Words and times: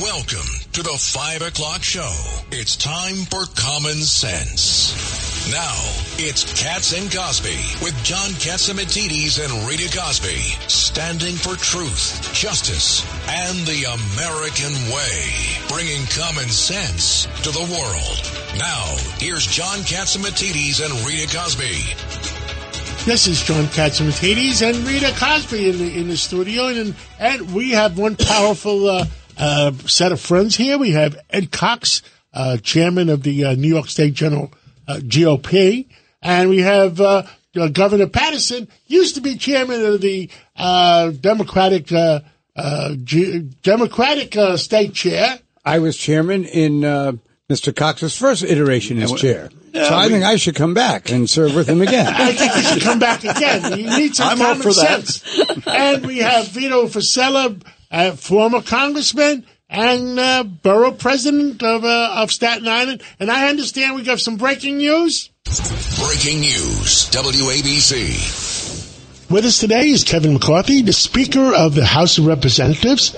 Welcome 0.00 0.46
to 0.72 0.82
the 0.82 0.98
5 0.98 1.40
o'clock 1.40 1.82
show. 1.82 2.12
It's 2.50 2.76
time 2.76 3.14
for 3.14 3.46
Common 3.56 3.96
Sense. 3.96 4.92
Now, 5.50 5.72
it's 6.18 6.44
Cats 6.52 6.92
and 6.92 7.10
Cosby 7.10 7.56
with 7.82 7.96
John 8.04 8.28
Catsimatidis 8.36 9.42
and 9.42 9.66
Rita 9.66 9.88
Cosby, 9.96 10.36
standing 10.68 11.34
for 11.34 11.56
truth, 11.56 12.30
justice, 12.34 13.00
and 13.26 13.56
the 13.64 13.88
American 13.88 14.74
way, 14.92 15.32
bringing 15.68 16.04
common 16.12 16.50
sense 16.50 17.24
to 17.40 17.50
the 17.50 17.64
world. 17.64 18.20
Now, 18.58 18.84
here's 19.16 19.46
John 19.46 19.78
Catsimatidis 19.78 20.84
and 20.84 20.92
Rita 21.06 21.34
Cosby. 21.34 21.72
This 23.06 23.26
is 23.26 23.42
John 23.42 23.64
Catsimatidis 23.68 24.60
and 24.60 24.86
Rita 24.86 25.14
Cosby 25.16 25.70
in 25.70 25.78
the 25.78 26.00
in 26.00 26.08
the 26.08 26.18
studio, 26.18 26.66
and 26.66 26.94
and 27.18 27.54
we 27.54 27.70
have 27.70 27.96
one 27.96 28.16
powerful 28.16 28.90
uh, 28.90 29.06
uh, 29.38 29.72
set 29.86 30.12
of 30.12 30.20
friends 30.20 30.56
here. 30.56 30.78
We 30.78 30.90
have 30.92 31.16
Ed 31.30 31.50
Cox, 31.52 32.02
uh, 32.32 32.56
chairman 32.58 33.08
of 33.08 33.22
the 33.22 33.44
uh, 33.44 33.54
New 33.54 33.68
York 33.68 33.88
State 33.88 34.14
General 34.14 34.52
uh, 34.88 34.96
GOP, 34.96 35.86
and 36.22 36.48
we 36.50 36.60
have 36.60 37.00
uh, 37.00 37.22
uh, 37.56 37.68
Governor 37.68 38.06
Paterson, 38.08 38.68
used 38.86 39.14
to 39.14 39.20
be 39.20 39.36
chairman 39.36 39.84
of 39.84 40.00
the 40.00 40.30
uh, 40.56 41.10
Democratic 41.10 41.90
uh, 41.92 42.20
uh, 42.54 42.94
G- 43.02 43.40
Democratic 43.62 44.36
uh, 44.36 44.56
state 44.56 44.92
chair. 44.94 45.38
I 45.64 45.78
was 45.78 45.96
chairman 45.96 46.44
in 46.44 46.84
uh, 46.84 47.12
Mr. 47.48 47.74
Cox's 47.74 48.16
first 48.16 48.42
iteration 48.44 48.98
as 49.02 49.12
chair. 49.12 49.50
so 49.74 49.80
I 49.82 50.06
we- 50.06 50.12
think 50.12 50.24
I 50.24 50.36
should 50.36 50.54
come 50.54 50.74
back 50.74 51.10
and 51.10 51.28
serve 51.28 51.54
with 51.54 51.68
him 51.68 51.80
again. 51.82 52.06
I 52.14 52.32
think 52.32 52.54
you 52.56 52.62
should 52.62 52.82
come 52.82 52.98
back 52.98 53.24
again. 53.24 53.78
You 53.78 53.96
need 53.98 54.14
some 54.14 54.28
I'm 54.30 54.38
common 54.38 54.62
for 54.62 54.72
that. 54.74 55.06
sense. 55.06 55.66
and 55.66 56.06
we 56.06 56.18
have 56.18 56.48
Vito 56.48 56.86
Fossella, 56.86 57.60
uh, 57.90 58.12
former 58.12 58.62
congressman 58.62 59.44
and 59.68 60.18
uh, 60.18 60.44
borough 60.44 60.92
president 60.92 61.62
of 61.62 61.84
uh, 61.84 62.14
of 62.16 62.30
Staten 62.30 62.68
Island. 62.68 63.02
And 63.18 63.30
I 63.30 63.48
understand 63.48 63.96
we 63.96 64.02
got 64.02 64.20
some 64.20 64.36
breaking 64.36 64.78
news. 64.78 65.30
Breaking 65.44 66.40
news, 66.40 67.10
WABC. 67.10 68.76
With 69.28 69.44
us 69.44 69.58
today 69.58 69.88
is 69.88 70.04
Kevin 70.04 70.34
McCarthy, 70.34 70.82
the 70.82 70.92
Speaker 70.92 71.52
of 71.52 71.74
the 71.74 71.84
House 71.84 72.16
of 72.16 72.26
Representatives, 72.26 73.16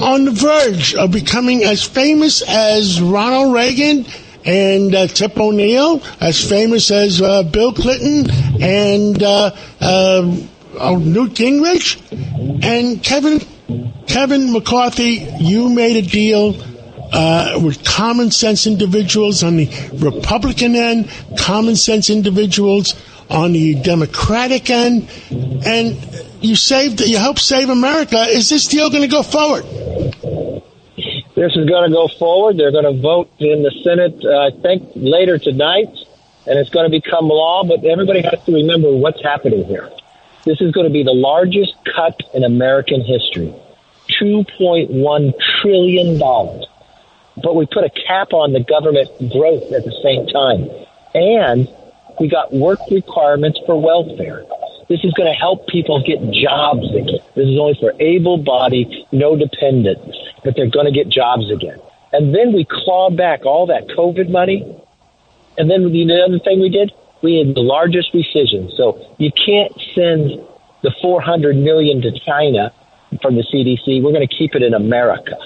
on 0.00 0.24
the 0.24 0.30
verge 0.30 0.94
of 0.94 1.10
becoming 1.10 1.64
as 1.64 1.82
famous 1.82 2.42
as 2.42 3.00
Ronald 3.00 3.52
Reagan 3.52 4.06
and 4.44 4.94
uh, 4.94 5.08
Tip 5.08 5.36
O'Neill, 5.36 6.00
as 6.20 6.48
famous 6.48 6.92
as 6.92 7.20
uh, 7.20 7.42
Bill 7.42 7.72
Clinton 7.72 8.30
and 8.62 9.20
uh, 9.20 9.50
uh, 9.80 10.36
oh, 10.78 10.96
Newt 10.96 11.32
Gingrich. 11.32 12.00
And 12.62 13.02
Kevin, 13.02 13.40
Kevin 14.06 14.52
McCarthy, 14.52 15.26
you 15.40 15.68
made 15.68 15.96
a 15.96 16.02
deal 16.08 16.56
uh, 17.12 17.60
with 17.62 17.84
common 17.84 18.30
sense 18.30 18.66
individuals 18.66 19.42
on 19.42 19.56
the 19.56 19.68
Republican 19.94 20.74
end, 20.74 21.10
common 21.38 21.76
sense 21.76 22.08
individuals 22.08 22.94
on 23.28 23.52
the 23.52 23.74
Democratic 23.74 24.70
end, 24.70 25.08
and 25.30 25.96
you 26.40 26.56
saved, 26.56 27.00
you 27.00 27.18
helped 27.18 27.40
save 27.40 27.68
America. 27.68 28.16
Is 28.16 28.48
this 28.48 28.66
deal 28.68 28.88
going 28.88 29.02
to 29.02 29.08
go 29.08 29.22
forward? 29.22 29.64
This 31.34 31.54
is 31.54 31.68
going 31.68 31.90
to 31.90 31.94
go 31.94 32.08
forward. 32.18 32.56
They're 32.56 32.72
going 32.72 32.96
to 32.96 33.00
vote 33.00 33.30
in 33.38 33.62
the 33.62 33.70
Senate, 33.84 34.24
uh, 34.24 34.46
I 34.46 34.50
think, 34.62 34.90
later 34.96 35.38
tonight, 35.38 35.94
and 36.46 36.58
it's 36.58 36.70
going 36.70 36.90
to 36.90 37.00
become 37.00 37.28
law. 37.28 37.64
But 37.64 37.84
everybody 37.84 38.22
has 38.22 38.42
to 38.46 38.52
remember 38.52 38.90
what's 38.96 39.22
happening 39.22 39.64
here. 39.64 39.90
This 40.48 40.62
is 40.62 40.72
going 40.72 40.86
to 40.86 40.92
be 40.92 41.02
the 41.02 41.12
largest 41.12 41.74
cut 41.94 42.18
in 42.32 42.42
American 42.42 43.04
history 43.04 43.54
$2.1 44.18 45.34
trillion. 45.60 46.18
But 47.42 47.54
we 47.54 47.66
put 47.66 47.84
a 47.84 47.90
cap 47.90 48.32
on 48.32 48.54
the 48.54 48.64
government 48.64 49.10
growth 49.30 49.70
at 49.76 49.84
the 49.84 49.92
same 50.02 50.26
time. 50.26 50.70
And 51.12 51.68
we 52.18 52.28
got 52.28 52.50
work 52.50 52.80
requirements 52.90 53.60
for 53.66 53.78
welfare. 53.78 54.46
This 54.88 55.04
is 55.04 55.12
going 55.12 55.30
to 55.30 55.38
help 55.38 55.68
people 55.68 56.02
get 56.02 56.18
jobs 56.32 56.88
again. 56.96 57.20
This 57.36 57.46
is 57.46 57.58
only 57.60 57.76
for 57.78 57.92
able 58.00 58.38
bodied, 58.38 58.88
no 59.12 59.36
dependents, 59.36 60.16
but 60.42 60.56
they're 60.56 60.70
going 60.70 60.86
to 60.86 60.92
get 60.92 61.10
jobs 61.10 61.50
again. 61.50 61.78
And 62.10 62.34
then 62.34 62.54
we 62.54 62.64
claw 62.64 63.10
back 63.10 63.44
all 63.44 63.66
that 63.66 63.86
COVID 63.88 64.30
money. 64.30 64.64
And 65.58 65.70
then 65.70 65.92
the 65.92 66.24
other 66.26 66.38
thing 66.38 66.58
we 66.58 66.70
did, 66.70 66.90
we 67.22 67.36
had 67.36 67.54
the 67.54 67.60
largest 67.60 68.12
rescission. 68.12 68.74
So 68.76 69.14
you 69.18 69.30
can't 69.32 69.72
send 69.94 70.40
the 70.82 70.94
400 71.02 71.56
million 71.56 72.00
to 72.02 72.12
China 72.20 72.72
from 73.22 73.36
the 73.36 73.42
CDC. 73.42 74.02
We're 74.02 74.12
going 74.12 74.26
to 74.26 74.34
keep 74.34 74.54
it 74.54 74.62
in 74.62 74.74
America. 74.74 75.36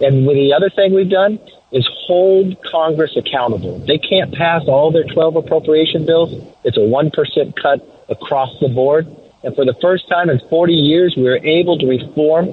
And 0.00 0.26
the 0.26 0.54
other 0.56 0.70
thing 0.70 0.94
we've 0.94 1.10
done 1.10 1.38
is 1.72 1.88
hold 2.06 2.56
Congress 2.64 3.16
accountable. 3.16 3.78
They 3.80 3.98
can't 3.98 4.32
pass 4.34 4.62
all 4.66 4.90
their 4.90 5.04
12 5.04 5.36
appropriation 5.36 6.06
bills. 6.06 6.32
It's 6.64 6.76
a 6.76 6.80
1% 6.80 7.62
cut 7.62 8.06
across 8.08 8.58
the 8.60 8.68
board. 8.68 9.06
And 9.42 9.54
for 9.54 9.64
the 9.64 9.74
first 9.80 10.08
time 10.08 10.30
in 10.30 10.40
40 10.48 10.72
years, 10.72 11.14
we 11.16 11.24
were 11.24 11.38
able 11.38 11.78
to 11.78 11.86
reform 11.86 12.46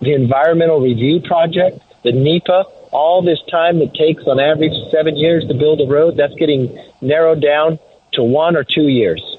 the 0.00 0.14
Environmental 0.14 0.80
Review 0.80 1.20
Project, 1.20 1.80
the 2.04 2.12
NEPA, 2.12 2.64
all 2.92 3.22
this 3.22 3.38
time 3.50 3.80
it 3.82 3.94
takes 3.94 4.24
on 4.24 4.40
average 4.40 4.72
seven 4.90 5.16
years 5.16 5.46
to 5.46 5.54
build 5.54 5.80
a 5.80 5.86
road. 5.86 6.16
That's 6.16 6.34
getting 6.34 6.76
narrowed 7.00 7.40
down 7.40 7.78
to 8.12 8.22
one 8.22 8.56
or 8.56 8.64
two 8.64 8.88
years. 8.88 9.30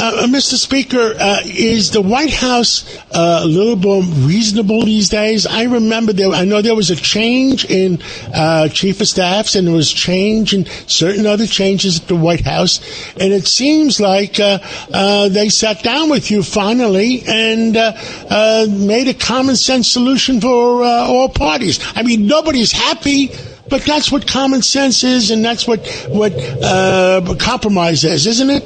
Uh, 0.00 0.26
Mr. 0.28 0.54
Speaker, 0.54 1.14
uh, 1.20 1.40
is 1.44 1.90
the 1.90 2.00
White 2.00 2.32
House 2.32 2.96
uh, 3.12 3.40
a 3.42 3.46
little 3.46 3.76
more 3.76 4.02
reasonable 4.26 4.82
these 4.82 5.10
days? 5.10 5.46
I 5.46 5.64
remember 5.64 6.14
there. 6.14 6.30
I 6.30 6.46
know 6.46 6.62
there 6.62 6.74
was 6.74 6.90
a 6.90 6.96
change 6.96 7.66
in 7.66 8.00
uh, 8.32 8.68
chief 8.68 9.02
of 9.02 9.08
staffs, 9.08 9.56
and 9.56 9.66
there 9.66 9.74
was 9.74 9.92
change 9.92 10.54
in 10.54 10.64
certain 10.86 11.26
other 11.26 11.46
changes 11.46 12.00
at 12.00 12.08
the 12.08 12.16
White 12.16 12.40
House, 12.40 12.80
and 13.12 13.30
it 13.30 13.46
seems 13.46 14.00
like 14.00 14.40
uh, 14.40 14.60
uh, 14.90 15.28
they 15.28 15.50
sat 15.50 15.82
down 15.82 16.08
with 16.08 16.30
you 16.30 16.42
finally 16.42 17.22
and 17.26 17.76
uh, 17.76 17.92
uh, 18.30 18.66
made 18.70 19.06
a 19.06 19.14
common 19.14 19.54
sense 19.54 19.86
solution 19.86 20.40
for 20.40 20.82
uh, 20.82 20.86
all 20.86 21.28
parties. 21.28 21.78
I 21.94 22.04
mean, 22.04 22.26
nobody's 22.26 22.72
happy. 22.72 23.32
But 23.70 23.82
that's 23.82 24.10
what 24.10 24.26
common 24.26 24.62
sense 24.62 25.04
is, 25.04 25.30
and 25.30 25.44
that's 25.44 25.66
what 25.66 25.86
what 26.08 26.32
uh, 26.62 27.36
compromise 27.38 28.04
is, 28.04 28.26
isn't 28.26 28.50
it? 28.50 28.64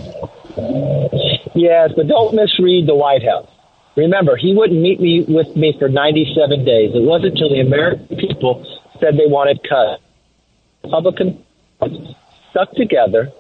Yes, 1.55 1.91
but 1.95 2.09
don't 2.09 2.35
misread 2.35 2.89
the 2.89 2.95
White 2.95 3.23
House. 3.23 3.49
Remember, 3.97 4.37
he 4.37 4.55
wouldn't 4.55 4.81
meet 4.81 5.01
me 5.01 5.25
with 5.29 5.55
me 5.55 5.77
for 5.79 5.89
97 5.89 6.65
days. 6.65 6.91
It 6.95 7.03
wasn't 7.03 7.35
until 7.35 7.51
the 7.51 7.61
American 7.61 8.17
people 8.17 8.67
said 8.99 9.15
they 9.15 9.31
wanted 9.31 9.61
cuts. 9.63 10.03
Republicans 10.83 11.45
stuck 12.51 12.73
together, 12.73 13.31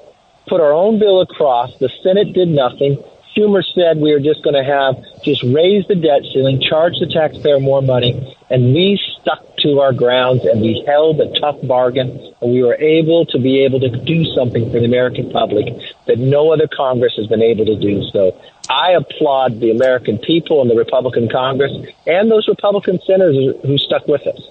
put 0.46 0.60
our 0.60 0.72
own 0.72 0.98
bill 0.98 1.22
across. 1.22 1.76
The 1.78 1.90
Senate 2.02 2.32
did 2.34 2.48
nothing. 2.48 3.02
Schumer 3.36 3.62
said 3.74 3.98
we 3.98 4.12
were 4.12 4.20
just 4.20 4.42
going 4.44 4.54
to 4.54 4.64
have 4.64 4.96
just 5.22 5.42
raise 5.42 5.86
the 5.88 5.94
debt 5.94 6.22
ceiling, 6.32 6.60
charge 6.60 6.94
the 7.00 7.06
taxpayer 7.06 7.58
more 7.58 7.82
money, 7.82 8.36
and 8.50 8.74
we 8.74 9.00
stuck 9.20 9.42
to 9.58 9.80
our 9.80 9.92
grounds 9.92 10.44
and 10.44 10.60
we 10.60 10.84
held 10.86 11.20
a 11.20 11.40
tough 11.40 11.56
bargain 11.62 12.10
and 12.40 12.52
we 12.52 12.62
were 12.62 12.76
able 12.76 13.24
to 13.26 13.38
be 13.38 13.64
able 13.64 13.80
to 13.80 13.88
do 13.88 14.24
something 14.36 14.70
for 14.70 14.78
the 14.78 14.84
American 14.84 15.30
public 15.30 15.66
that 16.06 16.18
no 16.18 16.52
other 16.52 16.68
Congress 16.68 17.14
has 17.16 17.26
been 17.26 17.42
able 17.42 17.64
to 17.64 17.76
do. 17.76 18.02
So 18.12 18.38
I 18.68 18.92
applaud 18.92 19.60
the 19.60 19.70
American 19.70 20.18
people 20.18 20.60
and 20.60 20.70
the 20.70 20.76
Republican 20.76 21.28
Congress 21.28 21.72
and 22.06 22.30
those 22.30 22.46
Republican 22.46 23.00
senators 23.06 23.56
who 23.62 23.78
stuck 23.78 24.06
with 24.06 24.26
us. 24.26 24.50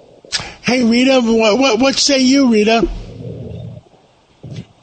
Hey, 0.63 0.83
Rita, 0.83 1.21
what, 1.21 1.59
what, 1.59 1.79
what 1.79 1.95
say 1.95 2.19
you, 2.19 2.51
Rita? 2.51 2.87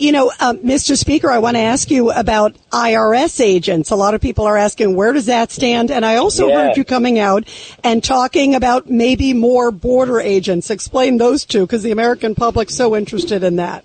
You 0.01 0.13
know, 0.13 0.33
uh, 0.41 0.55
Mr. 0.55 0.97
Speaker, 0.97 1.31
I 1.31 1.41
want 1.41 1.57
to 1.57 1.61
ask 1.61 1.91
you 1.91 2.11
about 2.11 2.55
IRS 2.73 3.39
agents. 3.39 3.91
A 3.91 3.97
lot 3.97 4.15
of 4.15 4.23
people 4.23 4.47
are 4.47 4.57
asking 4.57 4.97
where 4.97 5.13
does 5.13 5.27
that 5.27 5.53
stand? 5.53 5.91
And 5.91 6.07
I 6.07 6.17
also 6.17 6.49
Yeah. 6.49 6.69
heard 6.69 6.79
you 6.79 6.85
coming 6.85 7.19
out 7.19 7.45
and 7.85 8.03
talking 8.03 8.55
about 8.55 8.89
maybe 8.89 9.35
more 9.35 9.71
border 9.71 10.19
agents. 10.19 10.71
Explain 10.71 11.19
those 11.19 11.45
two 11.45 11.67
because 11.67 11.83
the 11.83 11.91
American 11.91 12.35
public's 12.35 12.75
so 12.75 12.97
interested 12.97 13.45
in 13.45 13.57
that. 13.57 13.85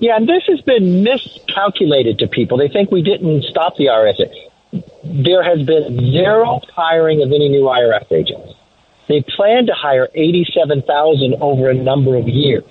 Yeah, 0.00 0.16
and 0.16 0.28
this 0.28 0.42
has 0.48 0.60
been 0.62 1.04
miscalculated 1.04 2.18
to 2.18 2.26
people. 2.26 2.58
They 2.58 2.66
think 2.66 2.90
we 2.90 3.02
didn't 3.02 3.44
stop 3.44 3.76
the 3.76 3.90
IRS. 3.90 4.20
There 5.04 5.44
has 5.44 5.62
been 5.62 6.10
zero 6.10 6.60
hiring 6.74 7.22
of 7.22 7.28
any 7.30 7.48
new 7.48 7.68
IRS 7.68 8.10
agents. 8.10 8.54
They 9.06 9.22
plan 9.36 9.66
to 9.66 9.74
hire 9.74 10.08
87,000 10.12 11.36
over 11.40 11.70
a 11.70 11.74
number 11.74 12.16
of 12.16 12.28
years. 12.28 12.64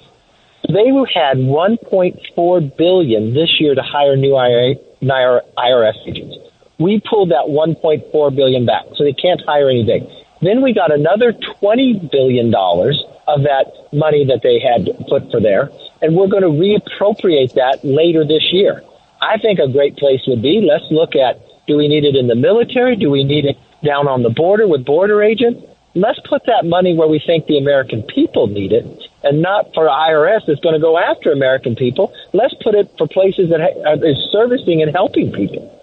They 0.68 0.88
had 1.14 1.38
1.4 1.38 2.78
billion 2.78 3.34
this 3.34 3.60
year 3.60 3.76
to 3.76 3.82
hire 3.82 4.16
new 4.16 4.34
IRS 4.34 6.08
agents. 6.08 6.38
We 6.80 7.02
pulled 7.08 7.32
that 7.32 7.48
1.4 7.48 8.36
billion 8.36 8.66
back, 8.66 8.86
so 8.96 9.04
they 9.04 9.14
can't 9.14 9.42
hire 9.46 9.70
anything. 9.70 10.08
Then 10.42 10.62
we 10.62 10.74
got 10.74 10.92
another 10.92 11.34
20 11.60 12.10
billion 12.12 12.52
dollars 12.52 13.02
of 13.28 13.44
that 13.44 13.72
money 13.94 14.26
that 14.26 14.42
they 14.44 14.60
had 14.60 14.88
put 15.08 15.32
for 15.32 15.40
there, 15.40 15.70
and 16.02 16.16
we're 16.16 16.28
going 16.28 16.44
to 16.44 16.52
reappropriate 16.52 17.54
that 17.54 17.80
later 17.84 18.26
this 18.26 18.52
year. 18.52 18.84
I 19.22 19.38
think 19.38 19.60
a 19.60 19.72
great 19.72 19.96
place 19.96 20.20
would 20.28 20.42
be 20.42 20.68
let's 20.68 20.84
look 20.92 21.16
at 21.16 21.40
do 21.68 21.78
we 21.78 21.88
need 21.88 22.04
it 22.04 22.16
in 22.16 22.28
the 22.28 22.36
military? 22.36 22.96
Do 22.98 23.10
we 23.10 23.24
need 23.24 23.46
it 23.46 23.58
down 23.86 24.08
on 24.08 24.24
the 24.24 24.30
border 24.30 24.68
with 24.68 24.84
border 24.84 25.24
agents? 25.24 25.62
Let's 25.96 26.20
put 26.28 26.44
that 26.46 26.66
money 26.66 26.96
where 26.96 27.08
we 27.08 27.22
think 27.26 27.46
the 27.46 27.58
American 27.58 28.04
people 28.04 28.48
need 28.48 28.72
it 28.72 28.86
and 29.24 29.42
not 29.42 29.74
for 29.74 29.88
IRS 29.88 30.42
that's 30.48 30.60
going 30.60 30.76
to 30.76 30.82
go 30.82 30.98
after 30.98 31.32
American 31.32 31.76
people. 31.76 32.14
Let's 32.34 32.54
put 32.64 32.76
it 32.76 32.92
for 32.98 33.08
places 33.08 33.50
that 33.50 33.62
ha- 33.62 33.98
servicing 34.32 34.82
and 34.82 34.92
helping 34.92 35.32
people. 35.32 35.80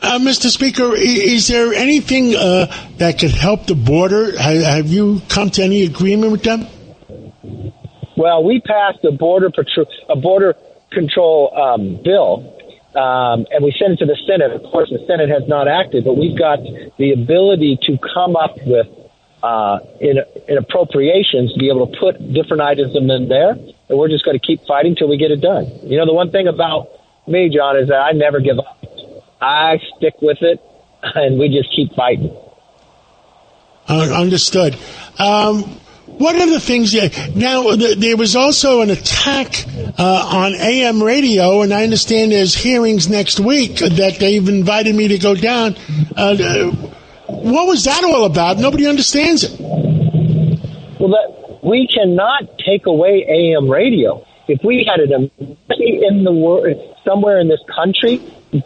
Uh, 0.00 0.18
Mr. 0.18 0.48
Speaker, 0.48 0.94
is 0.96 1.46
there 1.46 1.72
anything 1.72 2.34
uh, 2.34 2.66
that 2.96 3.20
could 3.20 3.30
help 3.30 3.66
the 3.66 3.76
border? 3.76 4.36
Have 4.36 4.88
you 4.88 5.22
come 5.28 5.50
to 5.50 5.62
any 5.62 5.84
agreement 5.84 6.32
with 6.32 6.42
them? 6.42 6.66
Well, 8.16 8.42
we 8.42 8.60
passed 8.60 9.04
a 9.04 9.12
border 9.12 9.50
patrol, 9.50 9.86
a 10.08 10.16
border 10.16 10.54
control 10.90 11.56
um, 11.56 12.00
bill, 12.02 12.58
um, 12.96 13.46
and 13.50 13.64
we 13.64 13.74
sent 13.78 13.92
it 13.94 13.98
to 13.98 14.06
the 14.06 14.18
Senate. 14.26 14.52
Of 14.52 14.62
course, 14.70 14.90
the 14.90 15.04
Senate 15.06 15.28
has 15.28 15.48
not 15.48 15.68
acted, 15.68 16.04
but 16.04 16.16
we've 16.16 16.38
got 16.38 16.58
the 16.98 17.12
ability 17.12 17.78
to 17.88 17.98
come 18.14 18.36
up 18.36 18.56
with 18.66 18.86
uh, 19.42 19.78
in, 20.00 20.18
in 20.48 20.58
appropriations 20.58 21.52
to 21.52 21.58
be 21.58 21.68
able 21.68 21.86
to 21.86 21.98
put 21.98 22.16
different 22.32 22.62
items 22.62 22.94
in 22.94 23.06
there, 23.28 23.50
and 23.52 23.98
we're 23.98 24.08
just 24.08 24.24
going 24.24 24.38
to 24.38 24.46
keep 24.46 24.64
fighting 24.66 24.94
till 24.94 25.08
we 25.08 25.16
get 25.16 25.30
it 25.30 25.40
done. 25.40 25.66
You 25.82 25.98
know, 25.98 26.06
the 26.06 26.14
one 26.14 26.30
thing 26.30 26.46
about 26.46 26.88
me, 27.26 27.50
John, 27.54 27.76
is 27.76 27.88
that 27.88 28.00
I 28.00 28.12
never 28.12 28.40
give 28.40 28.58
up. 28.58 28.84
I 29.40 29.78
stick 29.96 30.14
with 30.22 30.38
it, 30.42 30.60
and 31.02 31.38
we 31.38 31.48
just 31.48 31.74
keep 31.74 31.94
fighting. 31.94 32.36
Uh, 33.88 34.08
understood. 34.14 34.78
Um, 35.18 35.80
what 36.18 36.36
are 36.36 36.46
the 36.46 36.60
things? 36.60 36.94
Now, 37.34 37.74
there 37.76 38.16
was 38.16 38.36
also 38.36 38.80
an 38.80 38.90
attack 38.90 39.64
uh, 39.98 40.28
on 40.32 40.54
AM 40.54 41.02
radio, 41.02 41.62
and 41.62 41.72
I 41.72 41.84
understand 41.84 42.32
there's 42.32 42.54
hearings 42.54 43.08
next 43.08 43.40
week 43.40 43.76
that 43.78 44.16
they've 44.18 44.48
invited 44.48 44.94
me 44.94 45.08
to 45.08 45.18
go 45.18 45.34
down. 45.34 45.76
Uh, 46.16 46.70
what 47.26 47.66
was 47.66 47.84
that 47.84 48.04
all 48.04 48.24
about? 48.24 48.58
Nobody 48.58 48.86
understands 48.86 49.44
it. 49.44 49.58
Well, 49.58 51.10
that, 51.10 51.60
we 51.62 51.88
cannot 51.88 52.58
take 52.58 52.86
away 52.86 53.24
AM 53.28 53.68
radio. 53.68 54.24
If 54.48 54.62
we 54.64 54.84
had 54.88 55.00
an 55.00 55.30
in 55.70 56.24
the 56.24 56.32
world, 56.32 56.76
somewhere 57.04 57.40
in 57.40 57.48
this 57.48 57.60
country, 57.74 58.20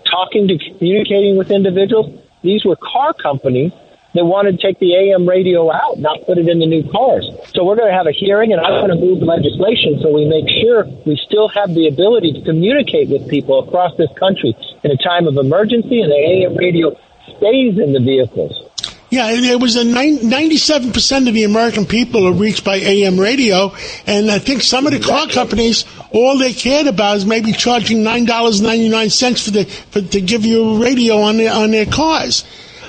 talking 0.04 0.48
to 0.48 0.58
communicating 0.58 1.37
with 1.37 1.50
individuals, 1.50 2.20
these 2.43 2.64
were 2.64 2.76
car 2.76 3.12
companies 3.14 3.72
that 4.16 4.24
wanted 4.24 4.58
to 4.58 4.66
take 4.66 4.78
the 4.78 4.96
AM 4.96 5.28
radio 5.28 5.70
out, 5.70 5.98
not 5.98 6.24
put 6.26 6.38
it 6.38 6.48
in 6.48 6.58
the 6.58 6.66
new 6.66 6.82
cars. 6.90 7.28
So 7.54 7.64
we're 7.64 7.76
going 7.76 7.90
to 7.90 7.96
have 7.96 8.06
a 8.06 8.12
hearing, 8.12 8.52
and 8.52 8.60
I'm 8.60 8.84
going 8.84 8.92
to 8.92 9.00
move 9.00 9.22
legislation 9.22 10.00
so 10.02 10.12
we 10.12 10.24
make 10.24 10.48
sure 10.60 10.84
we 11.06 11.16
still 11.26 11.48
have 11.48 11.74
the 11.74 11.88
ability 11.88 12.32
to 12.34 12.42
communicate 12.42 13.08
with 13.08 13.28
people 13.28 13.60
across 13.60 13.96
this 13.96 14.10
country 14.18 14.56
in 14.82 14.90
a 14.90 14.96
time 14.96 15.26
of 15.26 15.36
emergency, 15.36 16.00
and 16.00 16.10
the 16.10 16.18
AM 16.18 16.56
radio 16.56 16.96
stays 17.36 17.78
in 17.78 17.92
the 17.92 18.00
vehicles. 18.00 18.66
Yeah, 19.08 19.30
it 19.30 19.60
was 19.60 19.76
a 19.76 19.84
97% 19.84 21.28
of 21.28 21.34
the 21.34 21.44
American 21.44 21.86
people 21.86 22.26
are 22.26 22.32
reached 22.32 22.64
by 22.64 22.76
AM 22.76 23.20
radio, 23.20 23.72
and 24.04 24.28
I 24.28 24.40
think 24.40 24.62
some 24.62 24.84
of 24.84 24.92
the 24.92 24.98
car 24.98 25.28
companies, 25.28 25.84
all 26.10 26.38
they 26.38 26.52
cared 26.52 26.88
about 26.88 27.19
is 27.19 27.24
maybe 27.24 27.52
charging 27.52 27.98
$9.99 27.98 29.44
for 29.44 29.50
the, 29.52 29.64
for, 29.64 30.00
to 30.00 30.20
give 30.20 30.44
you 30.44 30.70
a 30.70 30.78
radio 30.80 31.19
on 31.19 31.36
their, 31.36 31.54
on 31.54 31.70
their 31.70 31.86
cars. 31.86 32.44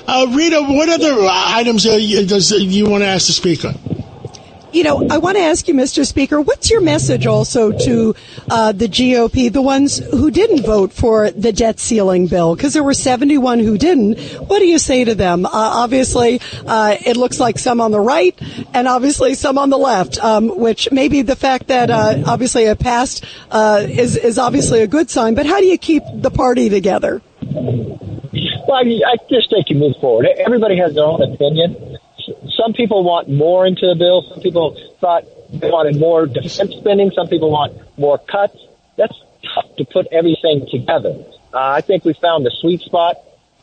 Uh, 0.08 0.26
Rita, 0.30 0.62
what 0.62 0.88
other 0.88 1.28
items 1.30 1.84
uh, 1.84 1.98
does 2.26 2.50
you 2.50 2.88
want 2.88 3.02
to 3.02 3.06
ask 3.06 3.26
the 3.26 3.32
speaker? 3.34 3.74
You 4.72 4.82
know, 4.82 5.06
I 5.10 5.18
want 5.18 5.36
to 5.36 5.42
ask 5.42 5.68
you, 5.68 5.74
Mr. 5.74 6.06
Speaker, 6.06 6.40
what's 6.40 6.70
your 6.70 6.80
message 6.80 7.26
also 7.26 7.72
to 7.72 8.14
uh, 8.50 8.72
the 8.72 8.86
GOP, 8.86 9.52
the 9.52 9.60
ones 9.60 9.98
who 9.98 10.30
didn't 10.30 10.64
vote 10.64 10.94
for 10.94 11.30
the 11.30 11.52
debt 11.52 11.78
ceiling 11.78 12.26
bill? 12.26 12.56
Because 12.56 12.72
there 12.72 12.82
were 12.82 12.94
71 12.94 13.58
who 13.58 13.76
didn't. 13.76 14.18
What 14.48 14.60
do 14.60 14.66
you 14.66 14.78
say 14.78 15.04
to 15.04 15.14
them? 15.14 15.44
Uh, 15.44 15.50
obviously, 15.52 16.40
uh, 16.66 16.96
it 17.04 17.18
looks 17.18 17.38
like 17.38 17.58
some 17.58 17.78
on 17.78 17.90
the 17.90 18.00
right 18.00 18.38
and 18.72 18.88
obviously 18.88 19.34
some 19.34 19.58
on 19.58 19.68
the 19.68 19.78
left, 19.78 20.18
um, 20.24 20.58
which 20.58 20.90
maybe 20.90 21.20
the 21.20 21.36
fact 21.36 21.66
that 21.68 21.90
uh, 21.90 22.22
obviously 22.26 22.64
it 22.64 22.78
passed 22.78 23.26
uh, 23.50 23.84
is, 23.86 24.16
is 24.16 24.38
obviously 24.38 24.80
a 24.80 24.86
good 24.86 25.10
sign. 25.10 25.34
But 25.34 25.44
how 25.44 25.60
do 25.60 25.66
you 25.66 25.76
keep 25.76 26.02
the 26.14 26.30
party 26.30 26.70
together? 26.70 27.20
Well, 28.68 28.76
I, 28.76 28.84
I 28.84 29.16
just 29.30 29.48
think 29.50 29.70
you 29.70 29.76
move 29.76 29.96
forward. 30.00 30.26
Everybody 30.26 30.76
has 30.76 30.94
their 30.94 31.04
own 31.04 31.22
opinion 31.22 31.98
some 32.50 32.72
people 32.72 33.04
want 33.04 33.28
more 33.28 33.66
into 33.66 33.86
the 33.86 33.94
bill. 33.94 34.22
Some 34.28 34.40
people 34.40 34.76
thought 35.00 35.24
they 35.52 35.70
wanted 35.70 35.98
more 35.98 36.26
defense 36.26 36.74
spending. 36.78 37.10
Some 37.14 37.28
people 37.28 37.50
want 37.50 37.72
more 37.98 38.18
cuts. 38.18 38.56
That's 38.96 39.16
tough 39.54 39.76
to 39.76 39.84
put 39.84 40.06
everything 40.12 40.66
together. 40.70 41.14
Uh, 41.54 41.58
I 41.78 41.80
think 41.80 42.04
we 42.04 42.12
found 42.14 42.44
the 42.44 42.50
sweet 42.60 42.80
spot. 42.82 43.16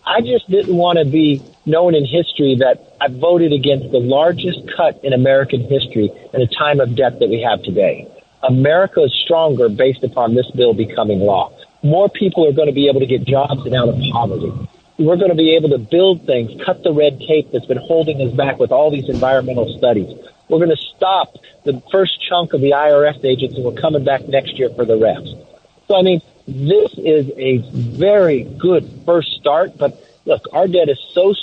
I 0.06 0.22
just 0.22 0.50
didn't 0.50 0.76
want 0.76 1.00
to 1.00 1.06
be 1.06 1.42
known 1.66 1.96
in 1.96 2.06
history 2.06 2.58
that 2.60 2.96
I 3.02 3.08
voted 3.10 3.54
against 3.54 3.92
the 3.92 4.00
largest 4.00 4.60
cut 4.78 5.04
in 5.04 5.14
American 5.14 5.62
history 5.62 6.12
in 6.34 6.42
a 6.42 6.48
time 6.48 6.80
of 6.80 6.96
debt 6.96 7.20
that 7.20 7.30
we 7.30 7.42
have 7.42 7.64
today. 7.64 8.08
America 8.44 9.02
is 9.02 9.14
stronger 9.26 9.68
based 9.68 10.04
upon 10.04 10.36
this 10.36 10.50
bill 10.52 10.74
becoming 10.74 11.20
law. 11.20 11.52
More 11.82 12.08
people 12.08 12.48
are 12.48 12.54
going 12.54 12.68
to 12.68 12.74
be 12.74 12.88
able 12.88 13.00
to 13.00 13.08
get 13.08 13.26
jobs 13.26 13.66
and 13.66 13.74
out 13.76 13.90
of 13.90 14.00
poverty 14.12 14.52
we're 14.98 15.18
going 15.18 15.30
to 15.30 15.36
be 15.36 15.56
able 15.56 15.70
to 15.70 15.78
build 15.78 16.26
things, 16.26 16.52
cut 16.66 16.84
the 16.84 16.94
red 16.94 17.20
tape 17.20 17.52
that's 17.52 17.66
been 17.66 17.78
holding 17.78 18.22
us 18.22 18.34
back 18.34 18.60
with 18.60 18.72
all 18.72 18.92
these 18.92 19.10
environmental 19.10 19.78
studies. 19.78 20.08
We're 20.48 20.60
going 20.60 20.76
to 20.76 20.84
stop 20.96 21.36
the 21.64 21.82
first 21.92 22.22
chunk 22.30 22.54
of 22.54 22.62
the 22.62 22.72
IRS 22.72 23.24
agents 23.26 23.56
and 23.56 23.66
we're 23.66 23.80
coming 23.82 24.04
back 24.04 24.28
next 24.28 24.58
year 24.58 24.70
for 24.70 24.86
the 24.86 24.98
rest. 24.98 25.36
So, 25.88 25.98
I 25.98 26.02
mean, 26.02 26.22
this 26.48 26.94
is 26.98 27.30
a 27.36 27.58
very 27.74 28.44
good 28.44 29.02
first 29.06 29.32
start, 29.34 29.78
but 29.78 30.02
look, 30.26 30.44
our 30.54 30.68
debt 30.68 30.90
is 30.90 31.00
so 31.12 31.34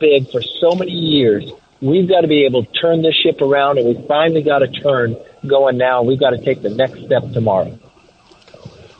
big 0.00 0.30
for 0.30 0.42
so 0.42 0.74
many 0.74 0.92
years. 0.92 1.50
We've 1.80 2.08
got 2.08 2.22
to 2.22 2.28
be 2.28 2.44
able 2.46 2.64
to 2.64 2.72
turn 2.72 3.02
this 3.02 3.14
ship 3.14 3.40
around 3.40 3.78
and 3.78 3.86
we 3.86 4.06
finally 4.08 4.42
got 4.42 4.62
a 4.62 4.68
turn 4.68 5.16
going 5.46 5.76
now. 5.76 6.02
We've 6.02 6.18
got 6.18 6.30
to 6.30 6.38
take 6.38 6.62
the 6.62 6.70
next 6.70 7.04
step 7.04 7.30
tomorrow. 7.32 7.78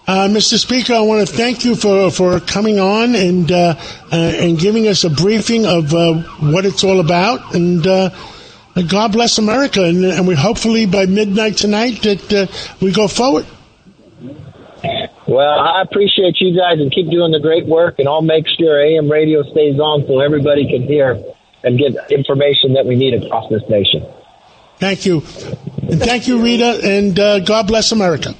Uh, 0.08 0.26
Mr. 0.26 0.56
Speaker, 0.56 0.94
I 0.94 1.00
want 1.00 1.28
to 1.28 1.30
thank 1.30 1.66
you 1.66 1.74
for, 1.74 2.10
for 2.10 2.40
coming 2.40 2.80
on 2.80 3.14
and 3.14 3.52
uh, 3.52 3.74
uh, 4.10 4.16
and 4.16 4.58
giving 4.58 4.88
us 4.88 5.04
a 5.04 5.10
briefing 5.10 5.66
of 5.66 5.92
uh, 5.92 6.14
what 6.40 6.64
it's 6.64 6.82
all 6.82 7.00
about. 7.00 7.54
And 7.54 7.86
uh, 7.86 8.08
God 8.88 9.12
bless 9.12 9.36
America. 9.36 9.84
And, 9.84 10.02
and, 10.02 10.26
we 10.26 10.34
hopefully 10.34 10.86
by 10.86 11.04
midnight 11.04 11.58
tonight 11.58 12.00
that 12.04 12.32
uh, 12.32 12.46
we 12.80 12.90
go 12.90 13.06
forward. 13.06 13.44
Well, 15.26 15.60
I 15.60 15.82
appreciate 15.82 16.36
you 16.40 16.56
guys 16.56 16.80
and 16.80 16.90
keep 16.90 17.10
doing 17.10 17.30
the 17.30 17.40
great 17.40 17.66
work. 17.66 17.98
And 17.98 18.08
I'll 18.08 18.22
make 18.22 18.46
sure 18.58 18.80
AM 18.82 19.10
radio 19.12 19.42
stays 19.42 19.78
on 19.78 20.06
so 20.06 20.20
everybody 20.20 20.70
can 20.70 20.84
hear 20.84 21.22
and 21.62 21.78
get 21.78 22.10
information 22.10 22.72
that 22.72 22.86
we 22.86 22.96
need 22.96 23.12
across 23.12 23.50
this 23.50 23.62
nation. 23.68 24.06
Thank 24.78 25.04
you. 25.04 25.16
And 25.82 26.00
thank 26.00 26.28
you, 26.28 26.42
Rita. 26.42 26.80
And 26.82 27.14
God 27.44 27.66
bless 27.66 27.92
America. 27.92 28.34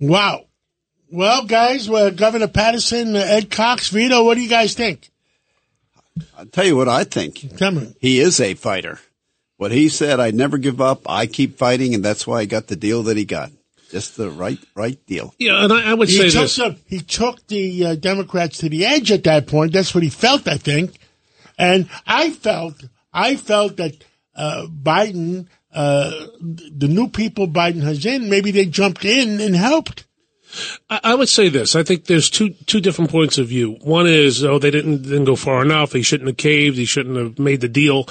Wow. 0.00 0.47
Well, 1.10 1.46
guys, 1.46 1.88
well, 1.88 2.10
Governor 2.10 2.48
Paterson, 2.48 3.16
uh, 3.16 3.20
Ed 3.20 3.50
Cox, 3.50 3.88
Vito, 3.88 4.24
what 4.24 4.34
do 4.34 4.42
you 4.42 4.48
guys 4.48 4.74
think? 4.74 5.10
I'll 6.36 6.46
tell 6.46 6.66
you 6.66 6.76
what 6.76 6.88
I 6.88 7.04
think. 7.04 7.56
Tell 7.56 7.70
me. 7.70 7.94
He 8.00 8.20
is 8.20 8.40
a 8.40 8.54
fighter. 8.54 8.98
What 9.56 9.72
he 9.72 9.88
said, 9.88 10.20
I 10.20 10.30
never 10.30 10.58
give 10.58 10.80
up. 10.80 11.08
I 11.08 11.26
keep 11.26 11.56
fighting, 11.56 11.94
and 11.94 12.04
that's 12.04 12.26
why 12.26 12.40
I 12.40 12.44
got 12.44 12.66
the 12.66 12.76
deal 12.76 13.04
that 13.04 13.16
he 13.16 13.24
got. 13.24 13.50
Just 13.90 14.16
the 14.16 14.30
right, 14.30 14.58
right 14.74 14.98
deal. 15.06 15.34
Yeah, 15.38 15.64
and 15.64 15.72
I, 15.72 15.90
I 15.90 15.94
would 15.94 16.08
he 16.08 16.16
say 16.16 16.28
this: 16.28 16.56
the, 16.56 16.76
he 16.86 17.00
took 17.00 17.46
the 17.46 17.86
uh, 17.86 17.94
Democrats 17.94 18.58
to 18.58 18.68
the 18.68 18.84
edge 18.84 19.10
at 19.10 19.24
that 19.24 19.46
point. 19.46 19.72
That's 19.72 19.94
what 19.94 20.04
he 20.04 20.10
felt, 20.10 20.46
I 20.46 20.58
think, 20.58 20.98
and 21.58 21.88
I 22.06 22.30
felt, 22.30 22.84
I 23.12 23.36
felt 23.36 23.78
that 23.78 23.96
uh, 24.36 24.66
Biden, 24.66 25.46
uh, 25.72 26.26
the 26.40 26.88
new 26.88 27.08
people 27.08 27.48
Biden 27.48 27.82
has 27.82 28.04
in, 28.04 28.28
maybe 28.28 28.50
they 28.50 28.66
jumped 28.66 29.06
in 29.06 29.40
and 29.40 29.56
helped. 29.56 30.04
I 30.90 31.14
would 31.14 31.28
say 31.28 31.48
this. 31.48 31.76
I 31.76 31.82
think 31.82 32.06
there's 32.06 32.30
two 32.30 32.50
two 32.66 32.80
different 32.80 33.10
points 33.10 33.38
of 33.38 33.48
view. 33.48 33.72
One 33.82 34.06
is, 34.06 34.44
oh, 34.44 34.58
they 34.58 34.70
didn't 34.70 35.02
didn't 35.02 35.24
go 35.24 35.36
far 35.36 35.62
enough. 35.62 35.92
He 35.92 36.02
shouldn't 36.02 36.28
have 36.28 36.36
caved. 36.36 36.76
He 36.76 36.84
shouldn't 36.84 37.16
have 37.16 37.38
made 37.38 37.60
the 37.60 37.68
deal. 37.68 38.08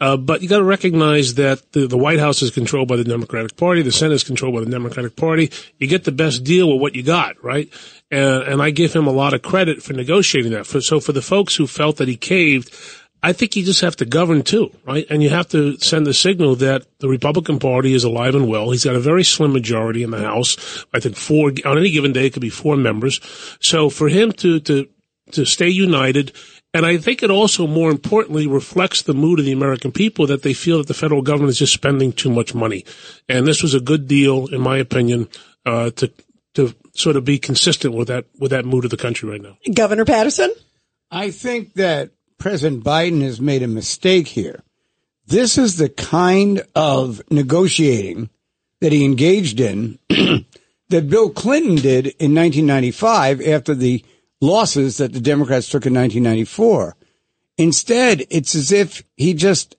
Uh, 0.00 0.16
but 0.16 0.42
you 0.42 0.48
got 0.48 0.58
to 0.58 0.64
recognize 0.64 1.34
that 1.34 1.72
the, 1.72 1.86
the 1.86 1.98
White 1.98 2.20
House 2.20 2.42
is 2.42 2.50
controlled 2.50 2.88
by 2.88 2.96
the 2.96 3.04
Democratic 3.04 3.56
Party. 3.56 3.82
The 3.82 3.92
Senate 3.92 4.14
is 4.14 4.24
controlled 4.24 4.54
by 4.54 4.60
the 4.60 4.70
Democratic 4.70 5.16
Party. 5.16 5.50
You 5.78 5.88
get 5.88 6.04
the 6.04 6.12
best 6.12 6.44
deal 6.44 6.70
with 6.70 6.80
what 6.80 6.94
you 6.94 7.02
got, 7.02 7.42
right? 7.42 7.68
And 8.10 8.42
and 8.42 8.62
I 8.62 8.70
give 8.70 8.92
him 8.92 9.06
a 9.06 9.12
lot 9.12 9.34
of 9.34 9.42
credit 9.42 9.82
for 9.82 9.92
negotiating 9.92 10.52
that. 10.52 10.66
For, 10.66 10.80
so 10.80 11.00
for 11.00 11.12
the 11.12 11.22
folks 11.22 11.56
who 11.56 11.66
felt 11.66 11.96
that 11.96 12.08
he 12.08 12.16
caved, 12.16 12.74
I 13.22 13.32
think 13.32 13.54
you 13.54 13.64
just 13.64 13.82
have 13.82 13.96
to 13.96 14.04
govern 14.04 14.42
too, 14.42 14.70
right? 14.86 15.06
And 15.10 15.22
you 15.22 15.30
have 15.30 15.48
to 15.48 15.76
send 15.78 16.06
the 16.06 16.14
signal 16.14 16.56
that 16.56 16.86
the 17.00 17.08
Republican 17.08 17.58
Party 17.58 17.92
is 17.92 18.04
alive 18.04 18.34
and 18.34 18.48
well. 18.48 18.70
He's 18.70 18.84
got 18.84 18.96
a 18.96 19.00
very 19.00 19.24
slim 19.24 19.52
majority 19.52 20.02
in 20.02 20.10
the 20.10 20.20
House. 20.20 20.84
I 20.94 21.00
think 21.00 21.16
four 21.16 21.52
on 21.64 21.78
any 21.78 21.90
given 21.90 22.12
day 22.12 22.26
it 22.26 22.32
could 22.32 22.42
be 22.42 22.50
four 22.50 22.76
members. 22.76 23.20
So 23.60 23.90
for 23.90 24.08
him 24.08 24.32
to 24.32 24.60
to 24.60 24.88
to 25.32 25.44
stay 25.44 25.68
united, 25.68 26.32
and 26.72 26.86
I 26.86 26.96
think 26.96 27.22
it 27.22 27.30
also 27.30 27.66
more 27.66 27.90
importantly 27.90 28.46
reflects 28.46 29.02
the 29.02 29.14
mood 29.14 29.38
of 29.38 29.44
the 29.44 29.52
American 29.52 29.92
people 29.92 30.26
that 30.28 30.42
they 30.42 30.54
feel 30.54 30.78
that 30.78 30.88
the 30.88 30.94
federal 30.94 31.22
government 31.22 31.50
is 31.50 31.58
just 31.58 31.72
spending 31.72 32.12
too 32.12 32.30
much 32.30 32.54
money. 32.54 32.84
And 33.28 33.46
this 33.46 33.62
was 33.62 33.74
a 33.74 33.80
good 33.80 34.08
deal, 34.08 34.46
in 34.46 34.60
my 34.60 34.78
opinion, 34.78 35.28
uh, 35.66 35.90
to 35.90 36.12
to 36.54 36.74
sort 36.94 37.16
of 37.16 37.24
be 37.24 37.38
consistent 37.38 37.94
with 37.94 38.08
that 38.08 38.26
with 38.38 38.50
that 38.50 38.64
mood 38.64 38.84
of 38.84 38.90
the 38.90 38.96
country 38.96 39.28
right 39.28 39.42
now. 39.42 39.56
Governor 39.72 40.04
Paterson, 40.04 40.52
I 41.10 41.30
think 41.30 41.74
that 41.74 42.10
President 42.40 42.82
Biden 42.82 43.20
has 43.20 43.40
made 43.40 43.62
a 43.62 43.68
mistake 43.68 44.26
here. 44.26 44.62
this 45.26 45.58
is 45.58 45.76
the 45.76 45.90
kind 45.90 46.62
of 46.74 47.22
negotiating 47.30 48.30
that 48.80 48.92
he 48.92 49.04
engaged 49.04 49.60
in 49.60 49.98
that 50.88 51.08
Bill 51.08 51.30
Clinton 51.30 51.76
did 51.76 52.06
in 52.18 52.34
1995 52.34 53.42
after 53.42 53.74
the 53.74 54.04
losses 54.40 54.96
that 54.96 55.12
the 55.12 55.20
Democrats 55.20 55.68
took 55.68 55.86
in 55.86 55.94
1994. 55.94 56.96
Instead, 57.58 58.26
it's 58.30 58.54
as 58.54 58.72
if 58.72 59.04
he 59.16 59.34
just 59.34 59.76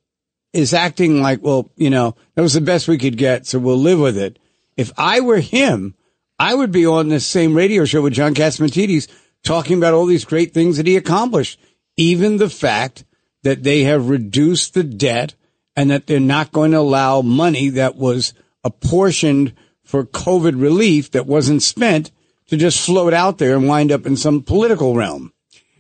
is 0.54 0.74
acting 0.74 1.22
like, 1.22 1.42
well, 1.42 1.72
you 1.76 1.90
know, 1.90 2.16
that 2.36 2.44
was 2.44 2.54
the 2.54 2.62
best 2.62 2.88
we 2.88 3.00
could 3.00 3.18
get, 3.18 3.48
so 3.48 3.58
we'll 3.58 3.76
live 3.76 4.00
with 4.00 4.18
it. 4.18 4.38
If 4.78 4.92
I 4.98 5.20
were 5.20 5.40
him, 5.40 5.96
I 6.38 6.54
would 6.54 6.72
be 6.72 6.86
on 6.86 7.10
this 7.10 7.26
same 7.26 7.56
radio 7.56 7.86
show 7.86 8.04
with 8.04 8.14
John 8.14 8.36
Catsimatidis 8.36 9.08
talking 9.44 9.78
about 9.78 9.96
all 9.96 10.06
these 10.06 10.26
great 10.26 10.54
things 10.54 10.78
that 10.78 10.86
he 10.86 10.96
accomplished. 10.96 11.60
Even 12.02 12.38
the 12.38 12.50
fact 12.50 13.06
that 13.44 13.64
they 13.64 13.84
have 13.84 14.10
reduced 14.10 14.74
the 14.74 14.84
debt 14.84 15.36
and 15.76 15.92
that 15.92 16.08
they're 16.08 16.20
not 16.20 16.52
going 16.52 16.72
to 16.72 16.80
allow 16.80 17.22
money 17.22 17.70
that 17.70 17.96
was 17.96 18.34
apportioned 18.64 19.54
for 19.84 20.06
COVID 20.06 20.60
relief 20.60 21.12
that 21.12 21.28
wasn't 21.28 21.62
spent 21.62 22.12
to 22.48 22.58
just 22.58 22.84
float 22.86 23.14
out 23.14 23.38
there 23.38 23.56
and 23.56 23.68
wind 23.68 23.92
up 23.92 24.06
in 24.06 24.18
some 24.18 24.42
political 24.42 24.96
realm. 24.96 25.32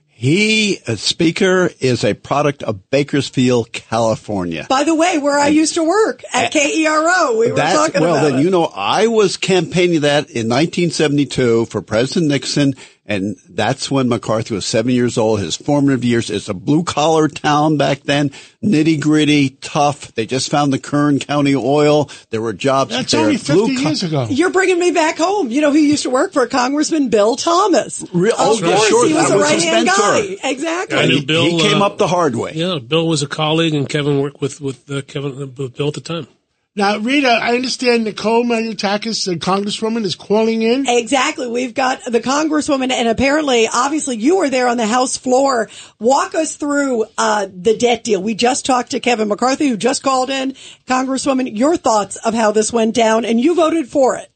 He, 0.07 0.77
a 0.85 0.97
speaker, 0.97 1.71
is 1.79 2.03
a 2.03 2.13
product 2.13 2.61
of 2.61 2.91
Bakersfield, 2.91 3.71
California. 3.73 4.67
By 4.69 4.83
the 4.83 4.93
way, 4.93 5.17
where 5.17 5.39
I 5.39 5.47
used 5.47 5.73
to 5.73 5.83
work 5.83 6.21
at 6.31 6.51
KERO, 6.53 7.39
we 7.39 7.49
were 7.49 7.55
That's, 7.55 7.75
talking 7.75 8.01
well, 8.01 8.17
about 8.17 8.29
then 8.29 8.39
it. 8.39 8.43
you 8.43 8.51
know 8.51 8.65
I 8.65 9.07
was 9.07 9.37
campaigning 9.37 10.01
that 10.01 10.29
in 10.29 10.47
1972 10.47 11.65
for 11.65 11.81
President 11.81 12.29
Nixon, 12.29 12.75
and 13.05 13.35
that's 13.49 13.89
when 13.89 14.07
McCarthy 14.09 14.53
was 14.53 14.65
seven 14.65 14.91
years 14.91 15.17
old. 15.17 15.39
His 15.39 15.55
formative 15.55 16.03
years. 16.03 16.29
It's 16.29 16.49
a 16.49 16.53
blue 16.53 16.83
collar 16.83 17.27
town 17.27 17.77
back 17.77 18.01
then, 18.03 18.29
nitty 18.63 19.01
gritty, 19.01 19.49
tough. 19.49 20.13
They 20.13 20.25
just 20.25 20.49
found 20.51 20.71
the 20.71 20.79
Kern 20.79 21.19
County 21.19 21.55
oil. 21.55 22.09
There 22.29 22.41
were 22.41 22.53
jobs 22.53 22.91
That's 22.91 23.11
there. 23.11 23.21
only 23.21 23.37
50 23.37 23.53
Blue 23.53 23.75
co- 23.75 23.81
years 23.81 24.03
ago. 24.03 24.27
You're 24.29 24.51
bringing 24.51 24.79
me 24.79 24.91
back 24.91 25.17
home. 25.17 25.49
You 25.49 25.61
know 25.61 25.71
who 25.71 25.79
used 25.79 26.03
to 26.03 26.09
work 26.09 26.31
for 26.31 26.45
Congressman 26.47 27.09
Bill 27.09 27.35
Thomas. 27.35 28.05
Re- 28.13 28.31
oh, 28.37 28.53
of 28.53 28.61
yeah, 28.61 28.75
course, 28.75 28.87
sure, 28.87 29.07
he 29.07 29.13
was 29.13 29.29
that 29.29 29.37
a 29.37 29.41
right 29.41 29.61
hand 29.61 29.87
guy. 29.87 30.49
Exactly. 30.49 30.97
I 30.99 31.05
knew 31.07 31.15
He, 31.19 31.25
Bill, 31.25 31.45
he 31.45 31.59
came 31.59 31.81
uh, 31.81 31.87
up 31.87 31.97
the 31.97 32.07
hard 32.07 32.35
way. 32.35 32.53
Yeah, 32.53 32.77
Bill 32.79 33.07
was 33.07 33.23
a 33.23 33.27
colleague, 33.27 33.73
and 33.73 33.89
Kevin 33.89 34.21
worked 34.21 34.41
with 34.41 34.61
with 34.61 34.89
uh, 34.91 35.01
Kevin 35.01 35.31
uh, 35.41 35.45
with 35.47 35.75
Bill 35.75 35.87
at 35.89 35.95
the 35.95 36.01
time. 36.01 36.27
Now, 36.73 36.99
Rita, 36.99 37.27
I 37.27 37.55
understand 37.55 38.05
Nicole 38.05 38.45
Malliotakis, 38.45 39.25
the 39.25 39.35
congresswoman, 39.35 40.05
is 40.05 40.15
calling 40.15 40.61
in. 40.61 40.87
Exactly. 40.87 41.49
We've 41.49 41.73
got 41.73 42.05
the 42.05 42.21
congresswoman 42.21 42.91
and 42.91 43.09
apparently, 43.09 43.67
obviously 43.67 44.15
you 44.15 44.37
were 44.37 44.49
there 44.49 44.69
on 44.69 44.77
the 44.77 44.87
House 44.87 45.17
floor. 45.17 45.69
Walk 45.99 46.33
us 46.33 46.55
through, 46.55 47.07
uh, 47.17 47.47
the 47.53 47.75
debt 47.75 48.05
deal. 48.05 48.23
We 48.23 48.35
just 48.35 48.65
talked 48.65 48.91
to 48.91 49.01
Kevin 49.01 49.27
McCarthy 49.27 49.67
who 49.67 49.75
just 49.75 50.01
called 50.01 50.29
in. 50.29 50.53
Congresswoman, 50.87 51.57
your 51.57 51.75
thoughts 51.75 52.15
of 52.15 52.33
how 52.33 52.53
this 52.53 52.71
went 52.71 52.95
down 52.95 53.25
and 53.25 53.41
you 53.41 53.53
voted 53.53 53.89
for 53.89 54.15
it. 54.15 54.31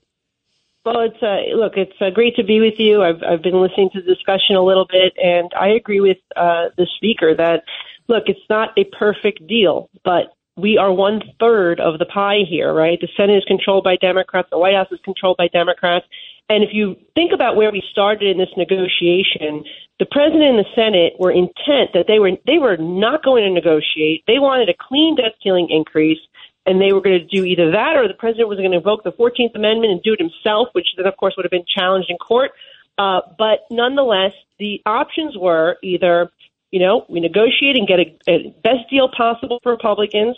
Well, 0.84 1.00
it's 1.00 1.24
uh, 1.24 1.56
look, 1.56 1.78
it's 1.78 2.00
uh, 2.02 2.10
great 2.14 2.36
to 2.36 2.44
be 2.44 2.60
with 2.60 2.76
you. 2.78 3.02
I've 3.02 3.24
I've 3.24 3.42
been 3.42 3.60
listening 3.60 3.90
to 3.94 4.02
the 4.02 4.14
discussion 4.14 4.56
a 4.56 4.62
little 4.62 4.86
bit, 4.86 5.14
and 5.18 5.52
I 5.60 5.70
agree 5.70 6.00
with 6.00 6.18
uh, 6.36 6.66
the 6.78 6.86
speaker 6.96 7.34
that 7.36 7.64
look, 8.08 8.26
it's 8.28 8.40
not 8.52 8.78
a 8.78 8.84
perfect 8.84 9.48
deal, 9.48 9.90
but 10.04 10.35
we 10.58 10.78
are 10.78 10.92
one 10.92 11.22
third 11.40 11.80
of 11.80 12.00
the 12.00 12.06
pie 12.06 12.40
here, 12.48 12.74
right? 12.74 13.00
The 13.00 13.10
Senate 13.18 13.38
is 13.38 13.46
controlled 13.46 13.84
by 13.84 13.98
Democrats, 13.98 14.50
the 14.52 14.58
White 14.58 14.76
House 14.76 14.88
is 14.92 15.00
controlled 15.04 15.38
by 15.38 15.48
Democrats, 15.48 16.06
and 16.50 16.64
if 16.64 16.70
you 16.74 16.96
think 17.16 17.32
about 17.34 17.56
where 17.56 17.72
we 17.72 17.82
started 17.92 18.30
in 18.30 18.38
this 18.38 18.54
negotiation, 18.56 19.66
the 19.98 20.06
president 20.06 20.44
and 20.44 20.60
the 20.60 20.76
Senate 20.76 21.14
were 21.20 21.32
intent 21.32 21.94
that 21.94 22.06
they 22.08 22.20
were 22.20 22.32
they 22.46 22.60
were 22.60 22.78
not 22.78 23.24
going 23.24 23.44
to 23.44 23.50
negotiate. 23.50 24.24
They 24.28 24.38
wanted 24.38 24.70
a 24.70 24.76
clean 24.78 25.16
debt 25.16 25.34
ceiling 25.42 25.68
increase 25.72 26.20
and 26.66 26.82
they 26.82 26.94
were 26.94 27.02
going 27.02 27.20
to 27.20 27.26
do 27.26 27.46
either 27.46 27.72
that 27.72 27.96
or 27.96 28.08
the 28.08 28.14
president 28.14 28.50
was 28.50 28.58
going 28.58 28.72
to 28.72 28.78
invoke 28.78 29.04
the 29.04 29.12
14th 29.12 29.56
Amendment 29.56 29.92
and 29.92 30.02
do 30.04 30.14
it 30.14 30.20
himself, 30.20 30.70
which 30.74 30.88
then, 30.98 31.06
of 31.06 31.16
course, 31.18 31.34
would 31.38 31.46
have 31.46 31.52
been 31.52 31.66
challenged 31.66 32.10
in 32.10 32.18
court. 32.18 32.52
Uh, 32.98 33.22
but 33.38 33.66
nonetheless, 33.70 34.32
the 34.58 34.82
options 34.86 35.38
were 35.38 35.78
either, 35.84 36.32
you 36.76 36.82
know, 36.86 36.96
we 37.08 37.22
negotiate 37.22 37.76
and 37.80 37.88
get 37.88 38.00
a, 38.06 38.08
a 38.28 38.36
best 38.68 38.84
deal 38.90 39.08
possible 39.08 39.58
for 39.64 39.72
Republicans, 39.72 40.36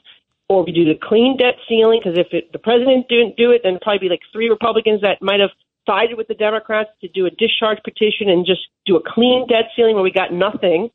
or 0.50 0.64
we 0.64 0.72
do 0.72 0.86
the 0.86 1.00
clean 1.10 1.36
debt 1.36 1.56
ceiling, 1.68 2.00
because 2.00 2.18
if 2.26 2.30
it, 2.32 2.52
the 2.52 2.60
president 2.60 3.08
didn't 3.10 3.36
do 3.44 3.50
it, 3.50 3.62
then 3.64 3.80
probably 3.82 4.04
be 4.08 4.10
like 4.16 4.26
three 4.32 4.50
Republicans 4.58 5.02
that 5.02 5.18
might 5.20 5.42
have 5.46 5.50
sided 5.88 6.16
with 6.16 6.28
the 6.28 6.36
Democrats 6.36 6.92
to 7.02 7.08
do 7.08 7.26
a 7.26 7.32
discharge 7.32 7.80
petition 7.84 8.30
and 8.30 8.46
just 8.46 8.64
do 8.86 8.96
a 8.96 9.02
clean 9.14 9.48
debt 9.48 9.66
ceiling 9.76 9.96
where 9.96 10.04
we 10.04 10.12
got 10.12 10.32
nothing, 10.32 10.90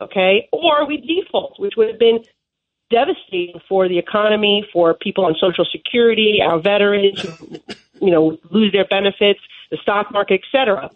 okay? 0.00 0.48
Or 0.50 0.84
we 0.84 0.96
default, 0.96 1.60
which 1.60 1.74
would 1.76 1.90
have 1.92 2.00
been 2.00 2.18
devastating 2.90 3.60
for 3.68 3.88
the 3.88 3.98
economy, 3.98 4.66
for 4.72 4.94
people 4.94 5.24
on 5.24 5.36
Social 5.38 5.66
Security, 5.70 6.40
our 6.42 6.58
veterans, 6.58 7.24
you 8.00 8.10
know, 8.10 8.36
lose 8.50 8.72
their 8.72 8.86
benefits, 8.86 9.40
the 9.70 9.78
stock 9.80 10.10
market, 10.10 10.40
et 10.42 10.46
cetera. 10.50 10.90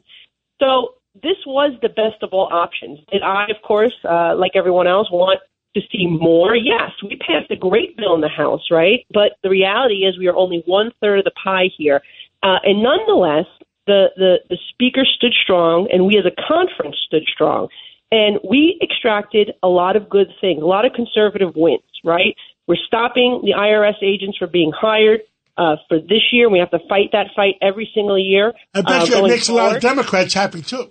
So 0.61 0.95
this 1.15 1.37
was 1.47 1.73
the 1.83 1.89
best 1.89 2.23
of 2.23 2.31
all 2.33 2.49
options. 2.51 3.01
Did 3.11 3.23
I, 3.23 3.45
of 3.45 3.61
course, 3.63 3.93
uh, 4.09 4.35
like 4.37 4.53
everyone 4.55 4.87
else, 4.87 5.11
want 5.11 5.41
to 5.75 5.81
see 5.93 6.07
more? 6.07 6.57
Yes, 6.57 6.91
we 7.03 7.17
passed 7.17 7.51
a 7.51 7.57
great 7.57 7.97
bill 7.97 8.15
in 8.15 8.21
the 8.21 8.29
House, 8.29 8.69
right? 8.71 9.05
But 9.13 9.37
the 9.43 9.51
reality 9.51 10.05
is 10.07 10.19
we 10.19 10.29
are 10.29 10.37
only 10.37 10.63
one 10.67 10.91
third 11.01 11.19
of 11.19 11.25
the 11.25 11.33
pie 11.43 11.69
here. 11.77 12.01
Uh, 12.43 12.59
and 12.65 12.83
nonetheless, 12.83 13.47
the, 13.87 14.07
the, 14.17 14.37
the 14.49 14.59
speaker 14.71 15.05
stood 15.05 15.35
strong, 15.43 15.89
and 15.93 16.07
we 16.07 16.17
as 16.17 16.25
a 16.25 16.35
conference 16.49 16.97
stood 17.07 17.25
strong. 17.33 17.69
And 18.11 18.39
we 18.49 18.79
extracted 18.83 19.53
a 19.63 19.69
lot 19.69 19.97
of 19.97 20.09
good 20.09 20.29
things, 20.41 20.63
a 20.63 20.67
lot 20.67 20.85
of 20.85 20.93
conservative 20.93 21.55
wins, 21.57 21.83
right? 22.05 22.37
We're 22.67 22.77
stopping 22.87 23.41
the 23.43 23.53
IRS 23.53 24.03
agents 24.03 24.39
from 24.39 24.51
being 24.51 24.73
hired 24.75 25.21
uh, 25.57 25.77
for 25.89 25.99
this 25.99 26.23
year. 26.31 26.49
We 26.49 26.59
have 26.59 26.71
to 26.71 26.79
fight 26.89 27.11
that 27.13 27.29
fight 27.35 27.55
every 27.61 27.91
single 27.95 28.19
year. 28.19 28.53
I 28.75 28.83
bet 28.83 29.03
uh, 29.03 29.05
you 29.07 29.25
it 29.25 29.29
makes 29.29 29.49
a 29.49 29.55
lot 29.55 29.77
of 29.77 29.83
Democrats 29.83 30.35
happy 30.35 30.63
too. 30.63 30.91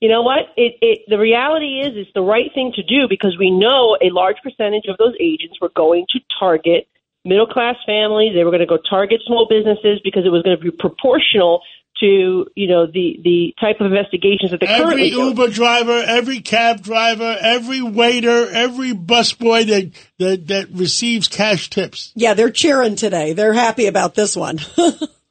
You 0.00 0.08
know 0.08 0.22
what? 0.22 0.52
It, 0.56 0.74
it, 0.82 0.98
the 1.08 1.18
reality 1.18 1.80
is, 1.80 1.92
it's 1.96 2.10
the 2.14 2.22
right 2.22 2.50
thing 2.54 2.72
to 2.76 2.82
do 2.82 3.06
because 3.08 3.36
we 3.38 3.50
know 3.50 3.96
a 4.02 4.10
large 4.10 4.36
percentage 4.42 4.84
of 4.88 4.98
those 4.98 5.14
agents 5.20 5.58
were 5.60 5.70
going 5.74 6.06
to 6.10 6.20
target 6.38 6.88
middle 7.24 7.46
class 7.46 7.76
families. 7.86 8.34
They 8.34 8.44
were 8.44 8.50
going 8.50 8.60
to 8.60 8.66
go 8.66 8.78
target 8.78 9.22
small 9.26 9.46
businesses 9.48 10.00
because 10.04 10.26
it 10.26 10.30
was 10.30 10.42
going 10.42 10.56
to 10.56 10.62
be 10.62 10.70
proportional 10.70 11.62
to 12.00 12.46
you 12.56 12.68
know 12.68 12.86
the 12.86 13.20
the 13.22 13.54
type 13.60 13.80
of 13.80 13.86
investigations 13.86 14.50
that 14.50 14.60
they 14.60 14.66
Every 14.66 14.84
currently 14.84 15.10
do. 15.10 15.28
Uber 15.28 15.48
driver, 15.48 16.02
every 16.06 16.40
cab 16.40 16.82
driver, 16.82 17.36
every 17.40 17.82
waiter, 17.82 18.48
every 18.48 18.92
busboy 18.92 19.66
that, 19.66 19.92
that 20.18 20.46
that 20.48 20.68
receives 20.72 21.28
cash 21.28 21.70
tips. 21.70 22.12
Yeah, 22.14 22.34
they're 22.34 22.50
cheering 22.50 22.96
today. 22.96 23.32
They're 23.32 23.52
happy 23.52 23.86
about 23.86 24.14
this 24.14 24.36
one. 24.36 24.58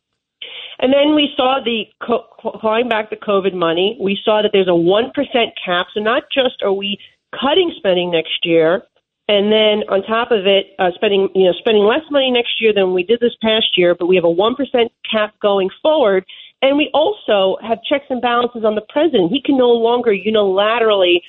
And 0.83 0.91
then 0.91 1.15
we 1.15 1.29
saw 1.37 1.61
the 1.63 1.85
clawing 2.01 2.89
back 2.89 3.09
the 3.09 3.15
COVID 3.15 3.53
money. 3.53 3.97
We 4.01 4.19
saw 4.25 4.41
that 4.41 4.51
there's 4.51 4.67
a 4.67 4.75
one 4.75 5.11
percent 5.15 5.55
cap. 5.63 5.87
So 5.93 6.01
not 6.01 6.23
just 6.29 6.61
are 6.61 6.73
we 6.73 6.99
cutting 7.31 7.71
spending 7.77 8.11
next 8.11 8.43
year, 8.43 8.83
and 9.29 9.49
then 9.49 9.87
on 9.87 10.03
top 10.03 10.31
of 10.31 10.45
it, 10.45 10.75
uh, 10.79 10.91
spending 10.95 11.29
you 11.35 11.45
know 11.45 11.53
spending 11.57 11.85
less 11.85 12.03
money 12.11 12.31
next 12.31 12.59
year 12.59 12.73
than 12.73 12.93
we 12.93 13.03
did 13.03 13.21
this 13.21 13.31
past 13.41 13.77
year, 13.77 13.95
but 13.95 14.07
we 14.07 14.17
have 14.17 14.25
a 14.25 14.29
one 14.29 14.55
percent 14.55 14.91
cap 15.09 15.33
going 15.41 15.69
forward. 15.81 16.25
And 16.61 16.75
we 16.75 16.89
also 16.93 17.57
have 17.63 17.81
checks 17.83 18.07
and 18.09 18.21
balances 18.21 18.65
on 18.65 18.75
the 18.75 18.83
president. 18.89 19.31
He 19.31 19.41
can 19.41 19.57
no 19.57 19.71
longer 19.71 20.11
unilaterally 20.11 21.19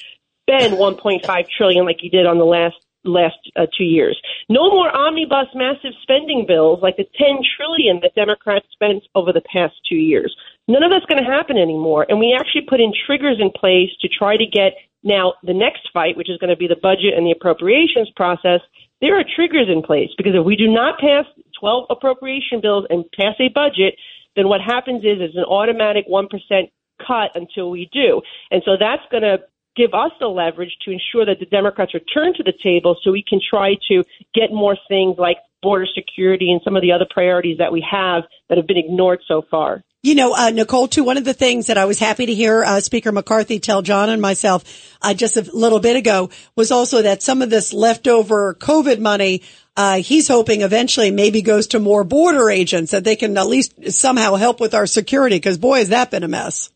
spend 0.42 0.74
1.5 0.74 1.48
trillion 1.56 1.84
like 1.84 1.98
he 2.00 2.08
did 2.08 2.26
on 2.26 2.38
the 2.38 2.44
last 2.44 2.76
last 3.04 3.38
uh, 3.56 3.66
two 3.76 3.84
years. 3.84 4.20
No 4.48 4.70
more 4.70 4.94
omnibus 4.94 5.48
massive 5.54 5.92
spending 6.02 6.44
bills 6.46 6.80
like 6.82 6.96
the 6.96 7.06
10 7.16 7.40
trillion 7.56 8.00
that 8.02 8.14
Democrats 8.14 8.66
spent 8.72 9.04
over 9.14 9.32
the 9.32 9.42
past 9.52 9.74
two 9.88 9.96
years. 9.96 10.34
None 10.68 10.82
of 10.82 10.90
that's 10.90 11.06
going 11.06 11.22
to 11.22 11.30
happen 11.30 11.58
anymore. 11.58 12.06
And 12.08 12.18
we 12.18 12.36
actually 12.38 12.62
put 12.68 12.80
in 12.80 12.92
triggers 13.06 13.36
in 13.40 13.50
place 13.50 13.90
to 14.00 14.08
try 14.08 14.36
to 14.36 14.46
get 14.46 14.72
now 15.02 15.34
the 15.42 15.52
next 15.52 15.88
fight, 15.92 16.16
which 16.16 16.30
is 16.30 16.38
going 16.38 16.50
to 16.50 16.56
be 16.56 16.66
the 16.66 16.80
budget 16.80 17.12
and 17.16 17.26
the 17.26 17.32
appropriations 17.32 18.10
process. 18.16 18.60
There 19.00 19.18
are 19.18 19.24
triggers 19.36 19.68
in 19.68 19.82
place 19.82 20.08
because 20.16 20.32
if 20.34 20.44
we 20.44 20.56
do 20.56 20.66
not 20.66 20.98
pass 20.98 21.26
12 21.60 21.86
appropriation 21.90 22.60
bills 22.60 22.86
and 22.88 23.04
pass 23.12 23.34
a 23.38 23.48
budget, 23.48 23.96
then 24.34 24.48
what 24.48 24.60
happens 24.60 25.04
is 25.04 25.20
it's 25.20 25.36
an 25.36 25.44
automatic 25.44 26.06
1% 26.08 26.26
cut 27.06 27.30
until 27.34 27.70
we 27.70 27.88
do. 27.92 28.22
And 28.50 28.62
so 28.64 28.72
that's 28.78 29.02
going 29.10 29.22
to 29.22 29.38
give 29.76 29.94
us 29.94 30.12
the 30.20 30.26
leverage 30.26 30.76
to 30.84 30.90
ensure 30.90 31.26
that 31.26 31.38
the 31.40 31.46
Democrats 31.46 31.94
return 31.94 32.34
to 32.34 32.42
the 32.42 32.52
table 32.62 32.96
so 33.02 33.12
we 33.12 33.24
can 33.26 33.40
try 33.40 33.74
to 33.88 34.04
get 34.34 34.52
more 34.52 34.76
things 34.88 35.16
like 35.18 35.38
border 35.62 35.86
security 35.94 36.52
and 36.52 36.60
some 36.62 36.76
of 36.76 36.82
the 36.82 36.92
other 36.92 37.06
priorities 37.08 37.58
that 37.58 37.72
we 37.72 37.84
have 37.90 38.24
that 38.48 38.58
have 38.58 38.66
been 38.66 38.76
ignored 38.76 39.20
so 39.26 39.42
far. 39.50 39.82
You 40.02 40.14
know, 40.14 40.34
uh, 40.34 40.50
Nicole, 40.50 40.86
too, 40.86 41.02
one 41.02 41.16
of 41.16 41.24
the 41.24 41.32
things 41.32 41.68
that 41.68 41.78
I 41.78 41.86
was 41.86 41.98
happy 41.98 42.26
to 42.26 42.34
hear 42.34 42.62
uh, 42.62 42.80
Speaker 42.80 43.10
McCarthy 43.10 43.58
tell 43.58 43.80
John 43.80 44.10
and 44.10 44.20
myself 44.20 44.62
uh, 45.00 45.14
just 45.14 45.38
a 45.38 45.50
little 45.54 45.80
bit 45.80 45.96
ago 45.96 46.28
was 46.54 46.70
also 46.70 47.00
that 47.00 47.22
some 47.22 47.40
of 47.40 47.48
this 47.48 47.72
leftover 47.72 48.54
COVID 48.54 48.98
money, 48.98 49.40
uh, 49.78 49.96
he's 49.96 50.28
hoping 50.28 50.60
eventually 50.60 51.10
maybe 51.10 51.40
goes 51.40 51.68
to 51.68 51.80
more 51.80 52.04
border 52.04 52.50
agents 52.50 52.90
that 52.90 53.04
they 53.04 53.16
can 53.16 53.38
at 53.38 53.46
least 53.46 53.92
somehow 53.92 54.34
help 54.34 54.60
with 54.60 54.74
our 54.74 54.86
security 54.86 55.36
because 55.36 55.56
boy, 55.56 55.78
has 55.78 55.88
that 55.88 56.10
been 56.10 56.22
a 56.22 56.28
mess. 56.28 56.70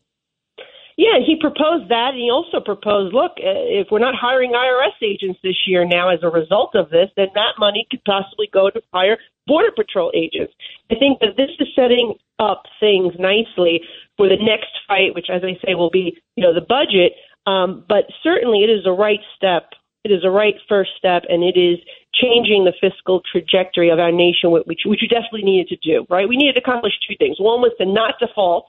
Yeah, 0.99 1.23
he 1.25 1.37
proposed 1.39 1.87
that, 1.87 2.11
and 2.11 2.19
he 2.19 2.29
also 2.29 2.59
proposed, 2.59 3.15
look, 3.15 3.31
uh, 3.39 3.55
if 3.71 3.87
we're 3.89 4.03
not 4.03 4.15
hiring 4.19 4.51
IRS 4.51 4.99
agents 5.01 5.39
this 5.41 5.55
year 5.65 5.87
now 5.87 6.09
as 6.09 6.19
a 6.23 6.27
result 6.27 6.75
of 6.75 6.89
this, 6.89 7.07
then 7.15 7.27
that 7.35 7.55
money 7.57 7.87
could 7.89 8.03
possibly 8.03 8.49
go 8.51 8.69
to 8.69 8.81
hire 8.93 9.15
Border 9.47 9.71
Patrol 9.73 10.11
agents. 10.13 10.51
I 10.91 10.95
think 10.95 11.21
that 11.21 11.37
this 11.37 11.51
is 11.57 11.69
setting 11.73 12.15
up 12.37 12.63
things 12.81 13.13
nicely 13.17 13.79
for 14.17 14.27
the 14.27 14.35
next 14.43 14.75
fight, 14.89 15.15
which, 15.15 15.27
as 15.31 15.41
I 15.41 15.55
say, 15.65 15.73
will 15.73 15.89
be, 15.89 16.19
you 16.35 16.43
know, 16.43 16.53
the 16.53 16.67
budget. 16.67 17.13
Um, 17.47 17.85
but 17.87 18.03
certainly, 18.21 18.65
it 18.65 18.69
is 18.69 18.85
a 18.85 18.91
right 18.91 19.23
step. 19.37 19.69
It 20.03 20.11
is 20.11 20.25
a 20.25 20.29
right 20.29 20.55
first 20.67 20.91
step, 20.97 21.23
and 21.29 21.43
it 21.43 21.55
is 21.55 21.79
changing 22.13 22.65
the 22.65 22.75
fiscal 22.75 23.21
trajectory 23.31 23.87
of 23.87 23.99
our 23.99 24.11
nation, 24.11 24.51
which 24.51 24.83
which 24.83 24.99
we 24.99 25.07
definitely 25.07 25.43
needed 25.43 25.69
to 25.69 25.77
do. 25.77 26.05
Right? 26.09 26.27
We 26.27 26.35
needed 26.35 26.59
to 26.59 26.59
accomplish 26.59 26.99
two 27.07 27.15
things. 27.15 27.39
One 27.39 27.61
was 27.61 27.71
to 27.79 27.85
not 27.85 28.15
default 28.19 28.65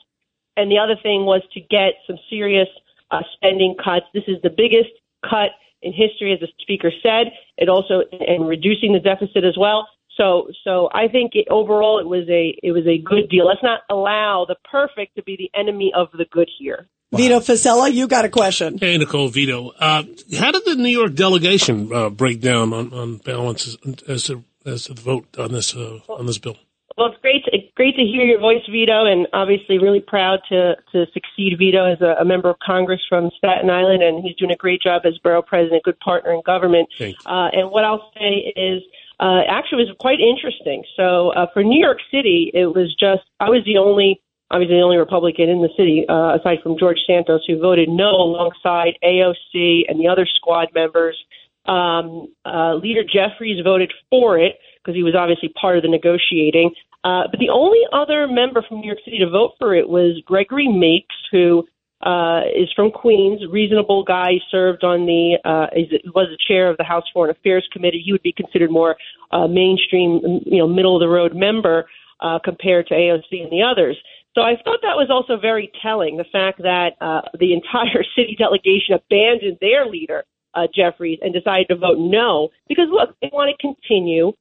and 0.61 0.71
the 0.71 0.79
other 0.79 0.97
thing 1.03 1.25
was 1.25 1.43
to 1.55 1.61
get 1.61 1.95
some 2.07 2.19
serious 2.29 2.69
uh, 3.11 3.23
spending 3.35 3.75
cuts. 3.83 4.07
This 4.13 4.25
is 4.29 4.37
the 4.43 4.51
biggest 4.51 4.91
cut 5.23 5.51
in 5.83 5.93
history, 5.93 6.33
as 6.33 6.41
the 6.41 6.49
speaker 6.61 6.93
said. 7.03 7.33
It 7.57 7.69
also 7.69 8.03
and 8.11 8.47
reducing 8.47 8.93
the 8.93 9.01
deficit 9.01 9.45
as 9.45 9.57
well. 9.59 9.89
So, 10.17 10.49
so 10.65 10.91
I 10.93 11.09
think 11.09 11.33
it, 11.35 11.47
overall 11.51 11.99
it 11.99 12.07
was 12.07 12.29
a 12.29 12.59
it 12.63 12.73
was 12.73 12.87
a 12.87 12.99
good 12.99 13.31
deal. 13.31 13.47
Let's 13.47 13.63
not 13.63 13.81
allow 13.89 14.45
the 14.47 14.57
perfect 14.71 15.17
to 15.17 15.23
be 15.23 15.37
the 15.37 15.51
enemy 15.59 15.93
of 15.97 16.09
the 16.13 16.27
good 16.31 16.51
here. 16.59 16.89
Wow. 17.11 17.19
Vito 17.19 17.41
Fossella, 17.41 17.93
you 17.93 18.07
got 18.07 18.25
a 18.25 18.29
question. 18.29 18.79
Hey, 18.79 18.97
Nicole 18.97 19.29
Vito. 19.29 19.71
Uh, 19.71 20.05
how 20.39 20.53
did 20.53 20.65
the 20.65 20.77
New 20.77 20.91
York 20.91 21.15
delegation 21.15 21.93
uh, 21.93 22.09
break 22.09 22.41
down 22.41 22.73
on, 22.73 22.93
on 22.93 23.17
balance 23.17 23.67
as, 23.67 23.77
as, 24.09 24.23
to, 24.25 24.45
as 24.65 24.85
to 24.85 24.95
the 24.95 25.01
vote 25.01 25.27
on 25.37 25.51
this 25.51 25.75
uh, 25.75 25.99
on 26.09 26.27
this 26.27 26.39
bill? 26.39 26.57
Well, 27.01 27.09
it's 27.09 27.21
great 27.23 27.43
to, 27.47 27.53
great 27.77 27.97
to 27.97 28.03
hear 28.03 28.27
your 28.27 28.41
voice, 28.41 28.61
Vito, 28.71 29.07
and 29.07 29.27
obviously 29.33 29.79
really 29.79 30.01
proud 30.01 30.41
to, 30.51 30.77
to 30.93 31.07
succeed 31.15 31.57
Vito 31.59 31.91
as 31.91 31.99
a, 32.03 32.21
a 32.21 32.27
member 32.27 32.51
of 32.51 32.59
Congress 32.59 33.01
from 33.09 33.31
Staten 33.39 33.71
Island, 33.71 34.03
and 34.03 34.23
he's 34.23 34.37
doing 34.37 34.51
a 34.51 34.57
great 34.57 34.83
job 34.83 35.07
as 35.07 35.17
borough 35.25 35.41
president, 35.41 35.83
good 35.83 35.99
partner 36.01 36.31
in 36.31 36.43
government. 36.45 36.91
Uh, 37.25 37.49
and 37.55 37.71
what 37.71 37.87
I'll 37.87 38.13
say 38.13 38.53
is, 38.55 38.83
uh, 39.19 39.41
actually, 39.49 39.85
it 39.85 39.89
was 39.89 39.97
quite 39.99 40.21
interesting. 40.21 40.85
So 40.95 41.31
uh, 41.31 41.47
for 41.55 41.65
New 41.65 41.81
York 41.81 42.01
City, 42.11 42.51
it 42.53 42.67
was 42.67 42.95
just 43.01 43.23
I 43.41 43.49
was 43.49 43.65
the 43.65 43.79
only, 43.79 44.21
obviously 44.51 44.77
the 44.77 44.83
only 44.83 44.99
Republican 44.99 45.49
in 45.49 45.63
the 45.63 45.71
city, 45.79 46.05
uh, 46.07 46.37
aside 46.37 46.59
from 46.63 46.77
George 46.79 46.99
Santos, 47.07 47.41
who 47.47 47.59
voted 47.59 47.89
no 47.89 48.11
alongside 48.11 48.99
AOC 49.03 49.85
and 49.89 49.99
the 49.99 50.07
other 50.07 50.27
squad 50.27 50.69
members. 50.75 51.17
Um, 51.65 52.29
uh, 52.45 52.75
Leader 52.75 53.05
Jeffries 53.05 53.65
voted 53.65 53.91
for 54.11 54.39
it 54.39 54.59
because 54.85 54.95
he 54.95 55.03
was 55.03 55.15
obviously 55.15 55.49
part 55.49 55.79
of 55.79 55.83
the 55.83 55.89
negotiating. 55.89 56.73
Uh, 57.03 57.23
but 57.31 57.41
the 57.41 57.49
only 57.49 57.81
other 57.93 58.27
member 58.29 58.63
from 58.69 58.81
New 58.81 58.87
York 58.87 58.99
City 59.05 59.19
to 59.19 59.31
vote 59.31 59.53
for 59.59 59.75
it 59.75 59.89
was 59.89 60.23
Gregory 60.27 60.69
Meeks, 60.69 61.15
who 61.33 61.67
uh, 62.03 62.43
is 62.55 62.69
from 62.75 62.91
Queens, 62.91 63.41
reasonable 63.51 64.05
guy, 64.05 64.33
served 64.51 64.85
on 64.85 65.07
the, 65.07 65.37
uh, 65.45 65.67
was 66.15 66.29
the 66.31 66.39
chair 66.49 66.71
of 66.71 66.77
the 66.77 66.85
House 66.85 67.05
Foreign 67.13 67.31
Affairs 67.31 67.67
Committee. 67.73 68.03
He 68.05 68.13
would 68.13 68.23
be 68.23 68.33
considered 68.33 68.71
more 68.71 68.97
uh, 69.33 69.47
mainstream, 69.47 70.41
you 70.47 70.59
know, 70.59 70.69
middle 70.69 70.97
of 70.97 71.01
the 71.01 71.09
road 71.09 71.35
member 71.35 71.87
uh, 72.21 72.39
compared 72.43 72.87
to 72.89 72.95
AOC 72.95 73.43
and 73.43 73.53
the 73.53 73.63
others. 73.63 73.97
So 74.35 74.43
I 74.43 74.55
thought 74.65 74.79
that 74.83 74.97
was 74.97 75.09
also 75.11 75.41
very 75.41 75.71
telling, 75.83 76.17
the 76.17 76.25
fact 76.25 76.63
that 76.63 76.91
uh, 77.01 77.23
the 77.39 77.53
entire 77.53 78.05
city 78.17 78.37
delegation 78.39 78.95
abandoned 78.95 79.59
their 79.61 79.87
leader, 79.87 80.25
uh, 80.55 80.67
Jeffries, 80.75 81.19
and 81.23 81.35
decided 81.35 81.69
to 81.69 81.77
vote 81.77 81.99
no 81.99 82.49
because, 82.69 82.87
look, 82.91 83.17
they 83.21 83.31
want 83.33 83.51
to 83.51 83.61
continue 83.61 84.33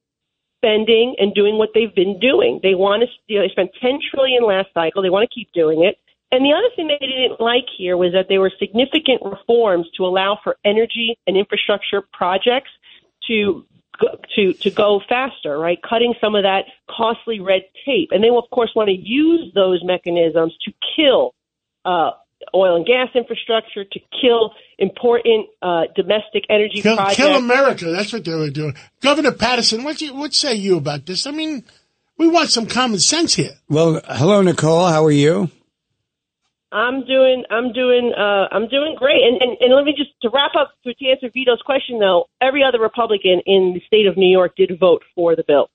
spending 0.59 1.15
and 1.19 1.33
doing 1.33 1.57
what 1.57 1.69
they've 1.73 1.93
been 1.95 2.19
doing. 2.19 2.59
They 2.61 2.75
want 2.75 3.03
to, 3.03 3.07
you 3.27 3.39
know, 3.39 3.45
they 3.47 3.51
spent 3.51 3.71
10 3.81 3.99
trillion 4.11 4.43
last 4.43 4.69
cycle. 4.73 5.01
They 5.01 5.09
want 5.09 5.29
to 5.29 5.33
keep 5.33 5.51
doing 5.53 5.83
it. 5.83 5.97
And 6.31 6.45
the 6.45 6.53
other 6.53 6.69
thing 6.75 6.87
they 6.87 6.99
didn't 6.99 7.41
like 7.41 7.65
here 7.75 7.97
was 7.97 8.13
that 8.13 8.27
there 8.29 8.39
were 8.39 8.51
significant 8.59 9.21
reforms 9.23 9.87
to 9.97 10.05
allow 10.05 10.37
for 10.43 10.57
energy 10.63 11.17
and 11.25 11.35
infrastructure 11.35 12.03
projects 12.13 12.69
to 13.27 13.65
to 14.35 14.53
to 14.53 14.69
go 14.69 15.01
faster, 15.09 15.57
right? 15.57 15.79
Cutting 15.81 16.13
some 16.21 16.35
of 16.35 16.43
that 16.43 16.65
costly 16.89 17.39
red 17.39 17.63
tape, 17.85 18.09
and 18.11 18.23
they 18.23 18.29
will 18.29 18.39
of 18.39 18.49
course 18.51 18.71
want 18.75 18.87
to 18.87 18.95
use 18.95 19.51
those 19.55 19.83
mechanisms 19.83 20.55
to 20.65 20.71
kill 20.95 21.33
uh, 21.83 22.11
oil 22.53 22.75
and 22.75 22.85
gas 22.85 23.09
infrastructure, 23.15 23.83
to 23.83 23.99
kill 24.21 24.53
important 24.77 25.47
uh, 25.61 25.83
domestic 25.95 26.45
energy 26.49 26.81
kill, 26.81 26.95
projects. 26.95 27.17
Kill 27.17 27.35
America. 27.35 27.85
That's 27.85 28.13
what 28.13 28.23
they 28.25 28.33
were 28.33 28.49
doing. 28.49 28.75
Governor 29.01 29.31
Paterson, 29.31 29.83
what 29.83 30.01
you, 30.01 30.13
what 30.15 30.33
say 30.33 30.55
you 30.55 30.77
about 30.77 31.05
this? 31.05 31.27
I 31.27 31.31
mean, 31.31 31.63
we 32.17 32.27
want 32.27 32.49
some 32.49 32.65
common 32.65 32.99
sense 32.99 33.35
here. 33.35 33.51
Well, 33.69 34.01
hello, 34.05 34.41
Nicole. 34.41 34.87
How 34.87 35.05
are 35.05 35.11
you? 35.11 35.49
I'm 36.71 37.03
doing, 37.05 37.45
I'm 37.49 37.73
doing, 37.73 38.13
uh, 38.15 38.47
I'm 38.51 38.67
doing 38.67 38.95
great. 38.95 39.23
And, 39.23 39.41
and 39.41 39.57
and 39.59 39.75
let 39.75 39.85
me 39.85 39.93
just 39.97 40.11
to 40.21 40.29
wrap 40.29 40.51
up 40.55 40.71
to 40.83 41.09
answer 41.09 41.29
Vito's 41.33 41.61
question 41.65 41.97
though. 41.99 42.27
Every 42.39 42.63
other 42.63 42.79
Republican 42.79 43.41
in 43.47 43.73
the 43.73 43.81
state 43.87 44.05
of 44.05 44.17
New 44.17 44.29
York 44.29 44.55
did 44.55 44.77
vote 44.79 45.01
for 45.15 45.35
the 45.35 45.43
bill. 45.43 45.69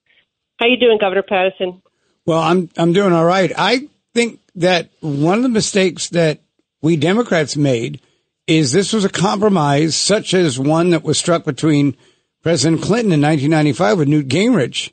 How 0.61 0.66
you 0.66 0.77
doing, 0.77 0.98
Governor 1.00 1.22
Paterson? 1.22 1.83
Well, 2.27 2.38
I'm 2.38 2.70
I'm 2.77 2.92
doing 2.92 3.12
all 3.12 3.24
right. 3.24 3.50
I 3.57 3.88
think 4.14 4.38
that 4.55 4.90
one 5.00 5.38
of 5.38 5.42
the 5.42 5.48
mistakes 5.48 6.11
that 6.11 6.38
we 6.84 6.96
Democrats 6.96 7.56
made 7.56 7.98
is 8.46 8.72
this 8.72 8.92
was 8.92 9.06
a 9.06 9.08
compromise 9.08 9.96
such 9.96 10.34
as 10.34 10.58
one 10.58 10.90
that 10.90 11.02
was 11.02 11.16
struck 11.16 11.42
between 11.42 11.96
President 12.42 12.82
Clinton 12.82 13.10
in 13.10 13.22
1995 13.22 13.98
with 13.98 14.08
Newt 14.08 14.28
Gingrich. 14.28 14.92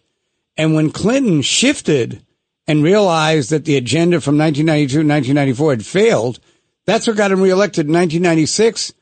And 0.55 0.73
when 0.73 0.91
Clinton 0.91 1.41
shifted 1.41 2.25
and 2.65 2.81
realized 2.81 3.49
that 3.49 3.65
the 3.65 3.75
agenda 3.75 4.21
from 4.21 4.37
1992 4.37 5.01
and 5.01 5.09
1994 5.09 5.71
had 5.71 5.85
failed, 5.85 6.39
that's 6.85 7.07
what 7.07 7.17
got 7.17 7.33
him 7.33 7.41
reelected 7.41 7.87
in 7.87 7.93
1996. 7.93 8.93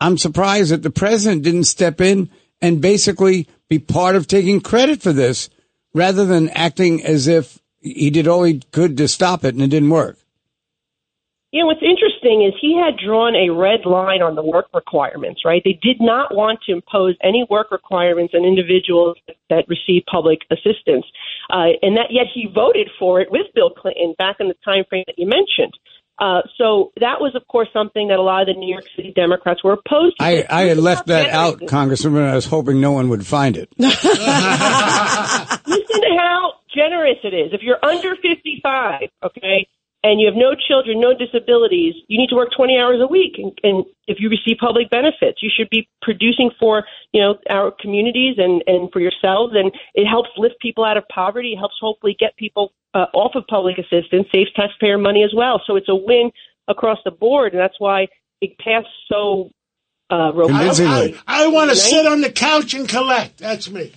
I'm 0.00 0.16
surprised 0.16 0.70
that 0.70 0.84
the 0.84 0.90
president 0.90 1.42
didn't 1.42 1.64
step 1.64 2.00
in 2.00 2.30
and 2.62 2.80
basically 2.80 3.48
be 3.68 3.80
part 3.80 4.14
of 4.14 4.28
taking 4.28 4.60
credit 4.60 5.02
for 5.02 5.12
this 5.12 5.50
rather 5.94 6.24
than 6.24 6.50
acting 6.50 7.04
as 7.04 7.26
if 7.26 7.58
he 7.80 8.08
did 8.10 8.28
all 8.28 8.44
he 8.44 8.60
could 8.70 8.96
to 8.98 9.08
stop 9.08 9.44
it 9.44 9.54
and 9.54 9.64
it 9.64 9.68
didn't 9.68 9.90
work. 9.90 10.16
You 11.56 11.62
know, 11.62 11.68
what's 11.68 11.80
interesting 11.80 12.44
is 12.44 12.52
he 12.60 12.76
had 12.76 12.98
drawn 13.02 13.34
a 13.34 13.48
red 13.48 13.86
line 13.86 14.20
on 14.20 14.34
the 14.34 14.42
work 14.42 14.66
requirements, 14.74 15.40
right? 15.42 15.62
They 15.64 15.78
did 15.80 15.96
not 16.00 16.34
want 16.34 16.60
to 16.66 16.72
impose 16.72 17.16
any 17.24 17.46
work 17.48 17.70
requirements 17.70 18.34
on 18.36 18.44
individuals 18.44 19.16
that 19.48 19.64
receive 19.66 20.02
public 20.04 20.40
assistance. 20.50 21.06
Uh, 21.48 21.80
and 21.80 21.96
that 21.96 22.08
yet 22.10 22.26
he 22.28 22.46
voted 22.54 22.90
for 22.98 23.22
it 23.22 23.30
with 23.30 23.46
Bill 23.54 23.70
Clinton 23.70 24.14
back 24.18 24.36
in 24.38 24.48
the 24.48 24.56
time 24.66 24.84
frame 24.86 25.04
that 25.06 25.14
you 25.16 25.24
mentioned. 25.24 25.72
Uh, 26.18 26.42
so 26.58 26.92
that 27.00 27.22
was, 27.22 27.34
of 27.34 27.48
course, 27.48 27.68
something 27.72 28.08
that 28.08 28.18
a 28.18 28.22
lot 28.22 28.42
of 28.42 28.48
the 28.54 28.60
New 28.60 28.70
York 28.70 28.84
City 28.94 29.14
Democrats 29.16 29.64
were 29.64 29.72
opposed 29.72 30.18
to. 30.18 30.24
I, 30.24 30.44
I 30.50 30.64
had 30.64 30.76
left 30.76 31.06
that 31.06 31.30
out, 31.30 31.60
Congresswoman. 31.60 32.28
I 32.28 32.34
was 32.34 32.44
hoping 32.44 32.82
no 32.82 32.92
one 32.92 33.08
would 33.08 33.26
find 33.26 33.56
it. 33.56 33.72
Listen 33.78 34.04
to 34.04 34.18
how 36.18 36.52
generous 36.74 37.16
it 37.24 37.32
is. 37.32 37.54
If 37.54 37.62
you're 37.62 37.82
under 37.82 38.14
55, 38.16 39.08
okay, 39.24 39.66
and 40.06 40.20
you 40.20 40.26
have 40.26 40.36
no 40.36 40.54
children, 40.54 41.00
no 41.00 41.12
disabilities, 41.14 41.94
you 42.06 42.18
need 42.18 42.28
to 42.28 42.36
work 42.36 42.50
20 42.56 42.78
hours 42.78 43.00
a 43.02 43.06
week. 43.06 43.34
And, 43.38 43.52
and 43.64 43.84
if 44.06 44.18
you 44.20 44.28
receive 44.28 44.58
public 44.60 44.88
benefits, 44.88 45.42
you 45.42 45.50
should 45.54 45.68
be 45.68 45.88
producing 46.00 46.50
for, 46.60 46.84
you 47.12 47.20
know, 47.20 47.34
our 47.50 47.72
communities 47.80 48.36
and, 48.38 48.62
and 48.66 48.90
for 48.92 49.00
yourselves. 49.00 49.54
And 49.56 49.72
it 49.94 50.06
helps 50.06 50.30
lift 50.36 50.54
people 50.60 50.84
out 50.84 50.96
of 50.96 51.04
poverty. 51.12 51.54
It 51.54 51.58
helps 51.58 51.74
hopefully 51.80 52.16
get 52.18 52.36
people 52.36 52.72
uh, 52.94 53.06
off 53.14 53.32
of 53.34 53.44
public 53.48 53.78
assistance, 53.78 54.28
saves 54.32 54.52
taxpayer 54.54 54.96
money 54.96 55.24
as 55.24 55.34
well. 55.34 55.60
So 55.66 55.74
it's 55.74 55.88
a 55.88 55.96
win 55.96 56.30
across 56.68 56.98
the 57.04 57.10
board. 57.10 57.52
And 57.52 57.60
that's 57.60 57.78
why 57.80 58.06
it 58.40 58.56
passed 58.58 58.86
so 59.10 59.50
uh, 60.08 60.30
I, 60.30 60.68
I, 60.68 61.14
I 61.26 61.46
want 61.48 61.70
to 61.70 61.76
sit 61.76 62.06
on 62.06 62.20
the 62.20 62.30
couch 62.30 62.74
and 62.74 62.88
collect. 62.88 63.38
That's 63.38 63.68
me. 63.68 63.92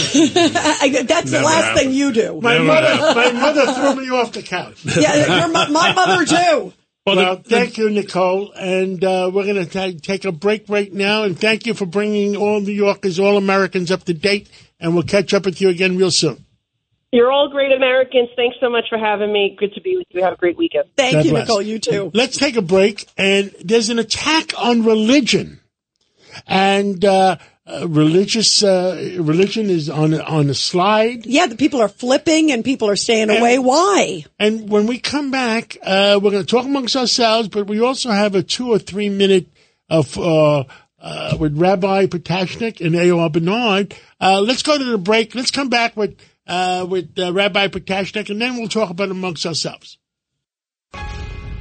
That's 1.06 1.30
the 1.30 1.40
last 1.42 1.64
happened. 1.64 1.78
thing 1.78 1.92
you 1.92 2.12
do. 2.12 2.40
My 2.40 2.54
Never 2.54 2.64
mother, 2.64 2.86
happened. 2.96 3.38
my 3.38 3.40
mother 3.40 3.72
threw 3.72 4.02
me 4.04 4.10
off 4.10 4.32
the 4.32 4.42
couch. 4.42 4.84
Yeah, 4.96 5.38
your, 5.40 5.48
my 5.48 5.92
mother 5.92 6.24
too. 6.24 6.72
Well, 7.06 7.16
Well, 7.16 7.36
the- 7.36 7.42
the- 7.42 7.48
thank 7.48 7.78
you, 7.78 7.90
Nicole. 7.90 8.52
And 8.52 9.02
uh, 9.04 9.30
we're 9.32 9.44
going 9.52 9.66
to 9.66 9.92
take 10.00 10.24
a 10.24 10.32
break 10.32 10.64
right 10.68 10.92
now. 10.92 11.22
And 11.24 11.38
thank 11.38 11.66
you 11.66 11.74
for 11.74 11.86
bringing 11.86 12.36
all 12.36 12.60
New 12.60 12.72
Yorkers, 12.72 13.18
all 13.18 13.36
Americans 13.36 13.90
up 13.90 14.04
to 14.04 14.14
date. 14.14 14.48
And 14.78 14.94
we'll 14.94 15.02
catch 15.04 15.32
up 15.34 15.44
with 15.44 15.60
you 15.60 15.68
again 15.70 15.96
real 15.96 16.10
soon. 16.10 16.44
You're 17.12 17.32
all 17.32 17.48
great 17.48 17.72
Americans. 17.72 18.28
Thanks 18.36 18.56
so 18.60 18.70
much 18.70 18.84
for 18.88 18.96
having 18.96 19.32
me. 19.32 19.56
Good 19.58 19.74
to 19.74 19.80
be 19.80 19.96
with 19.96 20.06
you. 20.10 20.22
Have 20.22 20.34
a 20.34 20.36
great 20.36 20.56
weekend. 20.56 20.84
Thank 20.96 21.14
God 21.14 21.24
you, 21.24 21.30
bless. 21.32 21.48
Nicole. 21.48 21.62
You 21.62 21.78
too. 21.80 22.10
Let's 22.14 22.36
take 22.38 22.56
a 22.56 22.62
break. 22.62 23.06
And 23.16 23.52
there's 23.64 23.88
an 23.88 23.98
attack 23.98 24.52
on 24.56 24.84
religion. 24.84 25.58
And 26.46 27.04
uh, 27.04 27.38
uh, 27.70 27.86
religious 27.88 28.62
uh, 28.62 29.16
religion 29.18 29.70
is 29.70 29.88
on 29.88 30.18
on 30.20 30.50
a 30.50 30.54
slide. 30.54 31.26
Yeah, 31.26 31.46
the 31.46 31.56
people 31.56 31.80
are 31.80 31.88
flipping 31.88 32.50
and 32.50 32.64
people 32.64 32.88
are 32.88 32.96
staying 32.96 33.30
away. 33.30 33.58
Why? 33.58 34.24
And 34.38 34.68
when 34.68 34.86
we 34.86 34.98
come 34.98 35.30
back, 35.30 35.76
uh, 35.82 36.18
we're 36.22 36.30
going 36.30 36.44
to 36.44 36.50
talk 36.50 36.64
amongst 36.64 36.96
ourselves, 36.96 37.48
but 37.48 37.66
we 37.66 37.80
also 37.80 38.10
have 38.10 38.34
a 38.34 38.42
two 38.42 38.70
or 38.70 38.78
three 38.78 39.08
minute 39.08 39.48
of 39.88 40.18
uh, 40.18 40.64
uh, 41.00 41.36
with 41.38 41.56
Rabbi 41.56 42.06
Potashnik 42.06 42.84
and 42.84 42.94
A.R. 42.94 43.30
Bernard. 43.30 43.94
Uh, 44.20 44.40
let's 44.40 44.62
go 44.62 44.76
to 44.76 44.84
the 44.84 44.98
break. 44.98 45.34
Let's 45.34 45.50
come 45.50 45.68
back 45.68 45.96
with 45.96 46.18
uh, 46.46 46.86
with 46.88 47.18
uh, 47.18 47.32
Rabbi 47.32 47.68
Potashnik, 47.68 48.30
and 48.30 48.40
then 48.40 48.56
we'll 48.56 48.68
talk 48.68 48.90
about 48.90 49.10
amongst 49.10 49.46
ourselves. 49.46 49.98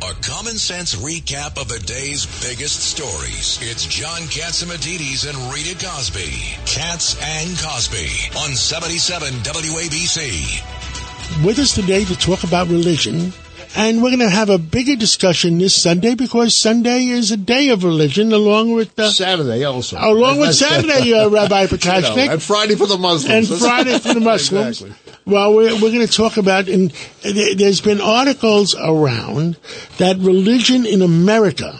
A 0.02 0.14
common 0.22 0.58
sense 0.58 0.96
recap 0.96 1.60
of 1.60 1.68
the 1.68 1.80
day's 1.80 2.26
biggest 2.48 2.80
stories. 2.80 3.60
It's 3.62 3.86
John 3.86 4.22
Catsimatidis 4.22 5.28
and 5.28 5.54
Rita 5.54 5.76
Cosby. 5.86 6.56
Cats 6.66 7.18
and 7.22 7.60
Cosby 7.60 8.08
on 8.40 8.56
77 8.56 9.34
WABC. 9.34 11.44
With 11.46 11.60
us 11.60 11.76
today 11.76 12.06
to 12.06 12.16
talk 12.16 12.46
about 12.46 12.70
religion. 12.70 13.34
And 13.76 14.02
we're 14.02 14.10
going 14.10 14.20
to 14.20 14.30
have 14.30 14.50
a 14.50 14.58
bigger 14.58 14.96
discussion 14.96 15.60
this 15.60 15.80
Sunday 15.80 16.16
because 16.16 16.60
Sunday 16.60 17.06
is 17.06 17.32
a 17.32 17.38
day 17.38 17.70
of 17.70 17.84
religion 17.84 18.34
along 18.34 18.72
with 18.72 18.98
uh, 19.00 19.12
Saturday 19.12 19.64
also. 19.64 19.98
along 19.98 20.40
with 20.40 20.56
Saturday, 20.56 21.14
uh, 21.14 21.30
Rabbi 21.30 21.62
You 21.62 21.68
know, 21.68 21.78
Potashnik. 21.78 22.32
and 22.32 22.42
Friday 22.42 22.76
for 22.76 22.88
the 22.88 22.98
Muslims. 22.98 23.50
and 23.52 23.60
Friday 23.60 24.00
for 24.00 24.14
the 24.16 24.20
Muslims. 24.22 24.82
Exactly. 24.82 25.14
Well, 25.26 25.54
we're, 25.54 25.74
we're 25.76 25.92
going 25.94 26.06
to 26.06 26.12
talk 26.12 26.38
about, 26.38 26.68
and 26.68 26.92
there- 27.22 27.54
there's 27.56 27.82
been 27.82 28.02
articles 28.02 28.76
around 28.76 29.58
that 30.00 30.18
religion 30.18 30.88
in 30.88 31.04
America 31.04 31.80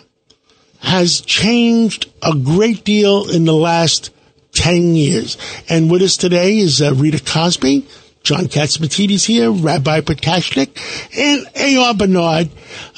has 0.82 1.21
changed 1.21 2.10
a 2.21 2.36
great 2.36 2.84
deal 2.86 3.28
in 3.30 3.45
the 3.45 3.54
last 3.54 4.12
10 4.54 4.95
years. 4.95 5.38
And 5.67 5.89
with 5.91 6.02
us 6.04 6.17
today 6.17 6.60
is 6.60 6.82
uh, 6.82 6.93
Rita 6.93 7.21
Cosby, 7.23 7.88
John 8.29 8.45
Catsimatidis 8.45 9.25
here, 9.25 9.49
Rabbi 9.49 10.01
Potashnik, 10.01 10.77
and 11.17 11.49
A.R. 11.55 11.95
Bernard. 11.95 12.51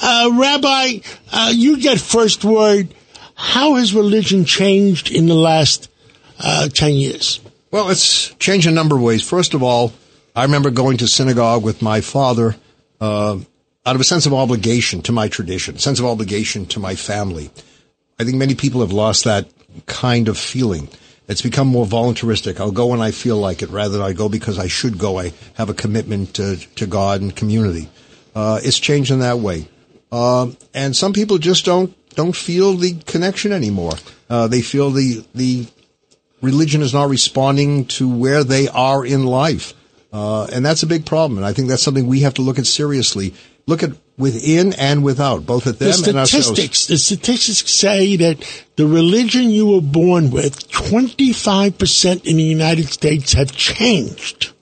Uh, 0.04 0.30
Rabbi, 0.34 1.00
uh, 1.32 1.54
you 1.56 1.80
get 1.80 2.02
first 2.02 2.44
word. 2.44 2.94
How 3.36 3.76
has 3.76 3.94
religion 3.94 4.44
changed 4.44 5.10
in 5.10 5.28
the 5.28 5.34
last 5.34 5.90
uh, 6.38 6.68
10 6.68 6.96
years? 6.96 7.40
Well, 7.72 7.90
it's 7.92 8.34
changed 8.36 8.68
a 8.68 8.72
number 8.72 8.98
of 8.98 9.04
ways. 9.04 9.26
First 9.26 9.54
of 9.54 9.64
all, 9.64 9.94
I 10.36 10.44
remember 10.44 10.70
going 10.70 10.98
to 10.98 11.08
synagogue 11.08 11.64
with 11.64 11.82
my 11.82 12.02
father 12.02 12.58
uh, 13.00 13.40
out 13.86 13.96
of 13.96 14.02
a 14.02 14.04
sense 14.04 14.26
of 14.26 14.34
obligation 14.34 15.02
to 15.04 15.14
my 15.14 15.30
tradition, 15.30 15.78
sense 15.78 16.02
of 16.02 16.06
obligation 16.06 16.66
to 16.66 16.82
my 16.82 16.96
family. 16.96 17.52
I 18.20 18.26
think 18.26 18.36
many 18.36 18.56
people 18.56 18.82
have 18.82 18.92
lost 18.92 19.24
that 19.24 19.48
kind 19.86 20.28
of 20.28 20.38
feeling. 20.38 20.90
It's 21.28 21.42
become 21.42 21.68
more 21.68 21.86
voluntaristic. 21.86 22.60
I'll 22.60 22.72
go 22.72 22.88
when 22.88 23.02
I 23.02 23.12
feel 23.12 23.38
like 23.38 23.62
it 23.62 23.70
rather 23.70 23.98
than 23.98 24.02
I 24.02 24.14
go 24.14 24.28
because 24.28 24.60
I 24.60 24.68
should 24.68 24.98
go. 24.98 25.20
I 25.20 25.34
have 25.54 25.70
a 25.70 25.74
commitment 25.74 26.36
to, 26.36 26.58
to 26.76 26.86
God 26.86 27.22
and 27.22 27.36
community. 27.36 27.90
Uh, 28.36 28.60
it's 28.64 28.80
changed 28.80 29.12
in 29.12 29.20
that 29.20 29.40
way. 29.40 29.68
Um, 30.12 30.58
and 30.74 30.96
some 30.96 31.14
people 31.14 31.38
just 31.38 31.66
don't 31.66 31.96
don't 32.16 32.36
feel 32.36 32.74
the 32.74 32.94
connection 33.06 33.54
anymore. 33.54 33.94
Uh, 34.30 34.48
they 34.48 34.62
feel 34.62 34.92
the 34.92 35.26
the 35.34 35.68
religion 36.42 36.82
is 36.82 36.94
not 36.94 37.10
responding 37.10 37.86
to 37.86 38.10
where 38.10 38.44
they 38.44 38.68
are 38.68 39.06
in 39.06 39.26
life. 39.26 39.74
Uh, 40.12 40.46
and 40.52 40.66
that's 40.66 40.84
a 40.84 40.88
big 40.88 41.06
problem. 41.06 41.38
And 41.38 41.46
I 41.46 41.54
think 41.54 41.70
that's 41.70 41.84
something 41.84 42.08
we 42.08 42.22
have 42.22 42.34
to 42.36 42.42
look 42.42 42.60
at 42.60 42.66
seriously. 42.66 43.34
Look 43.68 43.84
at 43.84 43.92
within 44.22 44.74
and 44.74 45.04
without, 45.04 45.46
both 45.46 45.68
at 45.68 45.80
them 45.80 45.90
the 45.90 46.26
statistics, 46.26 46.86
the 46.86 46.98
statistics 46.98 47.70
say 47.70 48.16
that 48.16 48.66
the 48.78 48.86
religion 48.86 49.50
you 49.50 49.68
were 49.68 49.82
born 49.82 50.32
with, 50.32 50.70
25% 50.72 52.26
in 52.26 52.38
the 52.38 52.44
United 52.44 52.88
States 52.88 53.34
have 53.34 53.52
changed. 53.52 54.54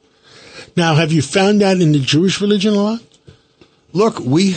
Now, 0.75 0.95
have 0.95 1.11
you 1.11 1.21
found 1.21 1.61
that 1.61 1.79
in 1.79 1.91
the 1.91 1.99
Jewish 1.99 2.41
religion 2.41 2.73
a 2.73 2.77
lot? 2.77 3.01
Look, 3.91 4.19
we, 4.19 4.55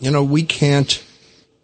you 0.00 0.10
know, 0.10 0.24
we 0.24 0.42
can't 0.42 1.04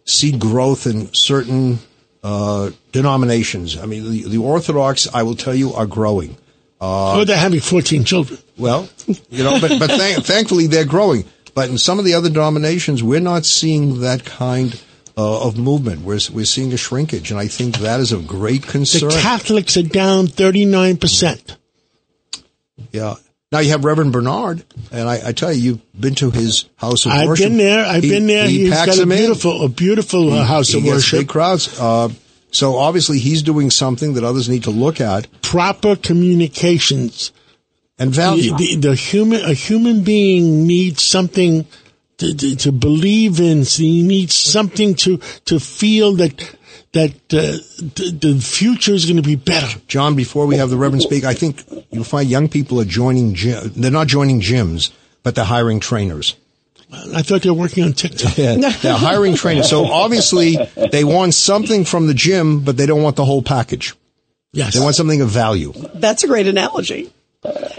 see 0.04 0.36
growth 0.36 0.86
in 0.86 1.12
certain 1.14 1.78
uh, 2.22 2.70
denominations. 2.92 3.78
I 3.78 3.86
mean, 3.86 4.10
the, 4.10 4.28
the 4.28 4.38
Orthodox, 4.38 5.08
I 5.12 5.22
will 5.22 5.36
tell 5.36 5.54
you, 5.54 5.72
are 5.72 5.86
growing. 5.86 6.36
Uh, 6.80 7.18
or 7.18 7.24
they're 7.24 7.36
having 7.36 7.60
14 7.60 8.04
children. 8.04 8.38
Well, 8.58 8.88
you 9.30 9.42
know, 9.42 9.58
but 9.60 9.78
but 9.78 9.90
thank, 9.90 10.24
thankfully 10.24 10.66
they're 10.66 10.84
growing. 10.84 11.24
But 11.54 11.70
in 11.70 11.78
some 11.78 11.98
of 11.98 12.04
the 12.04 12.14
other 12.14 12.28
denominations, 12.28 13.02
we're 13.02 13.20
not 13.20 13.46
seeing 13.46 14.00
that 14.00 14.24
kind 14.24 14.80
uh, 15.16 15.46
of 15.46 15.56
movement. 15.56 16.02
We're 16.02 16.18
we're 16.32 16.44
seeing 16.44 16.72
a 16.72 16.76
shrinkage, 16.76 17.30
and 17.30 17.38
I 17.38 17.46
think 17.46 17.78
that 17.78 18.00
is 18.00 18.10
of 18.12 18.26
great 18.26 18.64
concern. 18.64 19.10
The. 19.10 19.20
Catholics 19.20 19.76
are 19.76 19.82
down 19.82 20.26
39%. 20.26 21.56
yeah. 22.90 23.14
Now 23.52 23.60
you 23.60 23.70
have 23.70 23.84
Reverend 23.84 24.12
Bernard, 24.12 24.64
and 24.90 25.08
I, 25.08 25.28
I 25.28 25.32
tell 25.32 25.52
you, 25.52 25.62
you've 25.62 26.00
been 26.00 26.16
to 26.16 26.32
his 26.32 26.64
house 26.74 27.06
of 27.06 27.12
worship. 27.12 27.44
I've 27.44 27.50
been 27.50 27.58
there. 27.58 27.86
I've 27.86 28.02
He- 28.02 28.10
been 28.10 28.26
there. 28.26 28.48
He 28.48 28.60
He's 28.64 28.70
packs 28.72 28.96
got 28.96 28.98
a 28.98 29.02
in. 29.02 29.08
beautiful, 29.10 29.64
a 29.64 29.68
beautiful 29.68 30.32
uh, 30.32 30.44
house 30.44 30.68
he 30.70 30.78
of 30.78 30.84
worship. 30.84 31.20
big 31.20 31.28
crowds. 31.28 31.78
Uh, 31.78 32.08
so 32.50 32.76
obviously 32.76 33.20
he's 33.20 33.42
doing 33.44 33.70
something 33.70 34.14
that 34.14 34.24
others 34.24 34.48
need 34.48 34.64
to 34.64 34.70
look 34.70 35.00
at 35.00 35.28
Proper 35.40 35.94
communications. 35.94 37.30
And 37.98 38.10
value. 38.10 38.56
The, 38.56 38.76
the, 38.76 38.88
the 38.88 38.94
human, 38.94 39.44
a 39.44 39.54
human 39.54 40.02
being 40.02 40.66
needs 40.66 41.02
something 41.02 41.66
to, 42.18 42.34
to, 42.34 42.56
to 42.56 42.72
believe 42.72 43.40
in. 43.40 43.64
So 43.64 43.82
he 43.82 44.02
needs 44.02 44.34
something 44.34 44.94
to, 44.96 45.18
to 45.46 45.60
feel 45.60 46.14
that, 46.16 46.56
that, 46.92 47.10
uh, 47.32 47.58
the, 47.78 48.18
the 48.20 48.40
future 48.40 48.94
is 48.94 49.06
going 49.06 49.16
to 49.16 49.22
be 49.22 49.36
better. 49.36 49.78
John, 49.86 50.14
before 50.16 50.46
we 50.46 50.56
have 50.56 50.70
the 50.70 50.76
Reverend 50.76 51.02
speak, 51.02 51.24
I 51.24 51.34
think 51.34 51.64
you'll 51.90 52.04
find 52.04 52.28
young 52.28 52.48
people 52.48 52.80
are 52.80 52.84
joining 52.84 53.34
gym. 53.34 53.72
They're 53.76 53.90
not 53.90 54.06
joining 54.06 54.40
gyms, 54.40 54.92
but 55.22 55.34
they're 55.34 55.44
hiring 55.44 55.80
trainers. 55.80 56.36
I 57.12 57.22
thought 57.22 57.42
they 57.42 57.50
were 57.50 57.56
working 57.56 57.82
on 57.82 57.92
TikTok. 57.92 58.38
Yeah, 58.38 58.54
they're 58.56 58.94
hiring 58.94 59.34
trainers. 59.34 59.68
So 59.68 59.84
obviously 59.86 60.56
they 60.92 61.02
want 61.02 61.34
something 61.34 61.84
from 61.84 62.06
the 62.06 62.14
gym, 62.14 62.60
but 62.60 62.76
they 62.76 62.86
don't 62.86 63.02
want 63.02 63.16
the 63.16 63.24
whole 63.24 63.42
package. 63.42 63.94
Yes. 64.52 64.74
They 64.74 64.80
want 64.80 64.94
something 64.94 65.20
of 65.20 65.28
value. 65.28 65.72
That's 65.94 66.22
a 66.22 66.28
great 66.28 66.46
analogy. 66.46 67.10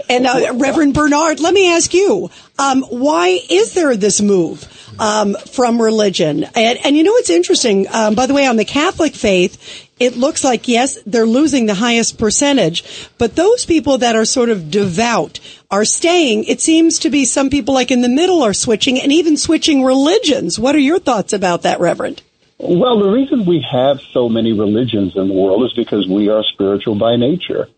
And 0.08 0.26
uh, 0.26 0.52
Reverend 0.54 0.94
Bernard, 0.94 1.40
let 1.40 1.52
me 1.52 1.72
ask 1.72 1.92
you, 1.92 2.30
um, 2.58 2.82
why 2.82 3.40
is 3.50 3.74
there 3.74 3.96
this 3.96 4.20
move 4.20 4.64
um, 5.00 5.36
from 5.52 5.82
religion? 5.82 6.44
And, 6.54 6.78
and 6.84 6.96
you 6.96 7.02
know 7.02 7.12
what's 7.12 7.30
interesting? 7.30 7.86
Um, 7.92 8.14
by 8.14 8.26
the 8.26 8.34
way, 8.34 8.46
on 8.46 8.56
the 8.56 8.64
Catholic 8.64 9.14
faith, 9.14 9.88
it 9.98 10.16
looks 10.16 10.44
like 10.44 10.68
yes, 10.68 10.98
they're 11.06 11.26
losing 11.26 11.66
the 11.66 11.74
highest 11.74 12.18
percentage, 12.18 13.10
but 13.18 13.34
those 13.34 13.64
people 13.64 13.98
that 13.98 14.14
are 14.14 14.24
sort 14.26 14.50
of 14.50 14.70
devout 14.70 15.40
are 15.70 15.84
staying. 15.84 16.44
It 16.44 16.60
seems 16.60 17.00
to 17.00 17.10
be 17.10 17.24
some 17.24 17.50
people 17.50 17.74
like 17.74 17.90
in 17.90 18.02
the 18.02 18.08
middle 18.08 18.42
are 18.42 18.54
switching, 18.54 19.00
and 19.00 19.10
even 19.10 19.36
switching 19.36 19.82
religions. 19.82 20.58
What 20.58 20.74
are 20.74 20.80
your 20.80 20.98
thoughts 20.98 21.32
about 21.32 21.62
that, 21.62 21.80
Reverend? 21.80 22.22
Well, 22.58 22.98
the 23.00 23.10
reason 23.10 23.44
we 23.46 23.66
have 23.70 24.00
so 24.12 24.28
many 24.28 24.52
religions 24.52 25.16
in 25.16 25.28
the 25.28 25.34
world 25.34 25.64
is 25.64 25.72
because 25.72 26.06
we 26.06 26.28
are 26.28 26.44
spiritual 26.44 26.94
by 26.94 27.16
nature. 27.16 27.68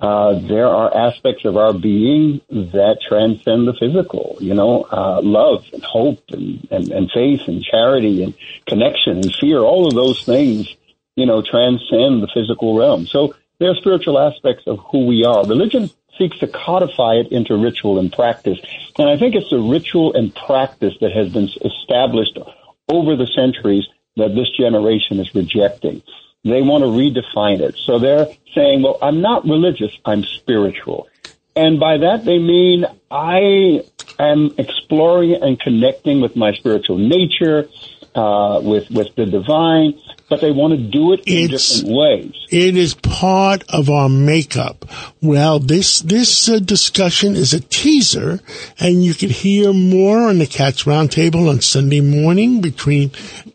Uh, 0.00 0.38
there 0.46 0.68
are 0.68 1.08
aspects 1.08 1.44
of 1.44 1.56
our 1.56 1.72
being 1.72 2.40
that 2.48 2.98
transcend 3.06 3.66
the 3.66 3.74
physical, 3.74 4.36
you 4.40 4.54
know, 4.54 4.86
uh, 4.92 5.20
love 5.22 5.66
and 5.72 5.82
hope 5.82 6.22
and, 6.28 6.68
and, 6.70 6.90
and 6.92 7.10
faith 7.10 7.40
and 7.48 7.64
charity 7.64 8.22
and 8.22 8.34
connection 8.66 9.16
and 9.16 9.34
fear, 9.34 9.58
all 9.58 9.88
of 9.88 9.94
those 9.94 10.24
things, 10.24 10.76
you 11.16 11.26
know, 11.26 11.42
transcend 11.42 12.22
the 12.22 12.28
physical 12.32 12.78
realm. 12.78 13.08
So 13.08 13.34
there 13.58 13.70
are 13.70 13.74
spiritual 13.74 14.20
aspects 14.20 14.68
of 14.68 14.78
who 14.78 15.06
we 15.06 15.24
are. 15.24 15.44
Religion 15.44 15.90
seeks 16.16 16.38
to 16.38 16.46
codify 16.46 17.14
it 17.14 17.32
into 17.32 17.56
ritual 17.56 17.98
and 17.98 18.12
practice. 18.12 18.58
And 18.98 19.08
I 19.08 19.16
think 19.16 19.34
it's 19.34 19.50
the 19.50 19.60
ritual 19.60 20.14
and 20.14 20.32
practice 20.32 20.94
that 21.00 21.10
has 21.10 21.32
been 21.32 21.48
established 21.64 22.38
over 22.88 23.16
the 23.16 23.26
centuries 23.26 23.84
that 24.16 24.34
this 24.34 24.50
generation 24.56 25.18
is 25.18 25.34
rejecting. 25.34 26.02
They 26.44 26.62
want 26.62 26.84
to 26.84 26.88
redefine 26.88 27.60
it. 27.60 27.76
So 27.84 27.98
they're 27.98 28.28
saying, 28.54 28.82
well, 28.82 28.98
I'm 29.02 29.20
not 29.20 29.44
religious, 29.44 29.92
I'm 30.04 30.24
spiritual. 30.24 31.08
And 31.56 31.80
by 31.80 31.98
that 31.98 32.24
they 32.24 32.38
mean 32.38 32.86
I 33.10 33.82
am 34.18 34.54
exploring 34.56 35.34
and 35.42 35.58
connecting 35.58 36.20
with 36.20 36.36
my 36.36 36.52
spiritual 36.54 36.98
nature, 36.98 37.68
uh, 38.14 38.60
with, 38.62 38.90
with 38.90 39.14
the 39.16 39.26
divine, 39.26 39.98
but 40.28 40.40
they 40.40 40.50
want 40.50 40.72
to 40.72 40.78
do 40.78 41.12
it 41.12 41.20
in 41.26 41.44
It's- 41.44 41.68
different 41.80 41.96
ways. 41.96 42.32
It 42.50 42.76
is 42.76 42.94
part 42.94 43.64
of 43.68 43.90
our 43.90 44.08
makeup. 44.08 44.84
Well, 45.20 45.58
this 45.58 46.00
this 46.00 46.48
uh, 46.48 46.58
discussion 46.60 47.36
is 47.36 47.52
a 47.52 47.60
teaser, 47.60 48.40
and 48.78 49.04
you 49.04 49.14
can 49.14 49.28
hear 49.30 49.72
more 49.72 50.28
on 50.28 50.38
the 50.38 50.46
Cats 50.46 50.84
Roundtable 50.84 51.48
on 51.50 51.60
Sunday 51.60 52.00
morning 52.00 52.60
between 52.60 53.10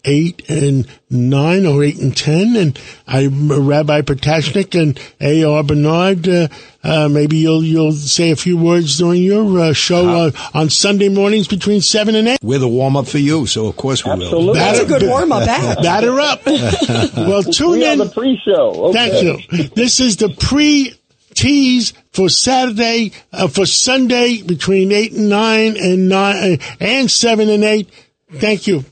eight 0.06 0.48
and 0.50 0.88
nine, 1.14 1.66
or 1.66 1.84
eight 1.84 2.00
and 2.00 2.16
ten. 2.16 2.56
And 2.56 2.80
I, 3.08 3.28
Rabbi 3.28 4.02
Potashnik 4.02 4.80
and 4.80 5.00
A.R. 5.22 5.64
Bernard, 5.64 6.28
uh, 6.28 6.48
uh, 6.84 7.08
maybe 7.08 7.38
you'll 7.38 7.64
you'll 7.64 7.94
say 7.94 8.32
a 8.32 8.36
few 8.36 8.58
words 8.58 8.98
during 8.98 9.22
your 9.24 9.60
uh, 9.60 9.74
show 9.74 10.10
uh, 10.10 10.32
on 10.54 10.70
Sunday 10.70 11.10
mornings 11.10 11.48
between 11.48 11.82
seven 11.82 12.16
and 12.16 12.28
eight. 12.28 12.40
We're 12.42 12.60
the 12.60 12.68
warm 12.68 12.98
up 12.98 13.08
for 13.08 13.20
you, 13.20 13.46
so 13.46 13.68
of 13.68 13.78
course 13.78 14.04
we 14.04 14.12
will. 14.12 14.24
Absolutely. 14.24 14.60
That's 14.60 14.80
a 14.80 14.86
good 14.86 15.04
warm 15.04 15.32
up 15.32 15.48
act. 15.48 15.82
Batter 15.84 16.20
up. 16.20 16.46
well, 17.16 17.44
tune 17.44 17.72
We 17.72 17.88
are 17.88 17.94
in. 17.94 18.00
the 18.00 18.10
pre-show. 18.10 18.88
Okay. 18.90 18.94
Thank 18.94 19.52
you. 19.52 19.68
This 19.70 20.00
is 20.00 20.18
the 20.18 20.30
pre 20.30 20.94
tease 21.36 21.94
for 22.12 22.30
Saturday, 22.30 23.12
uh, 23.32 23.48
for 23.48 23.66
Sunday 23.66 24.42
between 24.42 24.92
eight 24.92 25.14
and 25.14 25.30
nine 25.30 25.78
and 25.78 26.10
nine 26.10 26.54
uh, 26.54 26.58
and 26.80 27.10
seven 27.10 27.50
and 27.50 27.64
eight. 27.64 27.90
Thank 28.34 28.68
you. 28.68 28.84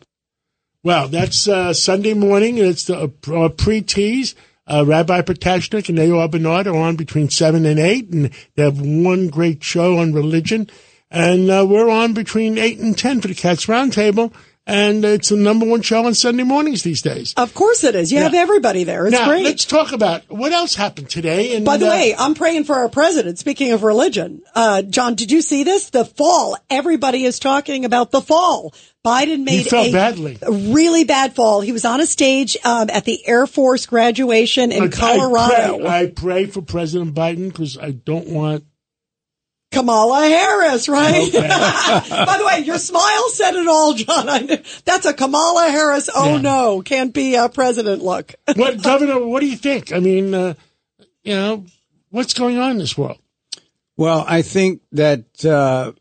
Well, 0.84 1.10
that's 1.10 1.48
uh, 1.48 1.74
Sunday 1.74 2.15
morning. 2.15 2.58
It's 2.58 2.86
the 2.86 3.12
uh, 3.32 3.50
pre 3.50 3.82
tease. 3.82 4.34
Uh, 4.65 4.84
Rabbi 4.86 5.22
Potashnik 5.22 5.89
and 5.89 6.00
A.R. 6.00 6.28
Bernard 6.28 6.65
are 6.65 6.76
on 6.76 6.96
between 6.96 7.30
seven 7.30 7.65
and 7.65 7.80
eight, 7.80 8.10
and 8.10 8.32
they 8.56 8.63
have 8.63 8.80
one 8.82 9.28
great 9.28 9.63
show 9.63 9.98
on 9.98 10.13
religion. 10.13 10.70
And 11.12 11.52
uh, 11.52 11.67
we're 11.70 11.89
on 11.89 12.13
between 12.13 12.58
eight 12.58 12.80
and 12.80 12.98
ten 12.98 13.22
for 13.22 13.28
the 13.28 13.36
Cats 13.36 13.67
Roundtable. 13.67 14.34
and 14.65 15.04
it's 15.04 15.30
the 15.30 15.36
number 15.36 15.65
one 15.65 15.82
show 15.82 16.06
on 16.06 16.13
Sunday 16.13 16.44
mornings 16.44 16.84
these 16.84 17.02
days. 17.02 17.34
Of 17.36 17.54
course 17.54 17.84
it 17.84 17.96
is. 17.96 18.12
You 18.12 18.20
have 18.20 18.34
everybody 18.34 18.84
there. 18.84 19.06
It's 19.06 19.12
now, 19.17 19.28
great. 19.28 19.44
let's 19.44 19.65
talk 19.65 19.91
about 19.91 20.30
what 20.32 20.52
else 20.52 20.76
happened 20.76 21.10
today. 21.10 21.56
And 21.56 21.65
By 21.65 21.78
the 21.78 21.88
uh, 21.88 21.89
way, 21.89 22.15
I'm 22.17 22.36
praying 22.36 22.63
for 22.63 22.76
our 22.76 22.89
president. 22.89 23.39
Speaking 23.39 23.72
of 23.72 23.84
religion, 23.84 24.41
uh, 24.56 24.84
John, 24.84 25.15
did 25.15 25.32
you 25.32 25.41
see 25.41 25.63
this? 25.63 25.89
The 25.89 26.06
fall. 26.06 26.58
Everybody 26.70 27.26
is 27.26 27.39
talking 27.39 27.86
about 27.86 28.12
the 28.12 28.22
fall. 28.22 28.74
Biden 29.06 29.44
made 29.46 29.66
fell 29.66 29.86
a, 29.86 29.92
badly. 29.92 30.38
really 30.48 31.04
bad 31.06 31.34
fall. 31.34 31.62
He 31.62 31.72
was 31.72 31.86
on 31.86 32.02
a 32.02 32.06
stage 32.06 32.56
um, 32.64 32.90
at 32.92 33.04
the 33.06 33.28
Air 33.28 33.48
Force 33.48 33.86
graduation 33.88 34.72
in 34.72 34.84
I- 34.84 34.88
Colorado. 34.90 35.76
I 35.76 35.80
pray, 35.80 35.88
I 35.88 36.06
pray 36.08 36.46
for 36.46 36.62
President 36.62 37.16
Biden 37.16 37.48
because 37.50 37.78
I 37.78 37.92
don't 37.92 38.28
want. 38.28 38.64
Kamala 39.72 40.20
Harris, 40.28 40.90
right? 40.90 41.32
By 41.34 42.38
the 42.38 42.46
way, 42.46 42.60
your 42.66 42.78
smile 42.78 43.30
said 43.30 43.56
it 43.56 43.68
all, 43.70 43.94
John. 43.94 44.28
I 44.28 44.62
that's 44.84 45.06
a 45.06 45.14
Kamala 45.14 45.70
Harris. 45.70 46.10
Oh 46.14 46.36
Yeah. 46.36 46.42
no, 46.42 46.82
can't 46.82 47.14
be 47.14 47.36
a 47.36 47.48
president 47.48 48.04
look. 48.04 48.36
What, 48.56 48.84
Governor? 48.84 49.26
What 49.26 49.40
do 49.40 49.48
you 49.48 49.56
think? 49.56 49.94
I 49.94 50.00
mean, 50.00 50.34
uh, 50.34 50.56
you 51.24 51.36
know, 51.36 51.66
what's 52.10 52.34
going 52.34 52.58
on 52.58 52.72
in 52.72 52.78
this 52.80 52.98
world? 52.98 53.18
Well, 53.96 54.26
I 54.28 54.42
think 54.42 54.82
that 54.92 55.46
uh, 55.46 55.94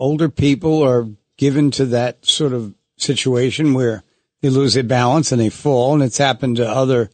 older 0.00 0.28
people 0.28 0.82
are 0.82 1.06
given 1.36 1.70
to 1.72 1.86
that 1.86 2.24
sort 2.24 2.52
of 2.52 2.74
situation 2.96 3.74
where 3.74 4.02
they 4.42 4.48
lose 4.48 4.74
their 4.74 4.82
balance 4.82 5.32
and 5.32 5.40
they 5.40 5.48
fall, 5.48 5.94
and 5.94 6.02
it's 6.02 6.18
happened 6.18 6.56
to 6.56 6.68
other 6.68 7.10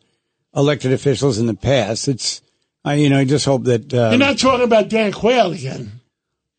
elected 0.55 0.93
officials 0.93 1.39
in 1.39 1.47
the 1.47 1.55
past. 1.55 2.09
It's, 2.09 2.43
I, 2.85 2.95
you 2.95 3.09
know, 3.09 3.19
I 3.19 3.25
just 3.25 3.45
hope 3.45 3.65
that 3.65 3.93
uh, 3.93 4.11
You're 4.11 4.19
not 4.19 4.39
talking 4.39 4.65
about 4.65 4.89
Dan 4.89 5.13
Quayle 5.13 5.53
again. 5.53 6.02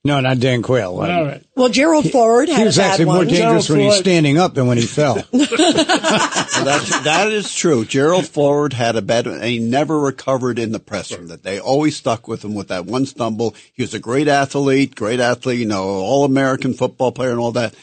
No, 0.03 0.19
not 0.19 0.39
Dan 0.39 0.61
Quayle. 0.61 0.91
All 0.99 1.25
right. 1.25 1.43
Well, 1.55 1.69
Gerald 1.69 2.09
Ford 2.11 2.49
had 2.49 2.57
He 2.57 2.63
a 2.63 2.65
was 2.65 2.77
bad 2.77 2.91
actually 2.91 3.05
more 3.05 3.15
one. 3.17 3.27
dangerous 3.27 3.69
when 3.69 3.79
he's 3.79 3.95
standing 3.97 4.37
up 4.37 4.53
than 4.53 4.67
when 4.67 4.77
he 4.77 4.85
fell. 4.85 5.23
Well, 5.33 6.65
that's, 6.65 6.99
that 7.03 7.31
is 7.31 7.53
true. 7.53 7.83
Gerald 7.83 8.27
Ford 8.27 8.73
had 8.73 8.95
a 8.95 9.01
bad, 9.01 9.25
and 9.27 9.43
he 9.43 9.59
never 9.59 9.99
recovered 9.99 10.59
in 10.59 10.71
the 10.71 10.79
press 10.79 11.11
room. 11.11 11.27
that. 11.29 11.43
They 11.43 11.59
always 11.59 11.95
stuck 11.97 12.27
with 12.27 12.43
him 12.45 12.53
with 12.53 12.67
that 12.67 12.85
one 12.85 13.05
stumble. 13.05 13.55
He 13.73 13.81
was 13.83 13.93
a 13.93 13.99
great 13.99 14.27
athlete, 14.27 14.95
great 14.95 15.19
athlete, 15.19 15.59
you 15.59 15.65
know, 15.65 15.83
all 15.83 16.25
American 16.25 16.73
football 16.73 17.11
player 17.11 17.31
and 17.31 17.39
all 17.39 17.51
that. 17.53 17.73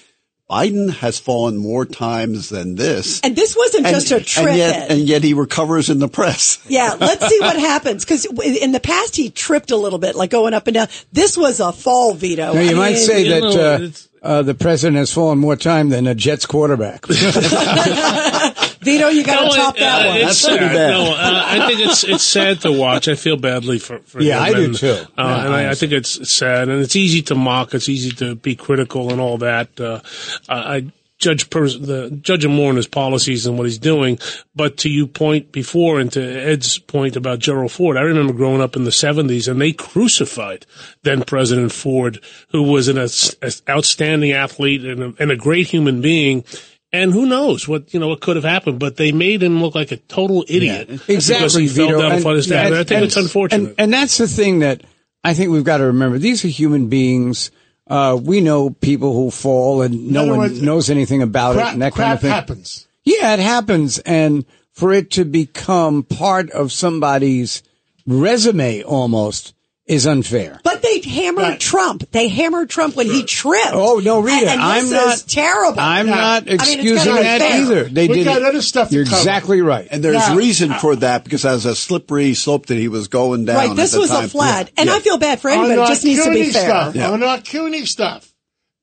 Biden 0.51 0.91
has 0.91 1.21
fallen 1.21 1.57
more 1.57 1.87
times 1.87 2.49
than 2.49 2.75
this. 2.75 3.21
And 3.21 3.37
this 3.37 3.57
wasn't 3.57 3.87
just 3.87 4.11
a 4.11 4.19
trip. 4.19 4.49
And 4.49 4.57
yet, 4.57 4.91
and 4.91 5.01
yet 5.01 5.23
he 5.23 5.33
recovers 5.33 5.91
in 5.91 6.01
the 6.01 6.09
press. 6.09 6.59
Yeah, 6.67 6.97
let's 6.99 7.25
see 7.25 7.39
what 7.39 7.57
happens. 7.57 8.05
Because 8.05 8.25
in 8.25 8.73
the 8.73 8.81
past, 8.81 9.15
he 9.15 9.31
tripped 9.31 9.71
a 9.71 9.77
little 9.77 10.01
bit, 10.01 10.17
like 10.17 10.31
going 10.31 10.53
up 10.53 10.67
and 10.67 10.75
down. 10.75 10.89
This 11.13 11.37
was 11.37 11.61
a 11.61 11.73
fall 11.73 12.15
Vito. 12.15 12.53
Now, 12.53 12.61
you 12.61 12.73
I 12.73 12.75
might 12.75 12.95
mean, 12.95 13.07
say 13.07 13.25
you 13.25 13.41
that 13.41 14.05
uh, 14.23 14.27
uh, 14.27 14.43
the 14.43 14.55
president 14.55 14.97
has 14.99 15.13
fallen 15.13 15.39
more 15.39 15.55
time 15.55 15.89
than 15.89 16.09
a 16.09 16.17
Jets 16.17 16.47
quarterback. 16.47 17.05
Vito, 18.83 19.09
you 19.09 19.25
got 19.25 19.41
to 19.41 19.47
No, 19.47 19.53
top 19.55 19.77
that 19.77 20.07
uh, 20.07 20.09
one. 20.09 20.17
It's 20.19 20.27
That's 20.27 20.39
sad. 20.39 20.59
pretty 20.59 20.75
bad. 20.75 20.91
No, 20.91 21.13
uh, 21.13 21.45
I 21.47 21.67
think 21.69 21.81
it's 21.81 22.05
it's 22.05 22.25
sad 22.25 22.61
to 22.63 22.73
watch. 22.73 23.09
I 23.09 23.15
feel 23.15 23.37
badly 23.37 23.79
for, 23.79 23.99
for 24.01 24.21
Yeah, 24.23 24.39
him 24.39 24.43
I 24.43 24.53
do 24.59 24.65
and, 24.65 24.75
too. 24.75 24.87
Uh, 24.89 24.97
Yeah, 25.19 25.45
and 25.47 25.55
I, 25.55 25.71
I 25.71 25.75
think 25.75 25.93
it's 25.93 26.17
it's 26.17 26.33
sad, 26.35 26.69
and 26.69 26.81
it's 26.83 26.97
easy 26.97 27.23
to 27.23 27.35
mock. 27.35 27.75
It's 27.75 27.89
easy 27.89 28.11
to 28.17 28.35
be 28.35 28.57
critical 28.57 29.11
and 29.13 29.21
all 29.21 29.39
that. 29.39 29.79
Uh, 29.81 30.01
I 30.49 30.77
I 30.77 30.93
judge 31.19 31.51
pers- 31.51 31.79
the 31.79 32.09
judge 32.23 32.47
him 32.47 32.53
more 32.53 32.71
on 32.71 32.77
his 32.77 32.87
policies 32.87 33.45
and 33.45 33.59
what 33.59 33.65
he's 33.67 33.77
doing. 33.77 34.19
But 34.57 34.79
to 34.79 34.89
you 34.89 35.07
point 35.07 35.53
before, 35.53 36.01
and 36.01 36.11
to 36.13 36.23
Ed's 36.23 36.79
point 36.79 37.15
about 37.15 37.41
Gerald 37.41 37.73
Ford, 37.73 37.99
I 37.99 38.01
remember 38.01 38.33
growing 38.33 38.63
up 38.63 38.75
in 38.77 38.85
the 38.85 38.91
'70s, 38.91 39.47
and 39.47 39.61
they 39.61 39.73
crucified 39.73 40.65
then 41.03 41.23
President 41.23 41.73
Ford, 41.73 42.21
who 42.53 42.63
was 42.63 42.89
an 42.89 42.97
as- 42.97 43.37
as 43.43 43.61
outstanding 43.69 44.33
athlete 44.33 44.83
and 44.87 45.03
a, 45.03 45.15
and 45.23 45.31
a 45.31 45.37
great 45.37 45.67
human 45.67 46.01
being. 46.01 46.45
And 46.93 47.13
who 47.13 47.25
knows 47.27 47.69
what 47.69 47.95
you 47.95 48.01
know 48.01 48.09
what 48.09 48.21
could 48.21 48.35
have 48.37 48.45
happened, 48.45 48.79
but 48.81 48.97
they 48.97 49.13
made 49.13 49.43
him 49.43 49.63
look 49.63 49.75
like 49.77 49.93
a 49.93 49.97
total 49.97 50.45
idiot 50.49 50.89
because 50.89 51.31
exactly, 51.31 51.63
he 51.63 51.69
fell 51.69 51.99
down 52.01 52.13
And- 52.13 52.27
on 52.27 52.35
his 52.37 52.47
dad. 52.49 52.67
and- 52.67 52.75
I 52.77 52.79
think 52.85 52.91
and- 52.97 53.05
it's 53.05 53.17
unfortunate. 53.17 53.67
And, 53.69 53.75
and 53.79 53.93
that's 53.93 54.19
the 54.19 54.27
thing 54.27 54.59
that 54.61 54.83
I 55.23 55.35
think 55.35 55.51
we've 55.53 55.63
got 55.65 55.79
to 55.79 55.85
remember. 55.85 56.19
These 56.19 56.45
are 56.45 56.49
human 56.49 56.89
beings. 56.89 57.51
Uh, 57.87 58.19
we 58.21 58.41
know 58.41 58.71
people 58.71 59.15
who 59.15 59.31
fall 59.31 59.83
and 59.83 60.11
no 60.11 60.23
other 60.23 60.31
one 60.31 60.39
words, 60.41 60.63
knows 60.63 60.91
anything 60.91 61.23
about 61.23 61.55
Crap, 61.55 61.67
it 61.69 61.73
and 61.75 61.83
that 61.83 61.93
crap 61.93 62.07
kind 62.07 62.15
of 62.15 62.21
thing. 62.23 62.31
happens. 62.31 62.87
Yeah, 63.05 63.35
it 63.35 63.41
happens. 63.41 63.99
And 64.01 64.45
for 64.73 64.93
it 64.93 65.11
to 65.13 65.25
become 65.25 66.03
part 66.05 66.51
of 66.51 66.71
somebody's 66.73 67.63
resume 68.07 68.83
almost 68.83 69.55
is 69.91 70.07
unfair. 70.07 70.61
But 70.63 70.83
they 70.83 71.01
hammered 71.01 71.43
Right. 71.43 71.61
Trump. 71.61 72.11
They 72.13 72.29
hammered 72.29 72.71
Trump 72.71 72.95
when 72.97 73.07
he 73.07 73.25
tripped. 73.25 73.73
Oh, 73.73 73.99
no, 74.03 74.21
Rita, 74.21 74.37
And, 74.43 74.51
and 74.51 74.63
I'm 74.63 74.83
this 74.85 74.93
not- 74.93 75.15
is 75.15 75.23
terrible. 75.25 75.81
I'm 75.81 76.07
Yeah. 76.07 76.15
not 76.15 76.43
I 76.43 76.47
mean, 76.47 76.55
excusing 76.55 77.15
that 77.17 77.41
fair. 77.41 77.61
either. 77.61 77.85
They 77.85 78.07
We 78.09 78.15
did 78.15 78.25
got 78.25 78.37
it. 78.39 78.45
other 78.45 78.63
stuff 78.63 78.93
You're 78.93 79.05
cover. 79.05 79.17
exactly 79.17 79.61
right. 79.63 79.89
And 79.91 80.03
there's 80.05 80.15
Now, 80.29 80.37
reason 80.37 80.75
for 80.75 80.95
that 80.97 81.25
because 81.25 81.45
as 81.45 81.67
a 81.67 81.75
slippery 81.75 82.35
slope 82.35 82.67
that 82.67 82.77
he 82.79 82.87
was 82.89 83.09
going 83.09 83.47
down. 83.47 83.57
right. 83.57 83.71
at 83.71 83.77
This 83.77 83.93
the 83.93 84.01
was 84.01 84.11
time. 84.11 84.25
a 84.25 84.29
flat. 84.29 84.67
Yeah. 84.69 84.81
And 84.83 84.89
Yeah. 84.89 84.97
I 84.97 85.01
feel 85.01 85.19
bad 85.19 85.41
for 85.41 85.51
anybody. 85.51 85.75
on 85.81 85.85
It 85.87 85.89
just 85.89 86.05
needs 86.05 86.23
to 86.25 86.31
be 86.31 86.37
CUNY 86.37 86.53
fair. 86.53 86.65
Stuff, 86.69 86.95
Yeah. 86.95 87.11
On 87.11 87.23
our 87.23 87.39
CUNY 87.39 87.85
stuff, 87.87 88.33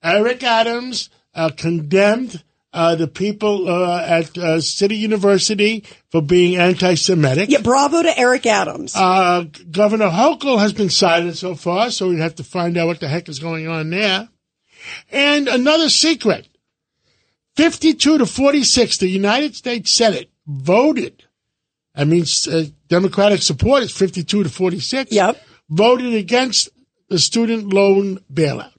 Eric 0.04 0.43
Adams 0.43 1.10
uh, 1.34 1.50
condemned 1.56 2.43
uh, 2.78 2.96
the 2.96 3.08
people 3.08 3.68
uh, 3.68 4.06
at 4.06 4.38
uh, 4.38 4.62
City 4.62 4.96
University 4.98 5.84
for 6.12 6.22
being 6.22 6.58
anti-Semitic. 6.58 7.50
Yeah, 7.50 7.62
bravo 7.62 8.04
to 8.04 8.20
Eric 8.20 8.46
Adams. 8.46 8.94
Uh, 8.96 9.46
Governor 9.72 10.10
Hochul 10.10 10.60
has 10.60 10.74
been 10.74 10.92
silent 10.92 11.38
so 11.38 11.56
far, 11.56 11.90
so 11.90 12.08
we 12.10 12.20
have 12.20 12.36
to 12.36 12.44
find 12.44 12.78
out 12.78 12.86
what 12.86 13.00
the 13.00 13.08
heck 13.08 13.30
is 13.30 13.40
going 13.40 13.68
on 13.68 13.90
there. 13.90 14.30
And 15.12 15.48
another 15.48 15.90
secret. 15.90 16.48
52 17.56 18.20
to 18.20 18.26
46, 18.28 18.98
the 19.00 19.08
United 19.08 19.56
States 19.56 19.90
Senate 19.92 20.30
voted. 20.46 21.24
I 21.96 22.04
mean, 22.04 22.26
uh, 22.48 22.66
Democratic 22.90 23.42
support 23.42 23.82
is 23.82 23.92
52 23.92 24.44
to 24.44 24.50
46. 24.50 25.12
Yep. 25.12 25.44
Voted 25.72 26.13
against 26.13 26.70
the 27.10 27.18
student 27.18 27.74
loan 27.74 28.20
bailout. 28.32 28.77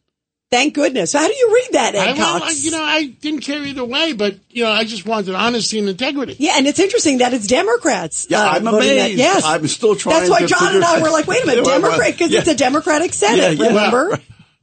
Thank 0.50 0.74
goodness. 0.74 1.12
How 1.12 1.26
do 1.28 1.34
you 1.34 1.50
read 1.52 1.68
that, 1.72 1.94
Ed 1.94 2.08
I, 2.08 2.16
Cox? 2.16 2.44
I- 2.46 2.50
you 2.52 2.70
know, 2.70 2.82
I 2.82 3.04
didn't 3.04 3.40
care 3.40 3.62
either 3.62 3.84
way, 3.84 4.14
but, 4.14 4.36
you 4.48 4.64
know, 4.64 4.70
I 4.70 4.84
just 4.84 5.04
wanted 5.04 5.34
honesty 5.34 5.78
and 5.78 5.88
integrity. 5.88 6.36
yeah, 6.38 6.52
and 6.56 6.66
it's 6.66 6.78
interesting 6.78 7.18
that 7.18 7.34
it's 7.34 7.46
Democrats. 7.46 8.26
Yeah, 8.30 8.40
uh, 8.40 8.52
I'm 8.52 8.64
voting 8.64 8.88
that. 8.88 8.94
amazed. 8.94 9.18
Yes, 9.18 9.44
I'm 9.44 9.66
still 9.68 9.94
trying 9.94 10.20
That's 10.20 10.30
why 10.30 10.40
to 10.40 10.46
John 10.46 10.58
figure 10.60 10.76
and 10.76 10.84
I 10.84 11.02
were 11.02 11.10
like, 11.10 11.26
"Wait 11.26 11.42
a 11.42 11.46
minute, 11.46 11.64
Democrat," 11.66 12.12
because 12.12 12.30
yeah. 12.30 12.40
it's 12.40 12.48
a 12.48 12.54
Democratic 12.56 13.12
Senate. 13.12 13.58
Yeah, 13.58 13.64
yeah. 13.64 13.68
remember? 13.68 14.18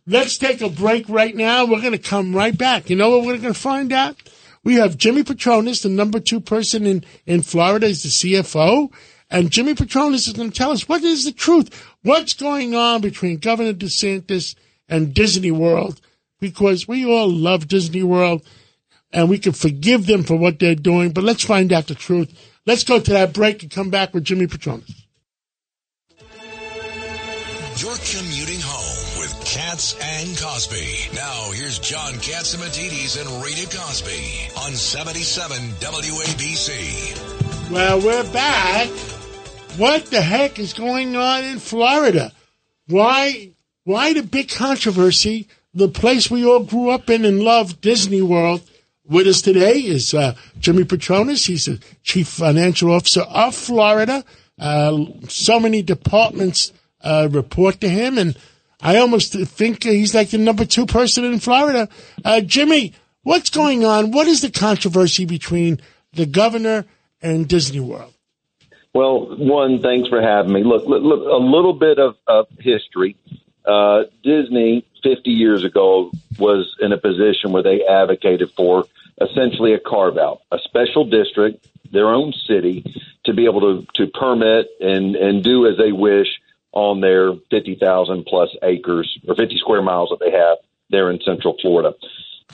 Let's 0.08 0.38
take 0.39 0.62
a 0.62 0.69
break 0.69 1.08
right 1.08 1.36
now. 1.36 1.65
We're 1.65 1.82
going 1.82 1.91
to 1.91 1.98
come 2.00 2.36
right 2.36 2.56
back. 2.58 2.89
You 2.89 2.95
know 2.95 3.10
what 3.12 3.26
we're 3.26 3.38
going 3.38 3.54
to 3.54 3.60
find 3.60 3.91
out? 3.91 4.15
We 4.63 4.76
have 4.76 4.98
Jimmy 4.98 5.24
Patronis, 5.24 5.84
the 5.84 5.89
number 5.89 6.19
two 6.19 6.39
person 6.39 6.86
in, 6.88 7.04
in 7.28 7.43
Florida, 7.43 7.86
is 7.86 8.02
the 8.02 8.10
CFO. 8.10 8.91
And 9.32 9.52
Jimmy 9.52 9.74
Patronis 9.74 10.28
is 10.28 10.34
going 10.34 10.52
to 10.52 10.56
tell 10.58 10.71
us 10.71 10.88
what 10.88 11.04
is 11.04 11.26
the 11.26 11.32
truth. 11.32 11.69
What's 12.04 12.34
going 12.34 12.76
on 12.76 13.02
between 13.02 13.38
Governor 13.38 13.74
DeSantis 13.74 14.56
and 14.88 15.13
Disney 15.13 15.52
World? 15.52 16.00
Because 16.39 16.88
we 16.88 17.06
all 17.06 17.30
love 17.30 17.67
Disney 17.67 18.04
World 18.04 18.45
and 19.12 19.30
we 19.30 19.39
can 19.39 19.54
forgive 19.54 20.06
them 20.06 20.24
for 20.24 20.36
what 20.36 20.60
they're 20.60 20.76
doing. 20.76 21.12
But 21.12 21.24
let's 21.24 21.43
find 21.43 21.71
out 21.71 21.88
the 21.88 21.95
truth. 21.95 22.34
Let's 22.65 22.84
go 22.84 23.00
to 23.00 23.12
that 23.13 23.34
break 23.34 23.63
and 23.63 23.71
come 23.71 23.89
back 23.89 24.13
with 24.13 24.26
Jimmy 24.26 24.48
Patronis. 24.48 25.06
You're 27.78 27.98
commuting 27.98 28.62
home 28.62 29.19
with 29.19 29.45
Cats 29.45 29.95
and 30.02 30.38
Cosby. 30.38 31.13
Now 31.13 31.52
here's 31.52 31.78
John 31.80 32.13
Catsimatidis 32.13 33.19
and 33.19 33.43
Rita 33.43 33.65
Cosby 33.78 34.50
on 34.65 34.74
77 34.74 35.58
WABC. 35.80 37.71
Well, 37.71 38.00
we're 38.00 38.32
back. 38.32 38.89
What 39.78 40.06
the 40.06 40.21
heck 40.21 40.58
is 40.58 40.74
going 40.74 41.15
on 41.15 41.43
in 41.43 41.60
Florida? 41.60 42.32
Why, 42.88 43.52
why 43.86 44.13
the 44.13 44.24
big 44.24 44.50
controversy? 44.50 45.48
The 45.74 45.88
place 45.88 46.30
we 46.30 46.45
all 46.45 46.63
grew 46.63 46.89
up 46.89 47.10
in 47.10 47.24
and 47.24 47.41
loved, 47.41 47.82
Disney 47.82 48.21
World. 48.21 48.62
With 49.08 49.28
us 49.28 49.43
today 49.43 49.78
is 49.78 50.13
uh, 50.13 50.36
Jimmy 50.60 50.84
Patronis. 50.84 51.45
He's 51.45 51.65
the 51.65 51.80
chief 52.02 52.28
financial 52.28 52.91
officer 52.91 53.21
of 53.21 53.54
Florida. 53.54 54.24
Uh, 54.58 55.06
so 55.28 55.60
many 55.60 55.84
departments 55.84 56.74
uh, 57.02 57.28
report 57.30 57.80
to 57.82 57.89
him, 57.89 58.17
and 58.17 58.36
I 58.82 58.98
almost 58.98 59.34
think 59.34 59.84
he's 59.84 60.15
like 60.15 60.32
the 60.32 60.39
number 60.39 60.65
two 60.65 60.88
person 60.88 61.24
in 61.24 61.39
Florida. 61.39 61.88
Uh, 62.24 62.41
Jimmy, 62.41 62.93
what's 63.21 63.52
going 63.52 63.86
on? 63.86 64.10
What 64.10 64.28
is 64.28 64.41
the 64.41 64.50
controversy 64.50 65.26
between 65.26 65.80
the 66.13 66.26
governor 66.26 66.86
and 67.21 67.48
Disney 67.48 67.82
World? 67.82 68.13
Well, 68.95 69.36
one, 69.38 69.82
thanks 69.82 70.08
for 70.08 70.21
having 70.21 70.54
me. 70.54 70.63
Look, 70.63 70.86
look, 70.86 71.04
look 71.04 71.19
a 71.28 71.36
little 71.36 71.74
bit 71.74 72.00
of, 72.00 72.15
of 72.28 72.48
history. 72.60 73.17
Uh, 73.65 74.04
Disney, 74.23 74.86
50 75.04 75.32
years 75.32 75.63
ago, 75.63 76.12
was 76.38 76.75
in 76.80 76.91
a 76.91 76.97
position 76.97 77.51
where 77.51 77.63
they 77.63 77.84
advocated 77.86 78.51
for 78.51 78.86
essentially 79.21 79.73
a 79.73 79.80
carve 79.80 80.17
out, 80.17 80.41
a 80.51 80.60
special 80.60 81.06
district, 81.06 81.67
their 81.91 82.10
own 82.10 82.34
city, 82.47 82.84
to 83.25 83.34
be 83.34 83.45
able 83.45 83.62
to, 83.62 83.88
to 83.95 84.12
permit 84.12 84.67
and, 84.80 85.15
and 85.15 85.43
do 85.43 85.65
as 85.67 85.78
they 85.78 85.91
wish 85.91 86.28
on 86.71 86.99
their 87.01 87.34
50,000 87.49 88.25
plus 88.25 88.49
acres 88.62 89.17
or 89.28 89.36
50 89.36 89.58
square 89.58 89.82
miles 89.82 90.10
that 90.10 90.19
they 90.19 90.32
have 90.32 90.58
there 90.89 91.10
in 91.10 91.19
Central 91.21 91.56
Florida. 91.62 91.93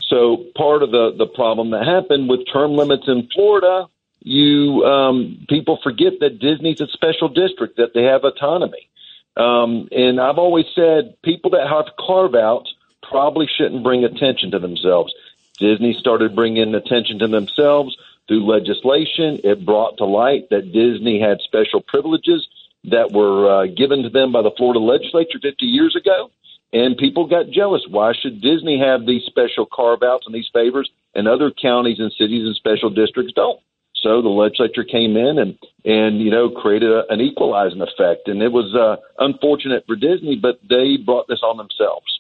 So 0.08 0.46
part 0.56 0.84
of 0.84 0.92
the 0.92 1.14
the 1.18 1.26
problem 1.26 1.72
that 1.72 1.86
happened 1.86 2.30
with 2.30 2.42
term 2.52 2.76
limits 2.76 3.04
in 3.08 3.30
Florida, 3.34 3.88
you 4.20 4.84
um, 4.86 5.46
people 5.50 5.80
forget 5.84 6.14
that 6.20 6.40
Disney's 6.40 6.82
a 6.82 6.88
special 6.88 7.30
district 7.30 7.78
that 7.78 7.94
they 7.94 8.04
have 8.04 8.24
autonomy. 8.24 8.90
Um, 9.38 9.88
and 9.92 10.20
I've 10.20 10.38
always 10.38 10.66
said 10.76 11.16
people 11.24 11.52
that 11.52 11.68
have 11.68 11.86
carve 11.98 12.36
outs 12.36 12.74
probably 13.02 13.48
shouldn't 13.48 13.84
bring 13.84 14.04
attention 14.04 14.52
to 14.52 14.60
themselves. 14.60 15.14
Disney 15.60 15.96
started 16.00 16.36
bringing 16.36 16.74
attention 16.74 17.20
to 17.20 17.28
themselves 17.28 17.96
through 18.28 18.46
legislation. 18.46 19.40
It 19.44 19.66
brought 19.66 19.98
to 19.98 20.06
light 20.06 20.50
that 20.50 20.72
Disney 20.72 21.20
had 21.20 21.40
special 21.42 21.82
privileges 21.82 22.48
that 22.86 23.12
were 23.12 23.50
uh, 23.50 23.66
given 23.68 24.04
to 24.04 24.10
them 24.10 24.32
by 24.32 24.42
the 24.42 24.52
Florida 24.58 24.80
legislature 24.80 25.40
50 25.42 25.66
years 25.66 25.96
ago. 25.96 26.32
And 26.74 26.98
people 26.98 27.28
got 27.28 27.50
jealous. 27.50 27.86
Why 27.88 28.14
should 28.14 28.42
Disney 28.42 28.80
have 28.80 29.06
these 29.06 29.24
special 29.26 29.66
carve 29.66 30.04
outs 30.04 30.26
and 30.26 30.34
these 30.34 30.50
favors 30.54 30.90
and 31.14 31.28
other 31.28 31.52
counties 31.52 32.00
and 32.00 32.12
cities 32.14 32.46
and 32.46 32.56
special 32.56 32.90
districts 32.90 33.34
don't? 33.34 33.60
So 34.02 34.22
the 34.22 34.30
legislature 34.30 34.84
came 34.84 35.16
in 35.16 35.38
and, 35.38 35.58
and 35.86 36.20
you 36.20 36.32
know, 36.32 36.50
created 36.50 36.92
a, 36.92 37.04
an 37.10 37.22
equalizing 37.22 37.82
effect. 37.82 38.28
And 38.28 38.42
it 38.42 38.52
was 38.52 38.74
uh, 38.76 39.02
unfortunate 39.24 39.86
for 39.86 39.96
Disney, 39.96 40.40
but 40.42 40.60
they 40.68 40.98
brought 40.98 41.28
this 41.28 41.42
on 41.44 41.58
themselves. 41.58 42.20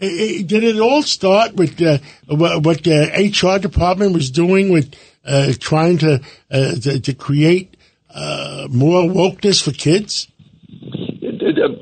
Did 0.00 0.64
it 0.64 0.80
all 0.80 1.02
start 1.02 1.54
with 1.54 1.80
uh, 1.82 1.98
what 2.26 2.84
the 2.84 3.10
HR 3.14 3.60
department 3.60 4.14
was 4.14 4.30
doing 4.30 4.72
with 4.72 4.94
uh, 5.24 5.52
trying 5.58 5.98
to, 5.98 6.22
uh, 6.50 6.74
to, 6.76 7.00
to 7.00 7.14
create 7.14 7.76
uh, 8.12 8.66
more 8.70 9.02
wokeness 9.02 9.62
for 9.62 9.72
kids? 9.72 10.26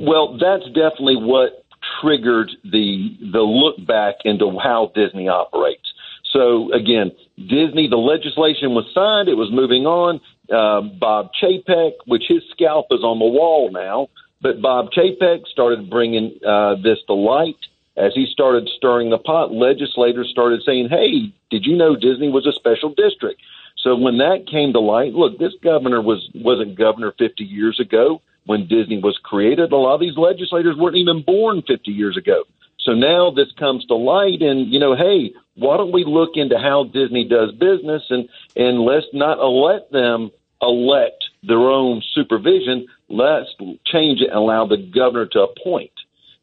Well, 0.00 0.36
that's 0.38 0.66
definitely 0.66 1.16
what 1.16 1.64
triggered 2.00 2.50
the 2.64 3.16
the 3.32 3.40
look 3.40 3.84
back 3.86 4.16
into 4.24 4.58
how 4.62 4.92
Disney 4.94 5.28
operates. 5.28 5.92
So 6.32 6.72
again, 6.72 7.12
Disney, 7.48 7.88
the 7.88 7.96
legislation 7.96 8.74
was 8.74 8.84
signed, 8.94 9.28
it 9.28 9.36
was 9.36 9.50
moving 9.50 9.86
on. 9.86 10.20
Uh, 10.52 10.82
Bob 10.98 11.30
Chapek, 11.40 11.92
which 12.06 12.24
his 12.28 12.42
scalp 12.50 12.86
is 12.90 13.02
on 13.02 13.18
the 13.18 13.26
wall 13.26 13.70
now, 13.70 14.08
but 14.40 14.62
Bob 14.62 14.90
Chapek 14.92 15.46
started 15.46 15.90
bringing 15.90 16.38
uh, 16.46 16.76
this 16.76 16.98
to 17.06 17.14
light. 17.14 17.56
As 17.96 18.12
he 18.14 18.26
started 18.30 18.68
stirring 18.76 19.10
the 19.10 19.18
pot, 19.18 19.52
legislators 19.52 20.28
started 20.30 20.62
saying, 20.64 20.88
"Hey, 20.88 21.32
did 21.50 21.66
you 21.66 21.76
know 21.76 21.96
Disney 21.96 22.28
was 22.28 22.46
a 22.46 22.52
special 22.52 22.90
district?" 22.90 23.40
So 23.76 23.96
when 23.96 24.18
that 24.18 24.46
came 24.46 24.72
to 24.72 24.80
light, 24.80 25.14
look, 25.14 25.38
this 25.38 25.54
governor 25.62 26.00
was 26.00 26.30
wasn't 26.34 26.76
governor 26.76 27.12
50 27.18 27.42
years 27.44 27.80
ago 27.80 28.22
when 28.46 28.66
Disney 28.66 28.98
was 28.98 29.18
created. 29.22 29.72
A 29.72 29.76
lot 29.76 29.94
of 29.94 30.00
these 30.00 30.16
legislators 30.16 30.76
weren't 30.76 30.96
even 30.96 31.22
born 31.22 31.62
50 31.62 31.90
years 31.90 32.16
ago. 32.16 32.44
So 32.88 32.94
now 32.94 33.30
this 33.30 33.52
comes 33.58 33.84
to 33.86 33.94
light, 33.96 34.40
and 34.40 34.72
you 34.72 34.80
know, 34.80 34.96
hey, 34.96 35.34
why 35.56 35.76
don't 35.76 35.92
we 35.92 36.04
look 36.06 36.30
into 36.36 36.56
how 36.56 36.84
Disney 36.84 37.28
does 37.28 37.52
business, 37.52 38.02
and 38.08 38.30
and 38.56 38.80
let's 38.80 39.04
not 39.12 39.44
let 39.44 39.92
them 39.92 40.30
elect 40.62 41.22
their 41.42 41.58
own 41.58 42.02
supervision. 42.14 42.86
Let's 43.10 43.50
change 43.84 44.22
it 44.22 44.30
and 44.30 44.38
allow 44.38 44.66
the 44.66 44.78
governor 44.78 45.26
to 45.26 45.40
appoint. 45.40 45.92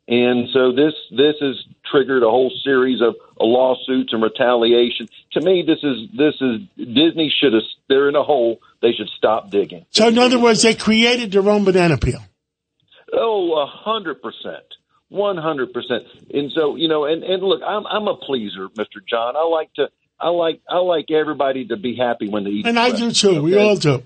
And 0.07 0.47
so 0.53 0.71
this 0.71 0.93
this 1.09 1.33
has 1.41 1.55
triggered 1.89 2.21
a 2.21 2.29
whole 2.29 2.53
series 2.63 3.01
of 3.01 3.15
lawsuits 3.39 4.13
and 4.13 4.21
retaliation. 4.21 5.07
To 5.31 5.41
me, 5.41 5.63
this 5.65 5.79
is 5.81 6.11
this 6.15 6.35
is 6.41 6.61
Disney 6.77 7.33
should 7.41 7.53
have 7.53 7.63
they're 7.89 8.07
in 8.07 8.15
a 8.15 8.23
hole. 8.23 8.59
They 8.83 8.91
should 8.91 9.09
stop 9.17 9.49
digging. 9.49 9.87
So 9.89 10.09
in 10.09 10.19
other 10.19 10.37
words, 10.37 10.61
they 10.61 10.75
created 10.75 11.31
their 11.31 11.49
own 11.49 11.63
banana 11.63 11.97
peel. 11.97 12.21
Oh, 13.11 13.59
a 13.59 13.65
hundred 13.65 14.21
percent. 14.21 14.65
One 15.09 15.37
hundred 15.37 15.71
percent. 15.71 16.03
And 16.33 16.51
so, 16.51 16.75
you 16.75 16.87
know, 16.87 17.05
and, 17.05 17.23
and 17.23 17.43
look, 17.43 17.61
I'm 17.65 17.85
I'm 17.85 18.07
a 18.07 18.15
pleaser, 18.15 18.69
Mr. 18.69 19.05
John. 19.07 19.35
I 19.35 19.43
like 19.43 19.73
to 19.75 19.89
I 20.19 20.29
like 20.29 20.61
I 20.67 20.77
like 20.77 21.11
everybody 21.11 21.65
to 21.67 21.77
be 21.77 21.95
happy 21.95 22.27
when 22.27 22.43
they 22.43 22.49
eat. 22.49 22.65
And 22.65 22.79
I 22.79 22.91
do 22.91 23.11
too. 23.11 23.29
Okay? 23.29 23.39
We 23.39 23.57
all 23.57 23.75
do. 23.75 24.03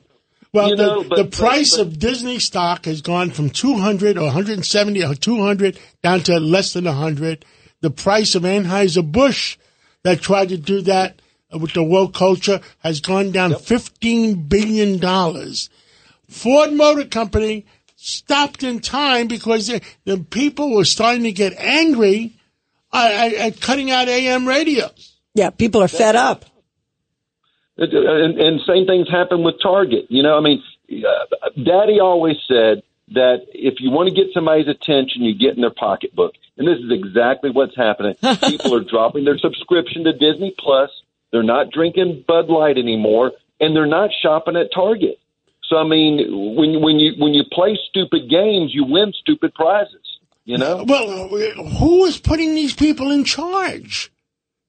Well, 0.52 0.70
you 0.70 0.76
the, 0.76 0.86
know, 0.86 1.04
but, 1.04 1.16
the 1.16 1.26
price 1.26 1.78
but, 1.78 1.86
but, 1.86 1.94
of 1.94 2.00
Disney 2.00 2.40
stock 2.40 2.86
has 2.86 3.02
gone 3.02 3.30
from 3.30 3.50
200 3.52 4.18
or 4.18 4.26
170 4.26 5.04
or 5.04 5.14
200 5.14 5.80
down 6.02 6.22
to 6.22 6.40
less 6.40 6.74
than 6.74 6.86
100. 6.86 7.46
The 7.82 7.92
price 7.92 8.36
of 8.36 8.44
Anheuser-Busch 8.44 9.58
that 10.04 10.22
tried 10.22 10.50
to 10.50 10.58
do 10.58 10.82
that 10.82 11.22
with 11.54 11.74
the 11.74 11.84
woke 11.84 12.14
culture 12.14 12.62
has 12.80 13.00
gone 13.00 13.32
down 13.32 13.52
yep. 13.52 13.60
$15 13.60 14.50
billion. 14.50 15.00
Ford 16.28 16.74
Motor 16.74 17.06
Company 17.06 17.66
stopped 18.02 18.64
in 18.64 18.80
time 18.80 19.28
because 19.28 19.68
the, 19.68 19.82
the 20.06 20.18
people 20.18 20.74
were 20.74 20.86
starting 20.86 21.24
to 21.24 21.34
get 21.34 21.54
angry 21.58 22.38
at, 22.94 23.34
at 23.34 23.62
cutting 23.62 23.92
out 23.92 24.08
AM 24.08 24.48
radios. 24.48 25.18
Yeah, 25.34 25.50
people 25.50 25.84
are 25.84 25.90
fed 25.90 26.16
up. 26.16 26.46
And, 27.78 28.40
and 28.40 28.60
same 28.68 28.86
things 28.86 29.10
happen 29.10 29.44
with 29.44 29.56
Target. 29.62 30.06
You 30.10 30.24
know, 30.24 30.38
I 30.38 30.42
mean, 30.42 30.64
uh, 30.92 31.50
Daddy 31.56 32.00
always 32.00 32.36
said 32.48 32.84
that 33.12 33.46
if 33.54 33.76
you 33.80 33.92
want 33.92 34.10
to 34.10 34.16
get 34.16 34.34
somebody's 34.34 34.68
attention, 34.68 35.24
you 35.24 35.38
get 35.38 35.56
in 35.56 35.62
their 35.62 35.74
pocketbook. 35.74 36.34
And 36.58 36.68
this 36.68 36.78
is 36.78 36.92
exactly 36.92 37.52
what's 37.52 37.76
happening. 37.76 38.16
People 38.44 38.76
are 38.76 38.84
dropping 38.84 39.24
their 39.26 39.38
subscription 39.38 40.04
to 40.06 40.14
Disney 40.14 40.54
Plus. 40.58 40.90
They're 41.32 41.44
not 41.44 41.72
drinking 41.72 42.26
Bud 42.28 42.48
Light 42.50 42.78
anymore, 42.78 43.32
and 43.60 43.76
they're 43.76 43.86
not 43.86 44.10
shopping 44.22 44.56
at 44.56 44.74
Target. 44.74 45.19
So 45.70 45.78
I 45.78 45.84
mean, 45.84 46.56
when 46.56 46.82
when 46.82 47.00
you 47.00 47.14
when 47.18 47.34
you 47.34 47.44
play 47.52 47.78
stupid 47.90 48.30
games, 48.30 48.72
you 48.74 48.84
win 48.84 49.14
stupid 49.14 49.54
prizes. 49.54 50.02
You 50.46 50.58
know. 50.58 50.84
Well, 50.88 51.28
who 51.78 52.06
is 52.06 52.18
putting 52.18 52.56
these 52.56 52.74
people 52.74 53.12
in 53.12 53.24
charge? 53.24 54.12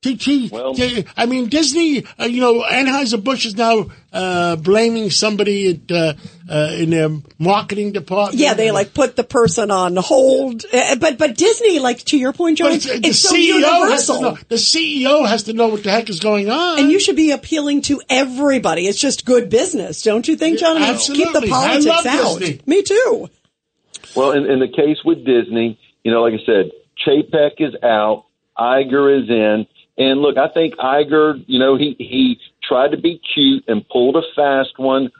To, 0.03 0.17
to, 0.17 0.49
well, 0.51 0.75
to, 0.77 1.05
I 1.15 1.27
mean, 1.27 1.51
Disney, 1.51 2.07
uh, 2.19 2.25
you 2.25 2.41
know, 2.41 2.63
Anheuser-Busch 2.63 3.45
is 3.45 3.55
now 3.55 3.89
uh, 4.15 4.57
blaming 4.57 5.11
somebody 5.11 5.73
at, 5.73 5.95
uh, 5.95 6.15
uh, 6.49 6.73
in 6.73 6.89
their 6.89 7.11
marketing 7.39 7.93
department. 7.93 8.39
Yeah, 8.39 8.55
they 8.55 8.71
like 8.71 8.95
put 8.95 9.17
the 9.17 9.25
person 9.25 9.71
on 9.71 9.97
hold. 9.97 10.65
Uh, 10.73 10.97
but 10.97 11.19
but 11.19 11.37
Disney, 11.37 11.81
like 11.81 11.99
to 12.05 12.19
your 12.19 12.33
point, 12.33 12.57
John, 12.57 12.73
it's, 12.73 12.87
it's, 12.87 13.07
the 13.07 13.13
so 13.13 13.35
CEO 13.35 13.61
universal. 13.61 14.23
Know, 14.23 14.39
the 14.49 14.55
CEO 14.55 15.29
has 15.29 15.43
to 15.45 15.53
know 15.53 15.69
what 15.69 15.83
the 15.83 15.91
heck 15.91 16.09
is 16.09 16.19
going 16.19 16.49
on. 16.49 16.79
And 16.79 16.91
you 16.91 16.99
should 16.99 17.17
be 17.17 17.33
appealing 17.33 17.83
to 17.83 18.01
everybody. 18.09 18.87
It's 18.87 18.99
just 18.99 19.27
good 19.27 19.51
business, 19.51 20.01
don't 20.01 20.27
you 20.27 20.35
think, 20.35 20.61
John? 20.61 20.79
Absolutely. 20.79 21.25
Keep 21.27 21.43
the 21.43 21.49
politics 21.49 22.07
out. 22.07 22.39
Disney. 22.39 22.61
Me 22.65 22.83
too. 22.83 23.29
Well, 24.17 24.33
in, 24.33 24.47
in 24.47 24.61
the 24.61 24.69
case 24.69 24.97
with 25.05 25.27
Disney, 25.27 25.79
you 26.05 26.11
know, 26.11 26.23
like 26.23 26.33
I 26.33 26.45
said, 26.47 26.71
Chapek 27.07 27.57
is 27.59 27.75
out, 27.83 28.25
Iger 28.59 29.23
is 29.23 29.29
in 29.29 29.67
and 29.99 30.21
look, 30.21 30.37
I 30.39 30.49
think 30.49 30.77
Iger, 30.77 31.43
you 31.47 31.59
know, 31.59 31.77
he 31.77 31.97
he 31.99 32.41
tried 32.63 32.93
to 32.93 32.97
be 32.97 33.21
cute 33.35 33.65
and 33.69 33.87
pulled 33.89 34.17
a 34.17 34.23
fast 34.35 34.79
one 34.79 35.11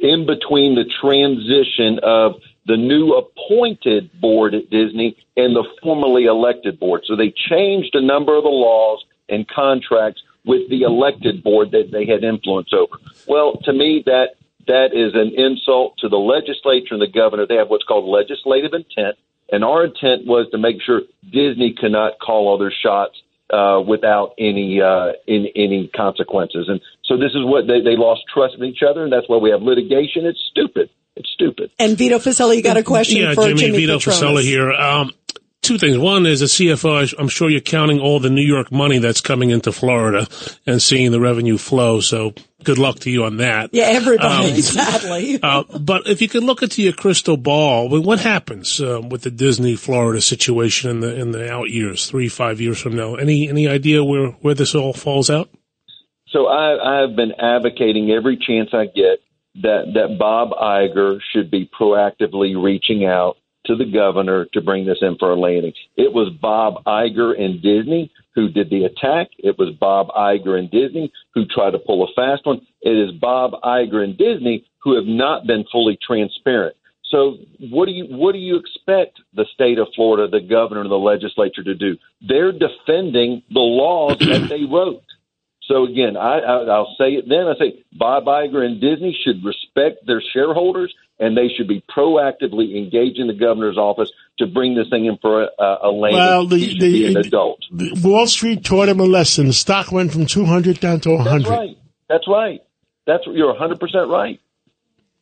in 0.00 0.26
between 0.26 0.74
the 0.74 0.84
transition 1.00 1.98
of 2.02 2.34
the 2.66 2.76
new 2.76 3.14
appointed 3.14 4.10
board 4.20 4.54
at 4.54 4.70
Disney 4.70 5.16
and 5.36 5.54
the 5.54 5.64
formerly 5.82 6.24
elected 6.24 6.80
board. 6.80 7.02
So 7.06 7.14
they 7.14 7.32
changed 7.48 7.94
a 7.94 8.02
number 8.02 8.36
of 8.36 8.42
the 8.42 8.50
laws 8.50 9.04
and 9.28 9.46
contracts 9.48 10.22
with 10.44 10.68
the 10.70 10.82
elected 10.82 11.42
board 11.42 11.72
that 11.72 11.90
they 11.92 12.06
had 12.06 12.24
influence 12.24 12.72
over. 12.72 12.96
Well, 13.26 13.58
to 13.64 13.72
me, 13.72 14.02
that 14.06 14.36
that 14.66 14.92
is 14.92 15.14
an 15.14 15.32
insult 15.36 15.98
to 15.98 16.08
the 16.08 16.16
legislature 16.18 16.94
and 16.94 17.02
the 17.02 17.06
governor. 17.06 17.46
They 17.46 17.56
have 17.56 17.68
what's 17.68 17.84
called 17.84 18.04
legislative 18.04 18.74
intent, 18.74 19.16
and 19.50 19.64
our 19.64 19.84
intent 19.84 20.26
was 20.26 20.48
to 20.50 20.58
make 20.58 20.82
sure 20.82 21.02
Disney 21.30 21.72
cannot 21.72 22.18
call 22.18 22.54
other 22.54 22.72
shots 22.72 23.20
uh, 23.52 23.80
without 23.86 24.34
any 24.38 24.80
uh, 24.80 25.12
in, 25.26 25.46
any 25.54 25.90
consequences. 25.94 26.66
And 26.68 26.80
so 27.04 27.16
this 27.16 27.30
is 27.30 27.44
what 27.44 27.66
they, 27.66 27.80
they 27.80 27.96
lost 27.96 28.22
trust 28.32 28.54
in 28.58 28.64
each 28.64 28.82
other, 28.88 29.04
and 29.04 29.12
that's 29.12 29.28
why 29.28 29.36
we 29.36 29.50
have 29.50 29.62
litigation. 29.62 30.26
It's 30.26 30.42
stupid. 30.50 30.90
It's 31.16 31.30
stupid. 31.30 31.70
And 31.78 31.96
Vito 31.96 32.18
Fossella, 32.18 32.54
you 32.54 32.62
got 32.62 32.76
a 32.76 32.82
question 32.82 33.22
yeah, 33.22 33.34
for 33.34 33.44
Jimmy, 33.44 33.60
Jimmy 33.60 33.78
Vito 33.78 33.98
Patronis. 33.98 34.20
Fossella 34.20 34.42
here. 34.42 34.70
Um, 34.70 35.12
two 35.62 35.78
things. 35.78 35.98
One 35.98 36.26
is 36.26 36.42
a 36.42 36.46
CFO. 36.46 37.14
I'm 37.18 37.28
sure 37.28 37.48
you're 37.50 37.60
counting 37.60 38.00
all 38.00 38.20
the 38.20 38.30
New 38.30 38.44
York 38.44 38.70
money 38.70 38.98
that's 38.98 39.20
coming 39.20 39.50
into 39.50 39.72
Florida 39.72 40.26
and 40.66 40.80
seeing 40.82 41.10
the 41.10 41.20
revenue 41.20 41.58
flow. 41.58 42.00
So 42.00 42.34
good 42.66 42.78
luck 42.78 42.98
to 42.98 43.10
you 43.10 43.24
on 43.24 43.38
that. 43.38 43.70
Yeah, 43.72 43.84
everybody, 43.84 44.52
um, 44.52 44.60
sadly. 44.60 45.40
uh, 45.42 45.62
but 45.80 46.06
if 46.06 46.20
you 46.20 46.28
could 46.28 46.42
look 46.42 46.62
into 46.62 46.82
your 46.82 46.92
crystal 46.92 47.36
ball, 47.36 47.88
what 47.88 48.20
happens 48.20 48.80
uh, 48.80 49.00
with 49.00 49.22
the 49.22 49.30
Disney 49.30 49.76
Florida 49.76 50.20
situation 50.20 50.90
in 50.90 51.00
the 51.00 51.14
in 51.14 51.30
the 51.30 51.50
out 51.50 51.70
years, 51.70 52.06
three 52.06 52.28
five 52.28 52.60
years 52.60 52.80
from 52.80 52.94
now? 52.94 53.14
Any 53.14 53.48
any 53.48 53.68
idea 53.68 54.04
where 54.04 54.32
where 54.42 54.54
this 54.54 54.74
all 54.74 54.92
falls 54.92 55.30
out? 55.30 55.48
So 56.28 56.46
I, 56.48 57.04
I've 57.04 57.16
been 57.16 57.32
advocating 57.38 58.10
every 58.10 58.36
chance 58.36 58.70
I 58.72 58.86
get 58.86 59.20
that 59.62 59.92
that 59.94 60.16
Bob 60.18 60.50
Iger 60.50 61.20
should 61.32 61.50
be 61.50 61.70
proactively 61.80 62.60
reaching 62.62 63.06
out 63.06 63.36
to 63.66 63.76
the 63.76 63.84
governor 63.84 64.46
to 64.52 64.60
bring 64.60 64.86
this 64.86 64.98
in 65.00 65.16
for 65.18 65.32
a 65.32 65.36
landing. 65.36 65.72
It 65.96 66.12
was 66.12 66.32
Bob 66.40 66.84
Iger 66.84 67.38
and 67.40 67.62
Disney 67.62 68.10
who 68.34 68.48
did 68.48 68.70
the 68.70 68.84
attack. 68.84 69.28
It 69.38 69.58
was 69.58 69.74
Bob 69.80 70.08
Iger 70.08 70.58
and 70.58 70.70
Disney 70.70 71.12
who 71.34 71.46
tried 71.46 71.72
to 71.72 71.78
pull 71.78 72.04
a 72.04 72.12
fast 72.14 72.46
one. 72.46 72.60
It 72.82 72.90
is 72.90 73.12
Bob 73.20 73.52
Iger 73.64 74.04
and 74.04 74.16
Disney 74.16 74.64
who 74.82 74.94
have 74.94 75.06
not 75.06 75.46
been 75.46 75.64
fully 75.72 75.98
transparent. 76.06 76.76
So 77.10 77.36
what 77.70 77.86
do 77.86 77.92
you 77.92 78.04
what 78.06 78.32
do 78.32 78.38
you 78.38 78.56
expect 78.56 79.20
the 79.34 79.46
state 79.54 79.78
of 79.78 79.88
Florida, 79.94 80.28
the 80.28 80.44
governor, 80.44 80.80
and 80.80 80.90
the 80.90 80.96
legislature 80.96 81.62
to 81.62 81.74
do? 81.74 81.96
They're 82.20 82.52
defending 82.52 83.42
the 83.50 83.60
laws 83.60 84.18
that 84.18 84.48
they 84.48 84.64
wrote. 84.64 85.02
So 85.68 85.84
again, 85.84 86.16
I, 86.16 86.38
I, 86.38 86.64
I'll 86.64 86.94
say 86.98 87.14
it 87.14 87.28
then. 87.28 87.46
I 87.46 87.54
say 87.58 87.84
Bob 87.92 88.24
Iger 88.24 88.64
and 88.64 88.80
Disney 88.80 89.16
should 89.24 89.44
respect 89.44 90.06
their 90.06 90.22
shareholders, 90.32 90.94
and 91.18 91.36
they 91.36 91.48
should 91.48 91.68
be 91.68 91.82
proactively 91.94 92.76
engaging 92.76 93.26
the 93.26 93.34
governor's 93.34 93.78
office 93.78 94.10
to 94.38 94.46
bring 94.46 94.74
this 94.74 94.88
thing 94.90 95.06
in 95.06 95.16
for 95.18 95.44
a, 95.44 95.76
a 95.82 95.90
landing. 95.90 96.18
Well, 96.18 96.46
the, 96.46 96.58
he 96.58 96.78
the, 96.78 96.92
be 96.92 97.06
an 97.06 97.16
adult. 97.16 97.64
the 97.72 97.98
Wall 98.02 98.26
Street 98.26 98.64
taught 98.64 98.88
him 98.88 99.00
a 99.00 99.04
lesson. 99.04 99.46
The 99.46 99.52
stock 99.52 99.92
went 99.92 100.12
from 100.12 100.26
200 100.26 100.80
down 100.80 101.00
to 101.00 101.10
100. 101.10 101.40
That's 101.40 101.50
right. 101.50 101.78
That's 102.08 102.28
right. 102.28 102.60
That's 103.06 103.24
you're 103.26 103.48
100 103.48 103.80
percent 103.80 104.08
right. 104.08 104.40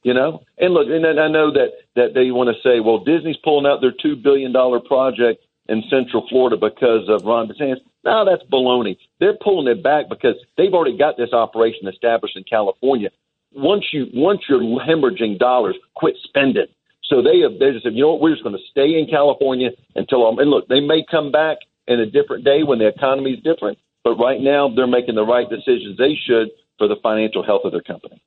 You 0.03 0.13
know, 0.13 0.43
and 0.59 0.75
look, 0.75 0.87
and 0.89 1.07
I 1.19 1.29
know 1.29 1.51
that 1.53 1.73
that 1.97 2.13
they 2.13 2.31
want 2.31 2.55
to 2.55 2.61
say, 2.63 2.81
well, 2.81 2.99
Disney's 2.99 3.39
pulling 3.43 3.65
out 3.65 3.81
their 3.81 3.93
two 3.93 4.17
billion 4.17 4.53
dollar 4.53 4.81
project 4.81 5.43
in 5.67 5.83
Central 5.89 6.27
Florida 6.29 6.57
because 6.57 7.09
of 7.09 7.25
Ron 7.25 7.49
DeSantis. 7.49 7.81
No, 8.05 8.25
that's 8.25 8.43
baloney. 8.51 8.99
They're 9.19 9.37
pulling 9.43 9.67
it 9.67 9.83
back 9.83 10.11
because 10.11 10.35
they've 10.59 10.73
already 10.75 10.99
got 10.99 11.17
this 11.17 11.33
operation 11.33 11.89
established 11.89 12.37
in 12.37 12.45
California. 12.45 13.11
Once 13.55 13.85
you 13.93 14.07
once 14.15 14.41
you're 14.49 14.61
hemorrhaging 14.61 15.39
dollars, 15.39 15.77
quit 15.95 16.15
spending. 16.25 16.67
So 17.05 17.23
they 17.23 17.41
have 17.41 17.59
they 17.59 17.73
just 17.73 17.85
said, 17.85 17.95
you 17.95 18.03
know 18.03 18.13
what, 18.13 18.21
we're 18.21 18.33
just 18.33 18.43
going 18.43 18.57
to 18.57 18.71
stay 18.71 18.99
in 18.99 19.07
California 19.11 19.71
until 19.95 20.27
um, 20.27 20.39
and 20.39 20.51
look, 20.51 20.69
they 20.69 20.81
may 20.81 21.05
come 21.09 21.31
back 21.31 21.59
in 21.87 22.01
a 22.01 22.07
different 22.07 22.45
day 22.45 22.63
when 22.63 22.79
the 22.79 22.89
economy 22.89 23.33
is 23.33 23.43
different, 23.43 23.79
but 24.03 24.17
right 24.17 24.41
now 24.41 24.73
they're 24.75 24.87
making 24.87 25.15
the 25.15 25.25
right 25.25 25.49
decisions 25.49 25.97
they 25.99 26.17
should 26.27 26.49
for 26.79 26.89
the 26.89 26.97
financial 27.03 27.45
health 27.45 27.63
of 27.65 27.73
their 27.73 27.83
company. 27.83 28.21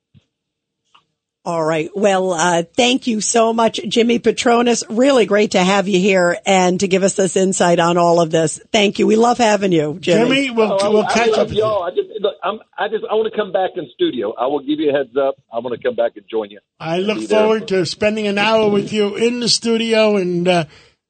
All 1.48 1.64
right. 1.64 1.88
Well, 1.94 2.32
uh, 2.34 2.62
thank 2.76 3.06
you 3.06 3.22
so 3.22 3.54
much, 3.54 3.80
Jimmy 3.88 4.18
Patronis. 4.18 4.84
Really 4.90 5.24
great 5.24 5.52
to 5.52 5.64
have 5.64 5.88
you 5.88 5.98
here 5.98 6.36
and 6.44 6.78
to 6.80 6.88
give 6.88 7.02
us 7.02 7.14
this 7.14 7.36
insight 7.36 7.78
on 7.78 7.96
all 7.96 8.20
of 8.20 8.30
this. 8.30 8.60
Thank 8.70 8.98
you. 8.98 9.06
We 9.06 9.16
love 9.16 9.38
having 9.38 9.72
you, 9.72 9.96
Jimmy. 9.98 10.24
Jimmy, 10.28 10.50
we'll, 10.50 10.76
Oh, 10.78 10.90
we'll 10.92 11.06
I, 11.06 11.14
catch 11.14 11.30
I 11.30 11.40
up 11.40 11.48
you. 11.48 11.60
y'all. 11.60 11.84
I 11.84 11.88
just, 11.88 12.10
look, 12.20 12.34
I'm, 12.44 12.58
I 12.76 12.88
just, 12.88 13.02
I 13.10 13.14
want 13.14 13.32
to 13.32 13.34
come 13.38 13.50
back 13.50 13.70
in 13.76 13.88
studio. 13.94 14.34
I 14.34 14.44
will 14.48 14.60
give 14.60 14.78
you 14.78 14.90
a 14.90 14.92
heads 14.92 15.16
up. 15.16 15.36
I 15.50 15.60
want 15.60 15.74
to 15.74 15.82
come 15.82 15.94
back 15.96 16.16
and 16.16 16.26
join 16.30 16.50
you. 16.50 16.60
I 16.78 16.98
look 16.98 17.16
Be 17.16 17.24
there. 17.24 17.40
forward 17.40 17.66
to 17.68 17.86
spending 17.86 18.26
an 18.26 18.36
hour 18.36 18.68
with 18.70 18.92
you 18.92 19.16
in 19.16 19.40
the 19.40 19.48
studio, 19.48 20.16
and 20.16 20.46
uh, 20.46 20.64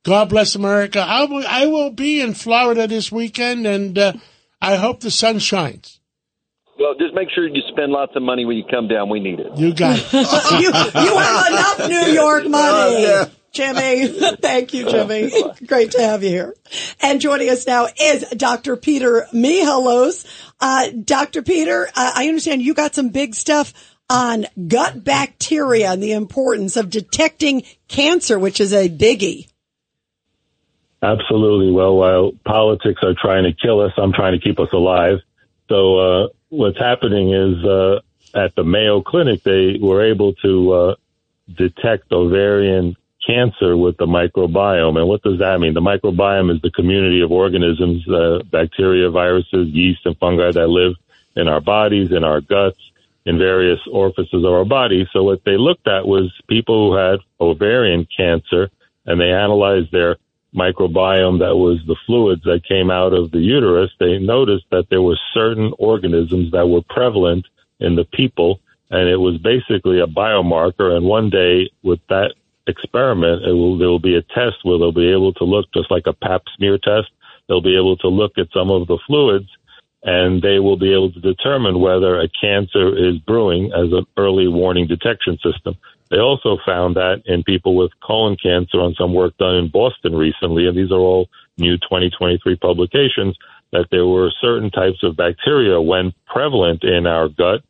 God 0.05 0.29
bless 0.29 0.55
America. 0.55 1.01
I 1.01 1.25
will, 1.25 1.45
I 1.49 1.67
will 1.67 1.91
be 1.91 2.21
in 2.21 2.35
Florida 2.35 2.87
this 2.87 3.11
weekend, 3.11 3.67
and 3.67 3.99
uh, 3.99 4.13
I 4.63 4.77
hope 4.77 5.01
the 5.01 5.11
sun 5.11 5.41
shines. 5.41 5.98
Well, 6.79 6.95
just 6.95 7.15
make 7.15 7.29
sure 7.35 7.47
you 7.47 7.63
spend 7.69 7.91
lots 7.91 8.15
of 8.15 8.23
money 8.23 8.45
when 8.45 8.57
you 8.57 8.65
come 8.65 8.87
down. 8.87 9.09
We 9.09 9.21
need 9.21 9.41
it. 9.41 9.57
You 9.57 9.75
got 9.75 9.99
it. 9.99 10.13
you, 10.13 10.69
you 11.03 11.19
have 11.19 11.47
enough 11.49 11.89
New 11.89 12.13
York 12.13 12.47
money. 12.47 13.29
Jimmy, 13.53 14.07
thank 14.41 14.75
you, 14.75 14.89
Jimmy. 14.89 15.33
Great 15.67 15.93
to 15.93 16.01
have 16.01 16.23
you 16.23 16.29
here. 16.29 16.55
And 17.01 17.21
joining 17.21 17.51
us 17.51 17.67
now 17.67 17.89
is 18.01 18.23
Dr. 18.31 18.77
Peter 18.77 19.27
Mihalos. 19.33 20.27
Uh, 20.61 20.91
Dr. 20.91 21.43
Peter, 21.43 21.89
uh, 21.89 22.13
I 22.15 22.29
understand 22.29 22.63
you 22.63 22.75
got 22.75 22.95
some 22.95 23.09
big 23.09 23.35
stuff 23.35 23.73
on 24.11 24.47
gut 24.69 25.03
bacteria 25.03 25.91
and 25.91 26.03
the 26.03 26.13
importance 26.13 26.77
of 26.77 26.91
detecting 26.91 27.65
cancer, 27.89 28.39
which 28.39 28.61
is 28.61 28.73
a 28.73 28.89
biggie. 28.89 29.49
Absolutely. 31.03 31.73
Well, 31.73 31.97
while 31.97 32.33
politics 32.45 33.01
are 33.03 33.15
trying 33.21 33.45
to 33.45 33.53
kill 33.53 33.81
us, 33.81 33.93
I'm 33.97 34.13
trying 34.13 34.39
to 34.39 34.41
keep 34.41 34.59
us 34.61 34.73
alive. 34.73 35.19
So 35.69 35.99
uh, 35.99 36.29
what's 36.51 36.79
happening 36.79 37.33
is 37.33 37.65
uh, 37.65 38.01
at 38.35 38.55
the 38.55 38.65
Mayo 38.65 39.03
Clinic, 39.03 39.43
they 39.43 39.79
were 39.81 40.03
able 40.05 40.35
to 40.35 40.73
uh, 40.73 40.95
detect 41.55 42.13
ovarian 42.13 42.97
cancer 43.27 43.77
with 43.77 43.97
the 43.99 44.07
microbiome. 44.07 44.99
And 44.99 45.09
what 45.09 45.23
does 45.23 45.39
that 45.39 45.61
mean? 45.61 45.75
The 45.75 45.81
microbiome 45.81 46.55
is 46.55 46.63
the 46.63 46.71
community 46.71 47.21
of 47.21 47.31
organisms, 47.31 48.09
uh, 48.09 48.41
bacteria, 48.51 49.11
viruses, 49.11 49.69
yeast, 49.69 50.07
and 50.07 50.17
fungi 50.19 50.51
that 50.53 50.69
live 50.69 50.95
in 51.37 51.49
our 51.49 51.61
bodies, 51.61 52.11
in 52.13 52.25
our 52.25 52.41
guts, 52.41 52.79
in 53.27 53.39
various 53.39 53.81
orifices 53.93 54.45
of 54.45 54.53
our 54.53 54.65
body. 54.65 55.07
So 55.13 55.23
what 55.23 55.45
they 55.45 55.59
looked 55.59 55.87
at 55.87 56.07
was 56.07 56.33
people 56.49 56.91
who 56.91 56.97
had 56.97 57.21
ovarian 57.41 58.07
cancer, 58.17 58.71
and 59.05 59.21
they 59.21 59.31
analyzed 59.31 59.93
their 59.93 60.17
microbiome 60.55 61.39
that 61.41 61.57
was 61.57 61.79
the 61.87 61.97
fluids 62.07 62.43
that 62.45 62.67
came 62.67 62.91
out 62.91 63.13
of 63.13 63.31
the 63.31 63.39
uterus, 63.39 63.91
they 64.01 64.19
noticed 64.19 64.65
that 64.71 64.87
there 64.91 65.03
were 65.03 65.19
certain 65.35 65.73
organisms 65.79 66.51
that 66.53 66.69
were 66.69 66.83
prevalent 66.89 67.47
in 67.81 67.97
the 67.97 68.05
people, 68.05 68.61
and 68.91 69.09
it 69.09 69.19
was 69.19 69.39
basically 69.39 70.01
a 70.01 70.07
biomarker. 70.07 70.97
And 70.97 71.07
one 71.07 71.31
day, 71.31 71.71
with 71.83 72.01
that 72.09 72.35
experiment, 72.67 73.45
it 73.45 73.53
will, 73.53 73.79
there 73.79 73.89
will 73.89 73.99
be 73.99 74.17
a 74.17 74.23
test 74.23 74.57
where 74.63 74.79
they'll 74.79 74.93
be 74.93 75.13
able 75.13 75.33
to 75.35 75.45
look 75.45 75.67
just 75.73 75.91
like 75.91 76.07
a 76.07 76.13
pap 76.13 76.43
smear 76.57 76.79
test. 76.79 77.09
They'll 77.49 77.63
be 77.63 77.77
able 77.77 77.97
to 77.99 78.09
look 78.09 78.33
at 78.39 78.49
some 78.53 78.71
of 78.71 78.87
the 78.87 78.99
fluids 79.07 79.49
and 80.03 80.43
they 80.43 80.59
will 80.59 80.79
be 80.79 80.93
able 80.93 81.13
to 81.13 81.21
determine 81.21 81.81
whether 81.81 82.21
a 82.21 82.29
cancer 82.41 82.97
is 82.97 83.19
brewing 83.19 83.73
as 83.73 83.93
an 83.93 84.07
early 84.17 84.49
warning 84.49 84.87
detection 84.87 85.39
system. 85.43 85.77
They 86.11 86.19
also 86.19 86.59
found 86.65 86.97
that 86.97 87.23
in 87.27 87.43
people 87.43 87.77
with 87.77 87.91
colon 88.03 88.37
cancer 88.43 88.81
on 88.81 88.95
some 88.95 89.13
work 89.13 89.37
done 89.37 89.57
in 89.57 89.69
Boston 89.69 90.15
recently, 90.15 90.67
and 90.67 90.77
these 90.77 90.91
are 90.91 90.99
all 90.99 91.29
new 91.59 91.77
2023 91.77 92.57
publications, 92.57 93.37
that 93.73 93.87
there 93.91 94.07
were 94.07 94.33
certain 94.41 94.71
types 94.71 95.03
of 95.03 95.17
bacteria 95.17 95.81
when 95.81 96.15
prevalent 96.27 96.85
in 96.85 97.07
our 97.07 97.29
gut, 97.29 97.63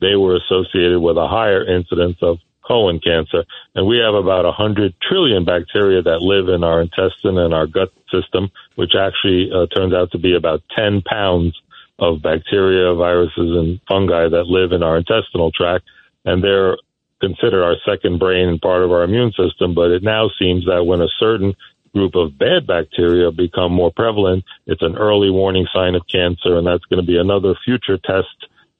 they 0.00 0.16
were 0.16 0.36
associated 0.36 1.00
with 1.00 1.16
a 1.16 1.28
higher 1.28 1.64
incidence 1.64 2.16
of 2.20 2.38
colon 2.66 2.98
cancer. 2.98 3.44
And 3.74 3.86
we 3.86 3.98
have 3.98 4.14
about 4.14 4.44
100 4.44 4.94
trillion 5.00 5.44
bacteria 5.44 6.02
that 6.02 6.22
live 6.22 6.48
in 6.48 6.64
our 6.64 6.80
intestine 6.80 7.38
and 7.38 7.54
our 7.54 7.66
gut 7.66 7.92
system, 8.10 8.50
which 8.74 8.92
actually 8.98 9.50
uh, 9.52 9.66
turns 9.74 9.94
out 9.94 10.10
to 10.12 10.18
be 10.18 10.34
about 10.34 10.62
10 10.76 11.02
pounds 11.02 11.54
of 11.98 12.22
bacteria, 12.22 12.94
viruses, 12.94 13.56
and 13.56 13.80
fungi 13.86 14.28
that 14.28 14.46
live 14.46 14.72
in 14.72 14.82
our 14.82 14.96
intestinal 14.96 15.52
tract. 15.52 15.84
And 16.24 16.42
they're 16.42 16.76
considered 17.24 17.64
our 17.64 17.76
second 17.86 18.18
brain 18.18 18.48
and 18.48 18.60
part 18.60 18.82
of 18.82 18.92
our 18.92 19.04
immune 19.04 19.32
system. 19.32 19.74
But 19.74 19.90
it 19.90 20.02
now 20.02 20.30
seems 20.38 20.66
that 20.66 20.84
when 20.84 21.00
a 21.00 21.08
certain 21.18 21.54
group 21.94 22.14
of 22.14 22.36
bad 22.36 22.66
bacteria 22.66 23.30
become 23.30 23.72
more 23.72 23.92
prevalent, 23.92 24.44
it's 24.66 24.82
an 24.82 24.96
early 24.96 25.30
warning 25.30 25.66
sign 25.72 25.94
of 25.94 26.02
cancer. 26.12 26.58
And 26.58 26.66
that's 26.66 26.84
going 26.86 27.00
to 27.00 27.06
be 27.06 27.18
another 27.18 27.54
future 27.64 27.98
test 27.98 28.36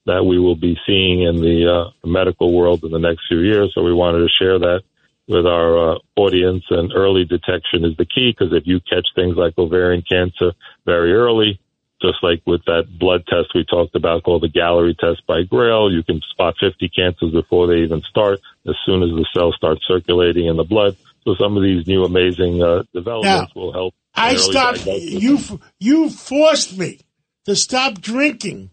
that 0.07 0.25
we 0.25 0.39
will 0.39 0.57
be 0.57 0.77
seeing 0.87 1.23
in 1.23 1.37
the 1.37 1.59
uh, 1.73 2.07
medical 2.07 2.53
world 2.53 2.85
in 2.85 2.91
the 2.91 2.99
next 2.99 3.23
few 3.29 3.41
years. 3.41 3.73
So 3.75 3.83
we 3.83 3.95
wanted 3.95 4.19
to 4.19 4.29
share 4.29 4.59
that 4.59 4.83
with 5.27 5.47
our 5.47 5.95
uh, 5.95 5.99
audience. 6.17 6.65
And 6.69 6.93
early 6.95 7.25
detection 7.25 7.85
is 7.85 7.97
the 7.97 8.05
key 8.05 8.35
because 8.37 8.53
if 8.53 8.65
you 8.67 8.81
catch 8.81 9.07
things 9.15 9.37
like 9.37 9.57
ovarian 9.57 10.03
cancer 10.03 10.53
very 10.85 11.15
early, 11.15 11.59
just 12.01 12.23
like 12.23 12.43
with 12.47 12.65
that 12.67 12.85
blood 12.99 13.25
test 13.27 13.55
we 13.55 13.65
talked 13.65 13.95
about 13.95 14.23
called 14.25 14.43
the 14.43 14.49
Galleri 14.49 14.97
test 14.97 15.27
by 15.27 15.43
Grail, 15.43 15.93
you 15.93 16.03
can 16.03 16.21
spot 16.31 16.55
50 16.61 16.91
cancers 16.91 17.33
before 17.33 17.67
they 17.67 17.79
even 17.79 18.03
start 18.09 18.41
as 18.67 18.75
soon 18.85 19.03
as 19.03 19.11
the 19.11 19.27
cells 19.35 19.55
start 19.57 19.79
circulating 19.87 20.47
in 20.47 20.57
the 20.57 20.65
blood. 20.65 20.97
So 21.25 21.35
some 21.41 21.57
of 21.57 21.63
these 21.63 21.87
new 21.87 22.05
amazing 22.05 22.63
uh, 22.63 22.83
developments 22.93 23.55
will 23.55 23.73
help. 23.73 23.95
I 24.15 24.37
stopped. 24.37 24.87
You 24.87 25.39
you 25.81 26.11
forced 26.11 26.77
me 26.77 27.01
to 27.47 27.57
stop 27.57 28.01
drinking 28.01 28.71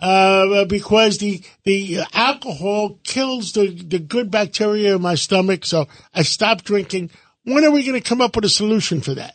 uh, 0.00 0.64
because 0.64 1.18
the 1.18 1.42
the 1.64 2.00
alcohol 2.12 2.98
kills 3.02 3.52
the 3.52 3.68
the 3.68 3.98
good 3.98 4.30
bacteria 4.30 4.96
in 4.96 5.02
my 5.02 5.16
stomach. 5.16 5.64
So 5.64 5.86
I 6.14 6.22
stopped 6.22 6.64
drinking. 6.64 7.10
When 7.44 7.64
are 7.64 7.70
we 7.70 7.84
going 7.84 8.00
to 8.00 8.06
come 8.08 8.20
up 8.20 8.36
with 8.36 8.44
a 8.44 8.50
solution 8.50 9.00
for 9.00 9.14
that? 9.14 9.34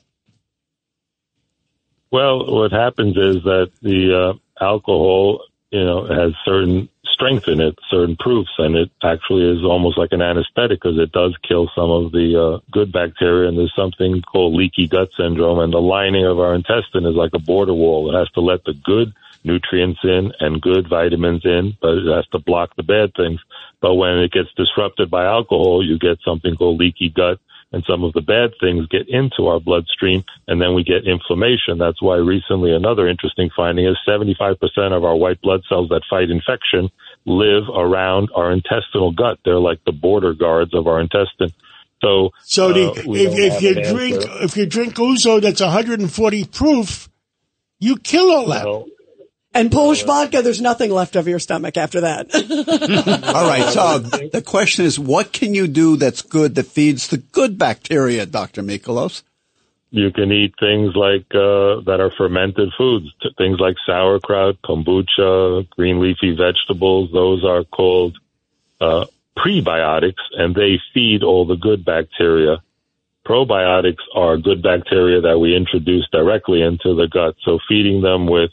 Well, 2.14 2.46
what 2.46 2.72
happens 2.72 3.18
is 3.18 3.42
that 3.42 3.72
the 3.82 4.14
uh, 4.14 4.64
alcohol, 4.64 5.46
you 5.72 5.84
know, 5.84 6.06
has 6.06 6.34
certain 6.46 6.88
strength 7.06 7.48
in 7.48 7.60
it, 7.60 7.80
certain 7.90 8.18
proofs, 8.18 8.52
and 8.60 8.76
it 8.76 8.92
actually 9.02 9.50
is 9.50 9.66
almost 9.66 9.98
like 9.98 10.12
an 10.12 10.22
anesthetic 10.22 10.80
because 10.80 11.00
it 11.00 11.12
does 11.12 11.36
kill 11.42 11.72
some 11.74 11.90
of 11.90 12.12
the 12.12 12.40
uh, 12.40 12.60
good 12.72 12.92
bacteria. 12.92 13.50
And 13.50 13.58
there's 13.58 13.74
something 13.76 14.22
called 14.22 14.54
leaky 14.54 14.88
gut 14.88 15.10
syndrome, 15.18 15.58
and 15.58 15.74
the 15.74 15.82
lining 15.82 16.28
of 16.28 16.38
our 16.38 16.54
intestine 16.54 17.08
is 17.08 17.16
like 17.16 17.32
a 17.34 17.40
border 17.40 17.74
wall. 17.74 18.14
It 18.14 18.20
has 18.20 18.30
to 18.34 18.42
let 18.42 18.64
the 18.64 18.76
good 18.76 19.12
nutrients 19.44 20.02
in 20.04 20.34
and 20.40 20.62
good 20.62 20.88
vitamins 20.88 21.44
in, 21.44 21.76
but 21.82 21.98
it 21.98 22.16
has 22.16 22.28
to 22.28 22.38
block 22.38 22.76
the 22.76 22.84
bad 22.84 23.16
things. 23.16 23.40
But 23.82 23.96
when 23.96 24.20
it 24.20 24.32
gets 24.32 24.54
disrupted 24.54 25.10
by 25.10 25.26
alcohol, 25.26 25.84
you 25.84 25.98
get 25.98 26.20
something 26.24 26.56
called 26.58 26.80
leaky 26.80 27.10
gut 27.10 27.40
and 27.74 27.84
some 27.90 28.04
of 28.04 28.14
the 28.14 28.22
bad 28.22 28.52
things 28.62 28.88
get 28.88 29.10
into 29.10 29.48
our 29.48 29.60
bloodstream 29.60 30.24
and 30.48 30.62
then 30.62 30.76
we 30.76 30.84
get 30.84 31.08
inflammation. 31.08 31.80
That's 31.80 32.02
why 32.02 32.18
recently 32.18 32.72
another 32.74 33.08
interesting 33.08 33.50
finding 33.56 33.86
is 33.88 33.98
75% 34.08 34.56
of 34.96 35.04
our 35.04 35.16
white 35.16 35.42
blood 35.42 35.62
cells 35.68 35.90
that 35.90 36.04
fight 36.10 36.30
infection 36.30 36.90
live 37.26 37.64
around 37.76 38.30
our 38.36 38.52
intestinal 38.52 39.12
gut. 39.12 39.40
They're 39.44 39.60
like 39.60 39.84
the 39.86 39.92
border 39.92 40.34
guards 40.34 40.74
of 40.74 40.88
our 40.88 41.02
intestine. 41.02 41.52
So, 42.02 42.32
So 42.44 42.74
the, 42.74 42.90
uh, 42.90 42.94
if, 42.96 43.06
if 43.06 43.62
you 43.62 43.72
an 43.72 43.78
answer. 43.80 43.94
drink 43.94 44.26
if 44.42 44.58
you 44.58 44.66
drink 44.66 44.96
ouzo 44.96 45.42
that's 45.42 45.62
140 45.62 46.46
proof, 46.46 47.10
you 47.80 47.98
kill 47.98 48.32
all 48.32 48.48
that. 48.48 48.66
Well, 48.66 48.86
And 49.54 49.72
Polish 49.72 50.04
vodka, 50.04 50.42
there's 50.42 50.62
nothing 50.62 50.90
left 50.90 51.16
of 51.16 51.28
your 51.28 51.40
stomach 51.40 51.78
after 51.78 52.02
that. 52.02 52.34
All 53.36 53.48
right. 53.48 53.72
So 53.72 54.00
the 54.00 54.42
question 54.42 54.86
is, 54.86 54.98
what 54.98 55.32
can 55.32 55.54
you 55.54 55.68
do 55.68 55.96
that's 55.96 56.24
good 56.24 56.56
that 56.56 56.66
feeds 56.66 57.10
the 57.10 57.18
good 57.18 57.58
bacteria, 57.58 58.26
Dr. 58.26 58.64
Mihalos? 58.64 59.22
You 59.92 60.10
can 60.12 60.32
eat 60.32 60.56
things 60.60 60.96
like 60.96 61.28
uh, 61.36 61.86
that 61.86 61.98
are 62.00 62.10
fermented 62.10 62.70
foods, 62.76 63.14
t- 63.22 63.30
things 63.38 63.60
like 63.60 63.76
sauerkraut, 63.86 64.60
kombucha, 64.64 65.70
green 65.70 66.00
leafy 66.00 66.36
vegetables. 66.36 67.12
Those 67.14 67.46
are 67.46 67.64
called 67.64 68.18
uh, 68.82 69.06
prebiotics, 69.38 70.24
and 70.36 70.56
they 70.56 70.80
feed 70.96 71.22
all 71.22 71.46
the 71.46 71.58
good 71.58 71.86
bacteria. 71.86 72.64
Probiotics 73.24 74.02
are 74.16 74.38
good 74.38 74.64
bacteria 74.64 75.22
that 75.22 75.38
we 75.38 75.56
introduce 75.56 76.10
directly 76.12 76.64
into 76.64 76.96
the 76.96 77.08
gut. 77.08 77.36
So 77.44 77.60
feeding 77.70 78.02
them 78.02 78.26
with 78.26 78.50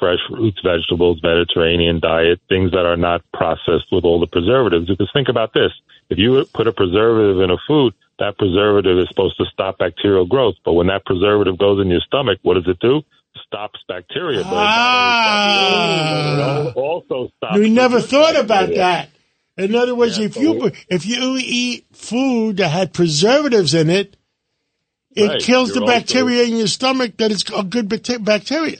fresh 0.00 0.18
fruits, 0.28 0.58
vegetables, 0.64 1.20
Mediterranean 1.22 2.00
diet, 2.00 2.40
things 2.48 2.72
that 2.72 2.86
are 2.86 2.96
not 2.96 3.22
processed 3.32 3.92
with 3.92 4.04
all 4.04 4.18
the 4.18 4.26
preservatives. 4.26 4.88
Because 4.88 5.10
think 5.12 5.28
about 5.28 5.52
this. 5.52 5.70
If 6.08 6.18
you 6.18 6.44
put 6.52 6.66
a 6.66 6.72
preservative 6.72 7.40
in 7.40 7.50
a 7.50 7.56
food, 7.68 7.94
that 8.18 8.36
preservative 8.38 8.98
is 8.98 9.06
supposed 9.08 9.36
to 9.36 9.44
stop 9.52 9.78
bacterial 9.78 10.26
growth. 10.26 10.56
But 10.64 10.72
when 10.72 10.88
that 10.88 11.04
preservative 11.06 11.56
goes 11.58 11.80
in 11.80 11.88
your 11.88 12.00
stomach, 12.00 12.38
what 12.42 12.54
does 12.54 12.66
it 12.66 12.80
do? 12.80 13.02
Stops 13.46 13.78
bacteria. 13.86 14.42
But 14.42 14.52
Ah. 14.52 16.72
also 16.74 17.30
stops. 17.36 17.58
We 17.58 17.70
never 17.70 18.00
thought 18.00 18.36
about 18.36 18.74
that. 18.74 19.10
In 19.56 19.74
other 19.74 19.94
words, 19.94 20.18
if 20.18 20.36
you 20.36 20.70
if 20.88 21.06
you 21.06 21.36
eat 21.38 21.84
food 21.92 22.56
that 22.58 22.68
had 22.68 22.92
preservatives 22.92 23.74
in 23.74 23.90
it, 23.90 24.16
it 25.14 25.28
Right. 25.28 25.40
kills 25.42 25.70
the 25.70 25.76
You're 25.80 25.84
also- 25.84 25.94
bacteria 26.00 26.44
in 26.44 26.56
your 26.56 26.66
stomach 26.66 27.16
that 27.18 27.30
is 27.30 27.44
a 27.56 27.62
good 27.62 27.88
bacteria. 27.88 28.78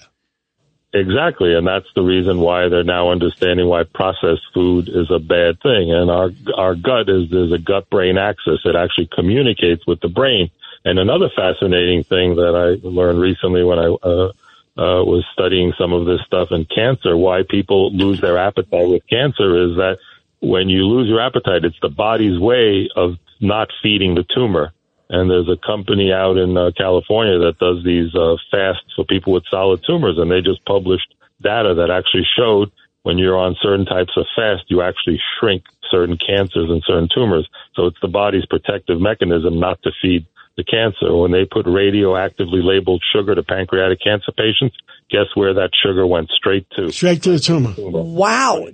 Exactly, 0.92 1.54
and 1.54 1.64
that's 1.64 1.86
the 1.94 2.02
reason 2.02 2.40
why 2.40 2.68
they're 2.68 2.82
now 2.82 3.10
understanding 3.12 3.68
why 3.68 3.84
processed 3.84 4.42
food 4.52 4.88
is 4.88 5.08
a 5.10 5.20
bad 5.20 5.60
thing. 5.60 5.92
And 5.92 6.10
our 6.10 6.30
our 6.56 6.74
gut 6.74 7.08
is 7.08 7.30
there's 7.30 7.52
a 7.52 7.58
gut 7.58 7.88
brain 7.90 8.18
axis. 8.18 8.60
It 8.64 8.74
actually 8.74 9.08
communicates 9.14 9.86
with 9.86 10.00
the 10.00 10.08
brain. 10.08 10.50
And 10.84 10.98
another 10.98 11.28
fascinating 11.36 12.02
thing 12.02 12.34
that 12.36 12.56
I 12.56 12.84
learned 12.86 13.20
recently 13.20 13.62
when 13.62 13.78
I 13.78 13.86
uh, 13.86 14.32
uh, 14.76 15.04
was 15.04 15.24
studying 15.32 15.74
some 15.78 15.92
of 15.92 16.06
this 16.06 16.22
stuff 16.26 16.48
in 16.50 16.64
cancer, 16.64 17.16
why 17.16 17.42
people 17.48 17.92
lose 17.92 18.20
their 18.20 18.38
appetite 18.38 18.88
with 18.88 19.06
cancer 19.08 19.62
is 19.62 19.76
that 19.76 19.98
when 20.40 20.68
you 20.68 20.86
lose 20.86 21.06
your 21.06 21.20
appetite, 21.20 21.64
it's 21.64 21.78
the 21.80 21.88
body's 21.88 22.40
way 22.40 22.88
of 22.96 23.16
not 23.40 23.68
feeding 23.82 24.14
the 24.14 24.24
tumor. 24.34 24.72
And 25.10 25.28
there's 25.28 25.48
a 25.48 25.56
company 25.56 26.12
out 26.12 26.36
in 26.36 26.56
uh, 26.56 26.70
California 26.76 27.38
that 27.40 27.58
does 27.58 27.84
these 27.84 28.14
uh, 28.14 28.36
fasts 28.50 28.94
for 28.94 29.04
people 29.04 29.32
with 29.32 29.42
solid 29.50 29.82
tumors, 29.84 30.18
and 30.18 30.30
they 30.30 30.40
just 30.40 30.64
published 30.64 31.14
data 31.42 31.74
that 31.74 31.90
actually 31.90 32.26
showed 32.38 32.70
when 33.02 33.18
you're 33.18 33.36
on 33.36 33.56
certain 33.60 33.86
types 33.86 34.12
of 34.16 34.26
fast, 34.36 34.64
you 34.68 34.82
actually 34.82 35.20
shrink 35.38 35.64
certain 35.90 36.16
cancers 36.16 36.70
and 36.70 36.82
certain 36.86 37.08
tumors. 37.12 37.48
So 37.74 37.86
it's 37.86 38.00
the 38.00 38.08
body's 38.08 38.46
protective 38.46 39.00
mechanism 39.00 39.58
not 39.58 39.82
to 39.82 39.90
feed 40.00 40.26
the 40.60 40.64
cancer. 40.70 41.14
When 41.16 41.30
they 41.32 41.44
put 41.50 41.66
radioactively 41.66 42.60
labeled 42.62 43.02
sugar 43.14 43.34
to 43.34 43.42
pancreatic 43.42 43.98
cancer 44.02 44.32
patients, 44.36 44.76
guess 45.10 45.26
where 45.34 45.54
that 45.54 45.70
sugar 45.82 46.06
went 46.06 46.28
straight 46.30 46.66
to? 46.76 46.90
Straight 46.92 47.22
to 47.24 47.30
the 47.32 47.38
tumor. 47.38 47.74
wow. 47.78 48.66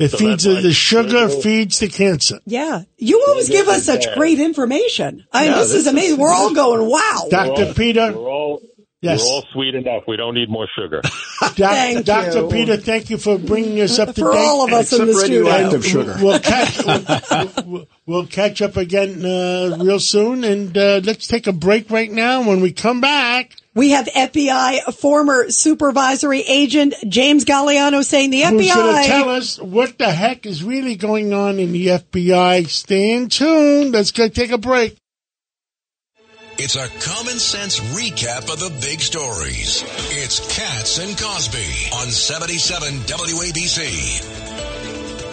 It 0.00 0.10
So 0.12 0.16
feeds 0.18 0.44
the, 0.44 0.54
why 0.54 0.60
the 0.62 0.72
sugar 0.72 1.28
sugar- 1.28 1.40
feeds 1.42 1.78
the 1.80 1.88
cancer. 1.88 2.38
Yeah. 2.46 2.82
You 2.98 3.24
always 3.28 3.48
give 3.48 3.66
us 3.68 3.84
such 3.84 4.06
great 4.14 4.38
information. 4.38 5.26
I 5.32 5.42
mean, 5.42 5.50
Yeah, 5.52 5.58
this, 5.58 5.68
this 5.72 5.80
is 5.82 5.86
amazing. 5.88 6.18
We're 6.18 6.32
all 6.32 6.54
going, 6.54 6.88
wow. 6.88 7.26
Dr. 7.30 7.74
Peter, 7.74 8.12
We're 8.12 8.30
all, 8.30 8.62
Yes. 9.00 9.22
we're 9.22 9.30
all 9.32 9.44
sweet 9.52 9.76
enough. 9.76 10.02
We 10.08 10.16
don't 10.16 10.34
need 10.34 10.50
more 10.50 10.66
sugar. 10.76 11.00
Doc, 11.40 11.54
Thank 11.54 12.04
Dr. 12.04 12.38
you. 12.40 12.48
Peter, 12.48 12.76
thank 12.76 13.10
you 13.10 13.16
for 13.18 13.38
bringing 13.38 13.80
us 13.80 13.96
up 14.00 14.08
to 14.08 14.14
date. 14.14 14.22
For 14.22 14.32
date. 14.32 14.38
all 14.38 14.64
of 14.66 14.72
us 14.72 14.92
in 14.92 14.98
the 15.06 15.10
Except 15.12 15.24
studio. 15.26 15.44
radioactive 15.44 15.86
sugar. 15.86 16.16
We'll 16.20 16.40
catch, 16.40 16.84
we'll, 16.84 17.64
we'll- 17.66 17.88
we'll 18.06 18.26
catch 18.26 18.60
up 18.60 18.76
again 18.76 19.24
uh, 19.24 19.76
real 19.80 20.00
soon, 20.00 20.42
and 20.42 20.76
uh, 20.76 21.00
let's 21.04 21.28
take 21.28 21.46
a 21.46 21.52
break 21.52 21.90
right 21.92 22.10
now. 22.10 22.42
When 22.42 22.60
we 22.60 22.72
come 22.72 23.00
back, 23.00 23.54
We 23.72 23.90
have 23.90 24.06
FBI 24.06 24.92
former 24.94 25.48
supervisory 25.50 26.40
agent 26.40 26.94
James 27.08 27.44
Gagliano 27.44 28.02
saying 28.04 28.30
the 28.30 28.40
who's 28.42 28.74
going 28.74 29.02
to 29.02 29.08
tell 29.08 29.28
us 29.28 29.60
what 29.60 29.96
the 29.98 30.10
heck 30.10 30.44
is 30.44 30.64
really 30.64 30.96
going 30.96 31.32
on 31.32 31.60
in 31.60 31.70
the 31.70 31.86
FBI? 31.86 32.66
Stay 32.68 33.26
tuned. 33.28 33.92
Let's 33.92 34.10
go 34.10 34.28
take 34.28 34.50
a 34.50 34.58
break. 34.58 34.96
It's 36.60 36.74
a 36.74 36.88
common 36.88 37.38
sense 37.38 37.78
recap 37.78 38.52
of 38.52 38.58
the 38.58 38.76
big 38.80 39.00
stories. 39.00 39.84
It's 40.10 40.40
Cats 40.58 40.98
and 40.98 41.16
Cosby 41.16 41.94
on 41.94 42.08
77 42.08 42.94
WABC. 42.94 44.58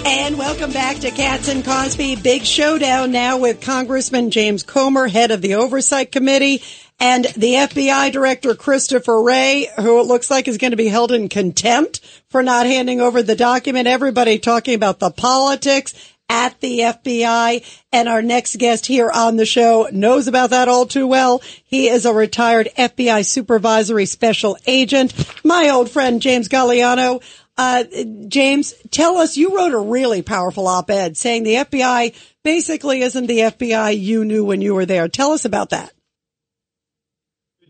And 0.05 0.38
welcome 0.38 0.71
back 0.71 0.97
to 0.97 1.09
Cats 1.09 1.47
and 1.47 1.65
Cosby. 1.65 2.17
Big 2.17 2.43
showdown 2.43 3.11
now 3.11 3.39
with 3.39 3.59
Congressman 3.59 4.30
James 4.30 4.61
Comer, 4.61 5.07
head 5.07 5.32
of 5.32 5.41
the 5.41 5.55
Oversight 5.55 6.11
Committee, 6.11 6.61
and 6.99 7.26
the 7.26 7.53
FBI 7.53 8.11
Director 8.11 8.53
Christopher 8.53 9.19
Wray, 9.19 9.67
who 9.78 9.99
it 9.99 10.05
looks 10.05 10.30
like 10.30 10.47
is 10.47 10.59
going 10.59 10.71
to 10.71 10.78
be 10.78 10.89
held 10.89 11.11
in 11.11 11.28
contempt 11.28 12.01
for 12.30 12.43
not 12.43 12.67
handing 12.67 13.01
over 13.01 13.23
the 13.23 13.36
document. 13.36 13.88
Everybody 13.88 14.38
talking 14.38 14.76
about 14.76 14.99
the 14.99 15.09
politics 15.09 15.95
at 16.30 16.59
the 16.59 16.80
FBI. 16.80 17.63
And 17.91 18.09
our 18.09 18.21
next 18.21 18.57
guest 18.57 18.86
here 18.86 19.09
on 19.09 19.36
the 19.38 19.45
show 19.45 19.88
knows 19.91 20.28
about 20.28 20.49
that 20.51 20.67
all 20.67 20.86
too 20.86 21.07
well. 21.07 21.41
He 21.63 21.88
is 21.88 22.05
a 22.05 22.13
retired 22.13 22.69
FBI 22.78 23.26
supervisory 23.26 24.05
special 24.05 24.57
agent. 24.65 25.13
My 25.43 25.69
old 25.69 25.89
friend 25.89 26.21
James 26.21 26.49
Gagliano. 26.49 27.21
Uh, 27.57 27.86
James, 28.28 28.73
tell 28.91 29.17
us, 29.17 29.38
you 29.38 29.55
wrote 29.55 29.73
a 29.73 29.80
really 29.80 30.21
powerful 30.21 30.67
op-ed 30.67 31.15
saying 31.15 31.43
the 31.43 31.55
FBI 31.55 32.13
basically 32.43 33.01
isn't 33.01 33.28
the 33.28 33.39
FBI 33.39 33.97
you 33.97 34.26
knew 34.26 34.43
when 34.43 34.61
you 34.61 34.76
were 34.76 34.86
there. 34.86 35.07
Tell 35.07 35.32
us 35.32 35.45
about 35.45 35.69
that. 35.69 35.93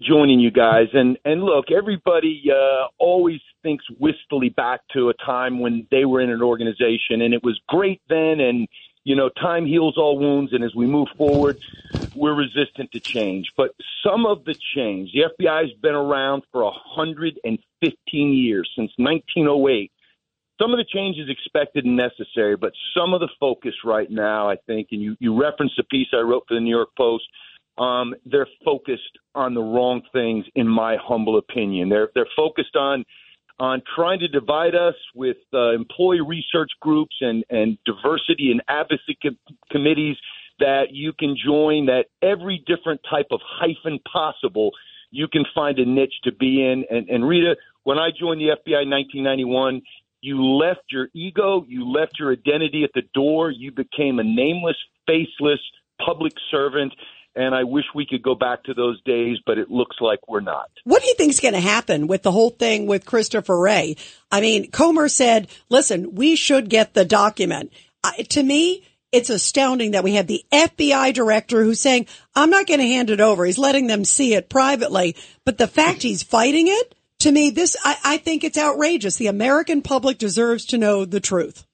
joining 0.02 0.40
you 0.40 0.52
guys. 0.52 0.88
And 0.94 1.18
and 1.24 1.44
look, 1.44 1.66
everybody 1.72 2.44
uh, 2.52 2.88
always 2.98 3.40
thinks 3.66 3.84
wistfully 4.00 4.50
back 4.50 4.82
to 4.94 5.10
a 5.10 5.14
time 5.16 5.60
when 5.60 5.88
they 5.90 6.06
were 6.06 6.22
in 6.22 6.30
an 6.30 6.44
organization 6.44 7.22
and 7.22 7.34
it 7.34 7.44
was 7.44 7.60
great 7.68 8.00
then. 8.08 8.40
And 8.40 8.68
you 9.04 9.16
know, 9.16 9.30
time 9.30 9.66
heals 9.66 9.98
all 9.98 10.20
wounds. 10.20 10.54
And 10.54 10.64
as 10.64 10.76
we 10.76 10.86
move 10.86 11.08
forward, 11.18 11.60
we're 12.16 12.36
resistant 12.36 12.92
to 12.92 13.00
change. 13.00 13.52
But 13.58 13.72
some 14.04 14.26
of 14.28 14.46
the 14.46 14.56
change, 14.76 15.12
the 15.14 15.26
FBI 15.40 15.62
has 15.62 15.72
been 15.82 15.96
around 15.96 16.44
for 16.52 16.64
115 16.64 18.34
years 18.34 18.70
since 18.76 18.92
1908. 18.98 19.92
Some 20.62 20.72
of 20.72 20.78
the 20.78 20.86
change 20.86 21.18
is 21.18 21.30
expected 21.30 21.86
and 21.86 21.98
necessary, 21.98 22.56
but 22.56 22.72
some 22.96 23.14
of 23.14 23.20
the 23.20 23.30
focus 23.40 23.74
right 23.84 24.10
now, 24.10 24.50
I 24.50 24.56
think, 24.68 24.88
and 24.92 25.02
you, 25.02 25.18
you 25.20 25.40
referenced 25.40 25.78
a 25.80 25.84
piece 25.84 26.08
I 26.14 26.22
wrote 26.22 26.44
for 26.48 26.54
the 26.54 26.62
New 26.62 26.76
York 26.76 26.90
Post 26.98 27.26
um, 27.78 28.16
they're 28.26 28.48
focused 28.64 29.20
on 29.34 29.54
the 29.54 29.62
wrong 29.62 30.02
things, 30.14 30.46
in 30.56 30.68
my 30.68 30.98
humble 31.02 31.38
opinion. 31.38 31.90
They're 31.90 32.10
they're 32.16 32.28
focused 32.36 32.76
on 32.76 33.04
on 33.60 33.82
trying 33.96 34.20
to 34.20 34.28
divide 34.28 34.76
us 34.76 34.96
with 35.14 35.38
uh, 35.54 35.72
employee 35.72 36.22
research 36.22 36.72
groups 36.82 37.16
and 37.22 37.44
and 37.50 37.78
diversity 37.86 38.52
and 38.52 38.62
advocacy 38.68 39.18
com- 39.22 39.38
committees 39.72 40.18
that 40.60 40.92
you 40.92 41.14
can 41.14 41.36
join. 41.38 41.86
That 41.86 42.06
every 42.22 42.64
different 42.66 43.02
type 43.10 43.28
of 43.32 43.40
hyphen 43.44 44.00
possible, 44.12 44.72
you 45.12 45.28
can 45.28 45.46
find 45.54 45.80
a 45.80 45.86
niche 45.86 46.16
to 46.24 46.32
be 46.32 46.64
in. 46.64 46.86
And, 46.90 47.10
and 47.10 47.28
Rita, 47.28 47.56
when 47.84 47.98
I 47.98 48.10
joined 48.18 48.42
the 48.42 48.56
FBI 48.56 48.84
in 48.84 48.90
1991. 48.90 49.82
You 50.22 50.44
left 50.44 50.86
your 50.90 51.10
ego, 51.14 51.66
you 51.68 51.88
left 51.88 52.14
your 52.18 52.32
identity 52.32 52.84
at 52.84 52.90
the 52.96 53.04
door. 53.14 53.52
You 53.52 53.72
became 53.72 54.18
a 54.18 54.24
nameless, 54.24 54.78
faceless 55.06 55.60
public 56.04 56.34
servant 56.50 56.94
and 57.36 57.54
I 57.54 57.64
wish 57.64 57.86
we 57.94 58.06
could 58.06 58.24
go 58.24 58.36
back 58.36 58.64
to 58.64 58.74
those 58.74 59.02
days, 59.04 59.38
but 59.46 59.58
it 59.58 59.70
looks 59.70 59.98
like 60.00 60.20
we're 60.28 60.40
not. 60.40 60.70
What 60.84 61.02
do 61.02 61.08
you 61.08 61.16
think's 61.16 61.40
going 61.40 61.54
to 61.54 61.60
happen 61.60 62.08
with 62.08 62.24
the 62.24 62.32
whole 62.32 62.50
thing 62.50 62.88
with 62.88 63.06
Christopher 63.06 63.60
Wray? 63.60 63.98
I 64.32 64.42
mean, 64.42 64.72
Comer 64.72 65.10
said, 65.10 65.48
listen, 65.70 66.16
we 66.16 66.36
should 66.36 66.70
get 66.70 66.94
the 66.94 67.06
document. 67.06 67.72
To 68.30 68.44
me, 68.44 68.84
it's 69.12 69.30
astounding 69.30 69.92
that 69.92 70.04
we 70.04 70.16
have 70.16 70.28
the 70.28 70.46
FBI 70.52 71.14
director 71.14 71.64
who's 71.64 71.82
saying, 71.82 72.08
I'm 72.36 72.50
not 72.50 72.68
going 72.68 72.80
to 72.80 72.88
hand 72.88 73.10
it 73.10 73.22
over. 73.22 73.46
He's 73.46 73.58
letting 73.58 73.88
them 73.88 74.06
see 74.06 74.34
it 74.34 74.50
privately. 74.50 75.16
But 75.46 75.58
the 75.58 75.68
fact 75.68 76.04
he's 76.04 76.24
fighting 76.24 76.68
it, 76.68 76.96
to 77.20 77.32
me, 77.32 77.50
this, 77.50 77.78
I, 77.84 77.98
I 78.04 78.18
think 78.18 78.44
it's 78.44 78.58
outrageous. 78.58 79.16
The 79.16 79.28
American 79.28 79.82
public 79.82 80.18
deserves 80.18 80.66
to 80.66 80.78
know 80.78 81.06
the 81.06 81.20
truth. 81.20 81.66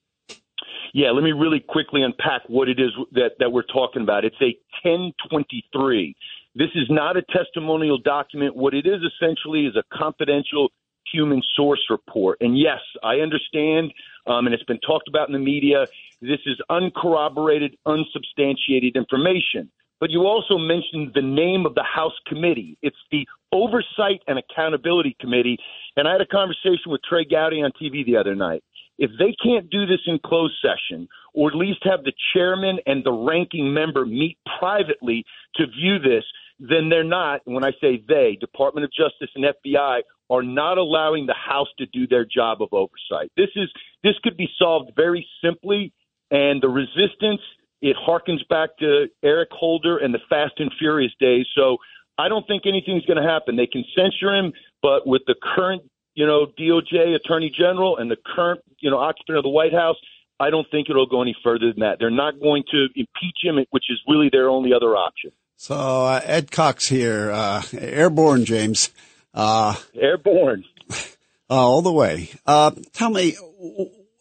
Yeah, 0.92 1.10
let 1.10 1.24
me 1.24 1.32
really 1.32 1.60
quickly 1.60 2.02
unpack 2.02 2.42
what 2.48 2.68
it 2.68 2.78
is 2.78 2.90
that, 3.12 3.32
that 3.38 3.50
we're 3.50 3.62
talking 3.62 4.02
about. 4.02 4.24
It's 4.24 4.36
a 4.42 4.54
1023. 4.84 6.14
This 6.54 6.68
is 6.74 6.86
not 6.90 7.16
a 7.16 7.22
testimonial 7.22 7.98
document. 7.98 8.56
What 8.56 8.74
it 8.74 8.86
is 8.86 9.00
essentially 9.02 9.64
is 9.66 9.74
a 9.74 9.84
confidential 9.96 10.70
human 11.10 11.42
source 11.56 11.82
report. 11.88 12.38
And 12.40 12.58
yes, 12.58 12.80
I 13.02 13.16
understand, 13.16 13.92
um, 14.26 14.46
and 14.46 14.54
it's 14.54 14.64
been 14.64 14.80
talked 14.80 15.08
about 15.08 15.28
in 15.28 15.32
the 15.32 15.38
media, 15.38 15.86
this 16.20 16.40
is 16.46 16.60
uncorroborated, 16.70 17.76
unsubstantiated 17.86 18.96
information. 18.96 19.70
but 19.98 20.10
you 20.10 20.26
also 20.26 20.58
mentioned 20.58 21.12
the 21.14 21.22
name 21.22 21.64
of 21.64 21.76
the 21.76 21.84
House 21.84 22.18
committee. 22.26 22.76
It's 22.82 22.96
the 23.12 23.24
Oversight 23.52 24.20
and 24.26 24.36
Accountability 24.36 25.16
Committee. 25.20 25.58
And 25.96 26.08
I 26.08 26.12
had 26.12 26.20
a 26.20 26.26
conversation 26.26 26.90
with 26.90 27.00
Trey 27.08 27.24
Gowdy 27.24 27.62
on 27.62 27.70
TV 27.80 28.04
the 28.04 28.16
other 28.16 28.34
night. 28.34 28.64
If 29.02 29.10
they 29.18 29.34
can't 29.42 29.68
do 29.68 29.84
this 29.84 29.98
in 30.06 30.20
closed 30.24 30.54
session, 30.62 31.08
or 31.34 31.48
at 31.48 31.56
least 31.56 31.80
have 31.82 32.04
the 32.04 32.12
chairman 32.32 32.78
and 32.86 33.02
the 33.02 33.10
ranking 33.10 33.74
member 33.74 34.06
meet 34.06 34.38
privately 34.60 35.24
to 35.56 35.66
view 35.66 35.98
this, 35.98 36.22
then 36.60 36.88
they're 36.88 37.02
not, 37.02 37.40
when 37.44 37.64
I 37.64 37.72
say 37.80 38.00
they, 38.06 38.38
Department 38.38 38.84
of 38.84 38.92
Justice 38.92 39.30
and 39.34 39.44
FBI, 39.44 40.02
are 40.30 40.42
not 40.44 40.78
allowing 40.78 41.26
the 41.26 41.34
House 41.34 41.66
to 41.78 41.86
do 41.86 42.06
their 42.06 42.24
job 42.24 42.62
of 42.62 42.68
oversight. 42.72 43.32
This 43.36 43.48
is 43.56 43.68
this 44.04 44.14
could 44.22 44.36
be 44.36 44.48
solved 44.56 44.92
very 44.94 45.26
simply, 45.42 45.92
and 46.30 46.62
the 46.62 46.68
resistance 46.68 47.40
it 47.80 47.96
harkens 47.96 48.46
back 48.48 48.70
to 48.78 49.08
Eric 49.24 49.48
Holder 49.50 49.98
and 49.98 50.14
the 50.14 50.20
Fast 50.30 50.54
and 50.58 50.70
Furious 50.78 51.12
days. 51.18 51.46
So 51.56 51.78
I 52.18 52.28
don't 52.28 52.46
think 52.46 52.66
anything's 52.66 53.04
going 53.04 53.20
to 53.20 53.28
happen. 53.28 53.56
They 53.56 53.66
can 53.66 53.84
censure 53.96 54.32
him, 54.32 54.52
but 54.80 55.08
with 55.08 55.22
the 55.26 55.34
current, 55.42 55.82
you 56.14 56.26
know, 56.26 56.46
DOJ 56.58 57.14
Attorney 57.14 57.50
General 57.56 57.96
and 57.96 58.10
the 58.10 58.16
current, 58.16 58.60
you 58.80 58.90
know, 58.90 58.98
occupant 58.98 59.38
of 59.38 59.44
the 59.44 59.50
White 59.50 59.72
House, 59.72 59.96
I 60.38 60.50
don't 60.50 60.66
think 60.70 60.90
it'll 60.90 61.06
go 61.06 61.22
any 61.22 61.36
further 61.42 61.72
than 61.72 61.80
that. 61.80 61.98
They're 61.98 62.10
not 62.10 62.40
going 62.40 62.64
to 62.72 62.86
impeach 62.94 63.38
him, 63.42 63.64
which 63.70 63.84
is 63.88 64.00
really 64.08 64.28
their 64.30 64.48
only 64.48 64.72
other 64.74 64.96
option. 64.96 65.30
So 65.56 65.76
uh, 65.76 66.20
Ed 66.24 66.50
Cox 66.50 66.88
here, 66.88 67.30
uh, 67.30 67.62
airborne, 67.72 68.44
James. 68.44 68.90
Uh, 69.32 69.76
airborne. 69.94 70.64
all 71.50 71.82
the 71.82 71.92
way. 71.92 72.30
Uh, 72.46 72.72
tell 72.92 73.10
me, 73.10 73.36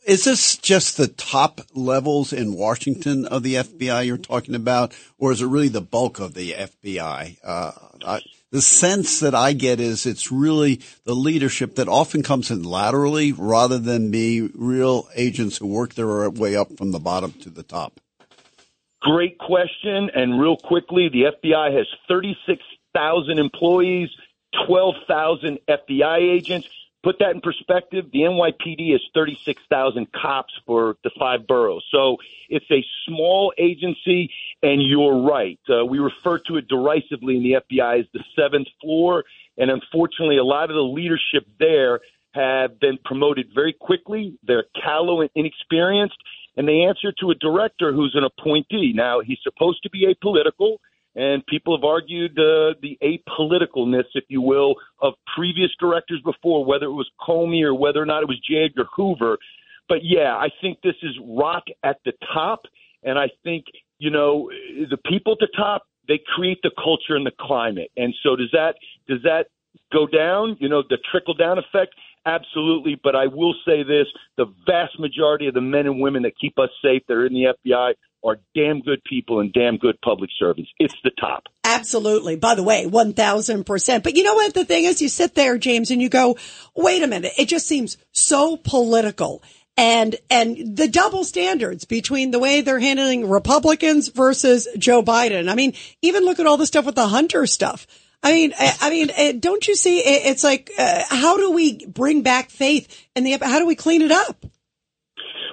is 0.05 0.23
this 0.23 0.57
just 0.57 0.97
the 0.97 1.07
top 1.07 1.61
levels 1.73 2.33
in 2.33 2.53
Washington 2.53 3.25
of 3.25 3.43
the 3.43 3.55
FBI 3.55 4.05
you're 4.05 4.17
talking 4.17 4.55
about, 4.55 4.93
or 5.17 5.31
is 5.31 5.41
it 5.41 5.47
really 5.47 5.69
the 5.69 5.81
bulk 5.81 6.19
of 6.19 6.33
the 6.33 6.51
FBI? 6.51 7.37
Uh, 7.43 7.71
I, 8.05 8.21
the 8.51 8.61
sense 8.61 9.19
that 9.21 9.33
I 9.33 9.53
get 9.53 9.79
is 9.79 10.05
it's 10.05 10.31
really 10.31 10.81
the 11.05 11.15
leadership 11.15 11.75
that 11.75 11.87
often 11.87 12.21
comes 12.21 12.51
in 12.51 12.63
laterally 12.63 13.31
rather 13.31 13.79
than 13.79 14.11
be 14.11 14.49
real 14.53 15.07
agents 15.15 15.57
who 15.57 15.67
work 15.67 15.93
their 15.93 16.29
way 16.29 16.55
up 16.55 16.77
from 16.77 16.91
the 16.91 16.99
bottom 16.99 17.31
to 17.41 17.49
the 17.49 17.63
top. 17.63 17.99
Great 19.01 19.37
question. 19.39 20.11
And 20.13 20.39
real 20.39 20.57
quickly, 20.57 21.09
the 21.09 21.31
FBI 21.43 21.75
has 21.75 21.87
36,000 22.07 23.39
employees, 23.39 24.09
12,000 24.67 25.57
FBI 25.67 26.17
agents. 26.17 26.67
Put 27.03 27.17
that 27.19 27.31
in 27.31 27.41
perspective. 27.41 28.05
The 28.13 28.19
NYPD 28.19 28.93
is 28.93 29.01
36,000 29.15 30.07
cops 30.11 30.53
for 30.67 30.97
the 31.03 31.09
five 31.17 31.47
boroughs. 31.47 31.83
So 31.91 32.17
it's 32.47 32.69
a 32.69 32.85
small 33.07 33.53
agency, 33.57 34.31
and 34.61 34.81
you're 34.83 35.23
right. 35.23 35.59
Uh, 35.67 35.83
we 35.83 35.97
refer 35.97 36.37
to 36.47 36.57
it 36.57 36.67
derisively 36.67 37.37
in 37.37 37.43
the 37.43 37.53
FBI 37.53 38.01
as 38.01 38.05
the 38.13 38.23
seventh 38.35 38.67
floor. 38.79 39.23
And 39.57 39.71
unfortunately, 39.71 40.37
a 40.37 40.43
lot 40.43 40.69
of 40.69 40.75
the 40.75 40.83
leadership 40.83 41.47
there 41.59 42.01
have 42.33 42.79
been 42.79 42.99
promoted 43.03 43.47
very 43.53 43.73
quickly. 43.73 44.37
They're 44.43 44.65
callow 44.83 45.21
and 45.21 45.29
inexperienced, 45.33 46.17
and 46.55 46.67
they 46.67 46.81
answer 46.81 47.11
to 47.19 47.31
a 47.31 47.35
director 47.35 47.93
who's 47.93 48.15
an 48.15 48.23
appointee. 48.23 48.93
Now, 48.93 49.21
he's 49.21 49.39
supposed 49.43 49.81
to 49.83 49.89
be 49.89 50.05
apolitical 50.05 50.77
and 51.15 51.45
people 51.45 51.75
have 51.75 51.83
argued 51.83 52.31
uh, 52.39 52.73
the 52.81 52.97
apoliticalness, 53.03 54.05
if 54.13 54.23
you 54.29 54.41
will, 54.41 54.75
of 55.01 55.13
previous 55.35 55.69
directors 55.79 56.21
before, 56.23 56.63
whether 56.63 56.85
it 56.85 56.93
was 56.93 57.09
Comey 57.19 57.63
or 57.63 57.73
whether 57.73 58.01
or 58.01 58.05
not 58.05 58.23
it 58.23 58.29
was 58.29 58.39
J. 58.47 58.65
Edgar 58.65 58.85
Hoover. 58.95 59.37
But 59.89 59.99
yeah, 60.03 60.35
I 60.35 60.49
think 60.61 60.79
this 60.81 60.95
is 61.03 61.11
rock 61.21 61.63
at 61.83 61.97
the 62.05 62.13
top, 62.33 62.61
and 63.03 63.19
I 63.19 63.29
think 63.43 63.65
you 63.99 64.09
know 64.09 64.49
the 64.89 64.97
people 64.97 65.33
at 65.33 65.39
the 65.39 65.49
top 65.55 65.83
they 66.07 66.19
create 66.35 66.59
the 66.63 66.71
culture 66.81 67.15
and 67.15 67.25
the 67.25 67.33
climate, 67.39 67.91
and 67.97 68.13
so 68.23 68.35
does 68.35 68.49
that 68.53 68.75
does 69.07 69.21
that 69.23 69.47
go 69.91 70.07
down? 70.07 70.55
You 70.59 70.69
know, 70.69 70.81
the 70.87 70.97
trickle 71.11 71.33
down 71.33 71.57
effect. 71.57 71.93
Absolutely, 72.25 72.99
but 73.03 73.15
I 73.15 73.27
will 73.27 73.55
say 73.65 73.83
this: 73.83 74.07
the 74.37 74.45
vast 74.65 74.97
majority 74.99 75.47
of 75.47 75.55
the 75.55 75.61
men 75.61 75.87
and 75.87 75.99
women 75.99 76.23
that 76.23 76.33
keep 76.39 76.57
us 76.57 76.69
safe, 76.81 77.01
they're 77.07 77.25
in 77.25 77.33
the 77.33 77.53
FBI, 77.67 77.93
are 78.23 78.39
damn 78.55 78.81
good 78.81 79.03
people 79.03 79.39
and 79.39 79.51
damn 79.53 79.77
good 79.77 79.99
public 80.01 80.29
servants. 80.37 80.69
It's 80.79 80.95
the 81.03 81.11
top. 81.19 81.43
Absolutely. 81.63 82.35
By 82.35 82.55
the 82.55 82.63
way, 82.63 82.85
1000%. 82.85 84.03
But 84.03 84.15
you 84.15 84.23
know 84.23 84.35
what 84.35 84.53
the 84.53 84.65
thing 84.65 84.85
is? 84.85 85.01
You 85.01 85.09
sit 85.09 85.35
there, 85.35 85.57
James, 85.57 85.91
and 85.91 86.01
you 86.01 86.09
go, 86.09 86.37
wait 86.75 87.03
a 87.03 87.07
minute. 87.07 87.33
It 87.37 87.47
just 87.47 87.67
seems 87.67 87.97
so 88.11 88.57
political. 88.57 89.43
And, 89.77 90.15
and 90.29 90.75
the 90.75 90.87
double 90.87 91.23
standards 91.23 91.85
between 91.85 92.31
the 92.31 92.39
way 92.39 92.61
they're 92.61 92.79
handling 92.79 93.29
Republicans 93.29 94.09
versus 94.09 94.67
Joe 94.77 95.01
Biden. 95.01 95.49
I 95.49 95.55
mean, 95.55 95.73
even 96.01 96.25
look 96.25 96.39
at 96.39 96.45
all 96.45 96.57
the 96.57 96.67
stuff 96.67 96.85
with 96.85 96.95
the 96.95 97.07
Hunter 97.07 97.47
stuff. 97.47 97.87
I 98.23 98.33
mean, 98.33 98.53
I, 98.59 98.75
I 98.81 98.89
mean, 98.91 99.09
eh, 99.15 99.33
don't 99.39 99.67
you 99.67 99.75
see? 99.75 99.99
It's 99.99 100.43
like, 100.43 100.69
uh, 100.77 101.03
how 101.09 101.37
do 101.37 101.51
we 101.51 101.85
bring 101.87 102.21
back 102.21 102.51
faith 102.51 103.07
in 103.15 103.23
the, 103.23 103.39
how 103.41 103.57
do 103.57 103.65
we 103.65 103.75
clean 103.75 104.03
it 104.03 104.11
up? 104.11 104.45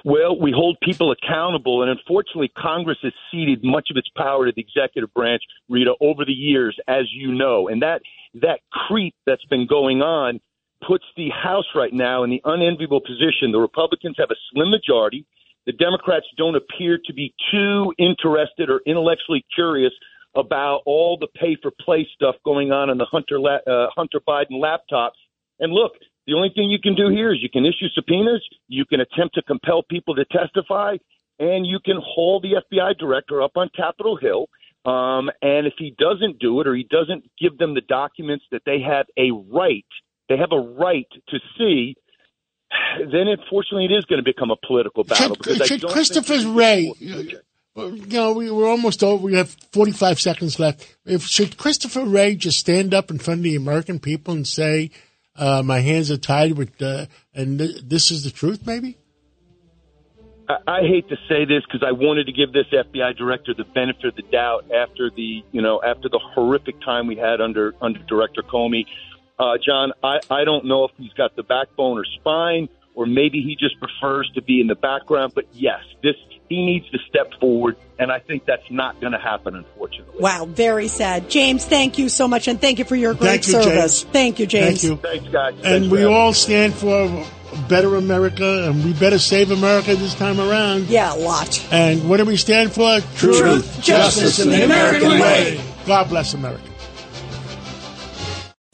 Well, 0.05 0.39
we 0.39 0.51
hold 0.51 0.77
people 0.81 1.11
accountable, 1.11 1.81
and 1.81 1.91
unfortunately, 1.91 2.51
Congress 2.57 2.97
has 3.03 3.13
ceded 3.31 3.63
much 3.63 3.89
of 3.91 3.97
its 3.97 4.09
power 4.15 4.45
to 4.45 4.51
the 4.55 4.61
executive 4.61 5.13
branch, 5.13 5.43
Rita, 5.67 5.93
over 5.99 6.25
the 6.25 6.33
years, 6.33 6.77
as 6.87 7.05
you 7.11 7.33
know, 7.33 7.67
and 7.67 7.81
that 7.81 8.01
that 8.35 8.61
creep 8.71 9.15
that's 9.25 9.45
been 9.45 9.67
going 9.67 10.01
on 10.01 10.39
puts 10.87 11.03
the 11.17 11.29
House 11.29 11.65
right 11.75 11.93
now 11.93 12.23
in 12.23 12.29
the 12.29 12.41
unenviable 12.45 13.01
position. 13.01 13.51
The 13.51 13.59
Republicans 13.59 14.15
have 14.17 14.31
a 14.31 14.35
slim 14.51 14.69
majority. 14.69 15.25
The 15.65 15.73
Democrats 15.73 16.25
don't 16.37 16.55
appear 16.55 16.99
to 17.05 17.13
be 17.13 17.33
too 17.51 17.93
interested 17.97 18.69
or 18.69 18.81
intellectually 18.85 19.45
curious 19.53 19.91
about 20.35 20.81
all 20.85 21.17
the 21.17 21.27
pay 21.27 21.57
for 21.61 21.71
play 21.81 22.07
stuff 22.13 22.35
going 22.45 22.71
on 22.71 22.89
in 22.89 22.97
the 22.97 23.05
Hunter 23.05 23.39
uh, 23.39 23.87
Hunter 23.95 24.19
Biden 24.25 24.53
laptops. 24.53 25.19
And 25.59 25.73
look, 25.73 25.93
the 26.29 26.35
only 26.35 26.51
thing 26.53 26.69
you 26.69 26.79
can 26.79 26.95
do 26.95 27.09
here 27.09 27.33
is 27.33 27.39
you 27.41 27.49
can 27.49 27.65
issue 27.65 27.87
subpoenas, 27.95 28.47
you 28.67 28.85
can 28.85 28.99
attempt 28.99 29.35
to 29.35 29.41
compel 29.41 29.81
people 29.81 30.15
to 30.15 30.25
testify, 30.25 30.97
and 31.39 31.65
you 31.65 31.79
can 31.83 31.97
haul 31.97 32.39
the 32.39 32.61
FBI 32.61 32.97
director 32.99 33.41
up 33.41 33.53
on 33.55 33.69
Capitol 33.75 34.15
Hill. 34.15 34.47
Um, 34.85 35.29
and 35.41 35.65
if 35.65 35.73
he 35.77 35.95
doesn't 35.97 36.39
do 36.39 36.61
it 36.61 36.67
or 36.67 36.75
he 36.75 36.87
doesn't 36.89 37.23
give 37.39 37.57
them 37.57 37.73
the 37.73 37.81
documents 37.81 38.45
that 38.51 38.61
they 38.65 38.79
have 38.79 39.07
a 39.17 39.31
right, 39.31 39.85
they 40.29 40.37
have 40.37 40.51
a 40.51 40.59
right 40.59 41.07
to 41.29 41.39
see, 41.57 41.95
then 42.99 43.27
unfortunately 43.27 43.85
it 43.85 43.97
is 43.97 44.05
going 44.05 44.23
to 44.23 44.23
become 44.23 44.51
a 44.51 44.67
political 44.67 45.03
battle. 45.03 45.35
Should, 45.43 45.65
should 45.65 45.83
Christopher 45.87 46.47
Wray, 46.47 46.93
you 47.75 48.05
know, 48.07 48.33
we, 48.33 48.51
we're 48.51 48.69
almost 48.69 49.03
over. 49.03 49.23
We 49.23 49.35
have 49.35 49.49
45 49.71 50.19
seconds 50.19 50.59
left. 50.59 50.95
If 51.05 51.23
should 51.23 51.57
Christopher 51.57 52.05
Wray 52.05 52.35
just 52.35 52.59
stand 52.59 52.93
up 52.93 53.09
in 53.09 53.19
front 53.19 53.39
of 53.39 53.43
the 53.43 53.55
American 53.55 53.99
people 53.99 54.33
and 54.33 54.47
say, 54.47 54.91
uh, 55.39 55.63
my 55.63 55.79
hands 55.79 56.11
are 56.11 56.17
tied 56.17 56.57
with, 56.57 56.81
uh, 56.81 57.05
and 57.33 57.59
th- 57.59 57.81
this 57.83 58.11
is 58.11 58.23
the 58.23 58.29
truth, 58.29 58.67
maybe? 58.67 58.97
I, 60.49 60.57
I 60.67 60.81
hate 60.81 61.07
to 61.09 61.15
say 61.29 61.45
this 61.45 61.63
because 61.65 61.81
I 61.87 61.93
wanted 61.93 62.25
to 62.25 62.33
give 62.33 62.51
this 62.51 62.67
FBI 62.73 63.17
director 63.17 63.53
the 63.57 63.63
benefit 63.63 64.05
of 64.05 64.15
the 64.15 64.23
doubt 64.23 64.65
after 64.71 65.09
the, 65.09 65.43
you 65.51 65.61
know, 65.61 65.81
after 65.81 66.09
the 66.09 66.19
horrific 66.19 66.81
time 66.81 67.07
we 67.07 67.15
had 67.15 67.39
under 67.39 67.73
under 67.81 67.99
Director 67.99 68.41
Comey. 68.41 68.85
Uh, 69.39 69.53
John, 69.65 69.93
I, 70.03 70.19
I 70.29 70.43
don't 70.43 70.65
know 70.65 70.83
if 70.83 70.91
he's 70.97 71.13
got 71.13 71.37
the 71.37 71.43
backbone 71.43 71.97
or 71.97 72.03
spine, 72.03 72.67
or 72.99 73.05
maybe 73.05 73.41
he 73.41 73.55
just 73.55 73.79
prefers 73.79 74.29
to 74.35 74.41
be 74.41 74.59
in 74.59 74.67
the 74.67 74.75
background. 74.75 75.31
But 75.33 75.45
yes, 75.53 75.79
this 76.03 76.15
he 76.49 76.65
needs 76.65 76.89
to 76.89 76.97
step 77.07 77.31
forward, 77.39 77.77
and 77.97 78.11
I 78.11 78.19
think 78.19 78.45
that's 78.45 78.69
not 78.69 78.99
going 78.99 79.13
to 79.13 79.19
happen, 79.19 79.55
unfortunately. 79.55 80.19
Wow, 80.19 80.45
very 80.45 80.89
sad. 80.89 81.29
James, 81.29 81.63
thank 81.63 81.97
you 81.97 82.09
so 82.09 82.27
much, 82.27 82.49
and 82.49 82.59
thank 82.59 82.77
you 82.77 82.83
for 82.85 82.97
your 82.97 83.13
great 83.13 83.45
Thank 83.45 83.47
you, 83.47 83.53
service. 83.53 84.01
James. 84.01 84.11
Thank 84.11 84.39
you, 84.39 84.47
James. 84.47 84.81
Thank 84.81 84.83
you. 84.83 84.97
Thanks, 84.97 85.27
guys. 85.29 85.53
And 85.53 85.63
Thanks 85.63 85.87
we 85.89 86.01
for 86.01 86.09
all 86.09 86.33
stand 86.33 86.73
for 86.73 87.05
a 87.05 87.67
better 87.69 87.95
America, 87.95 88.67
and 88.67 88.83
we 88.83 88.91
better 88.93 89.19
save 89.19 89.51
America 89.51 89.95
this 89.95 90.15
time 90.15 90.41
around. 90.41 90.87
Yeah, 90.87 91.15
a 91.15 91.19
lot. 91.19 91.65
And 91.71 92.09
what 92.09 92.17
do 92.17 92.25
we 92.25 92.35
stand 92.35 92.73
for? 92.73 92.99
Truth, 93.15 93.81
justice, 93.81 94.39
and 94.39 94.51
the 94.51 94.65
American 94.65 95.11
way. 95.11 95.61
God 95.85 96.09
bless 96.09 96.33
America. 96.33 96.68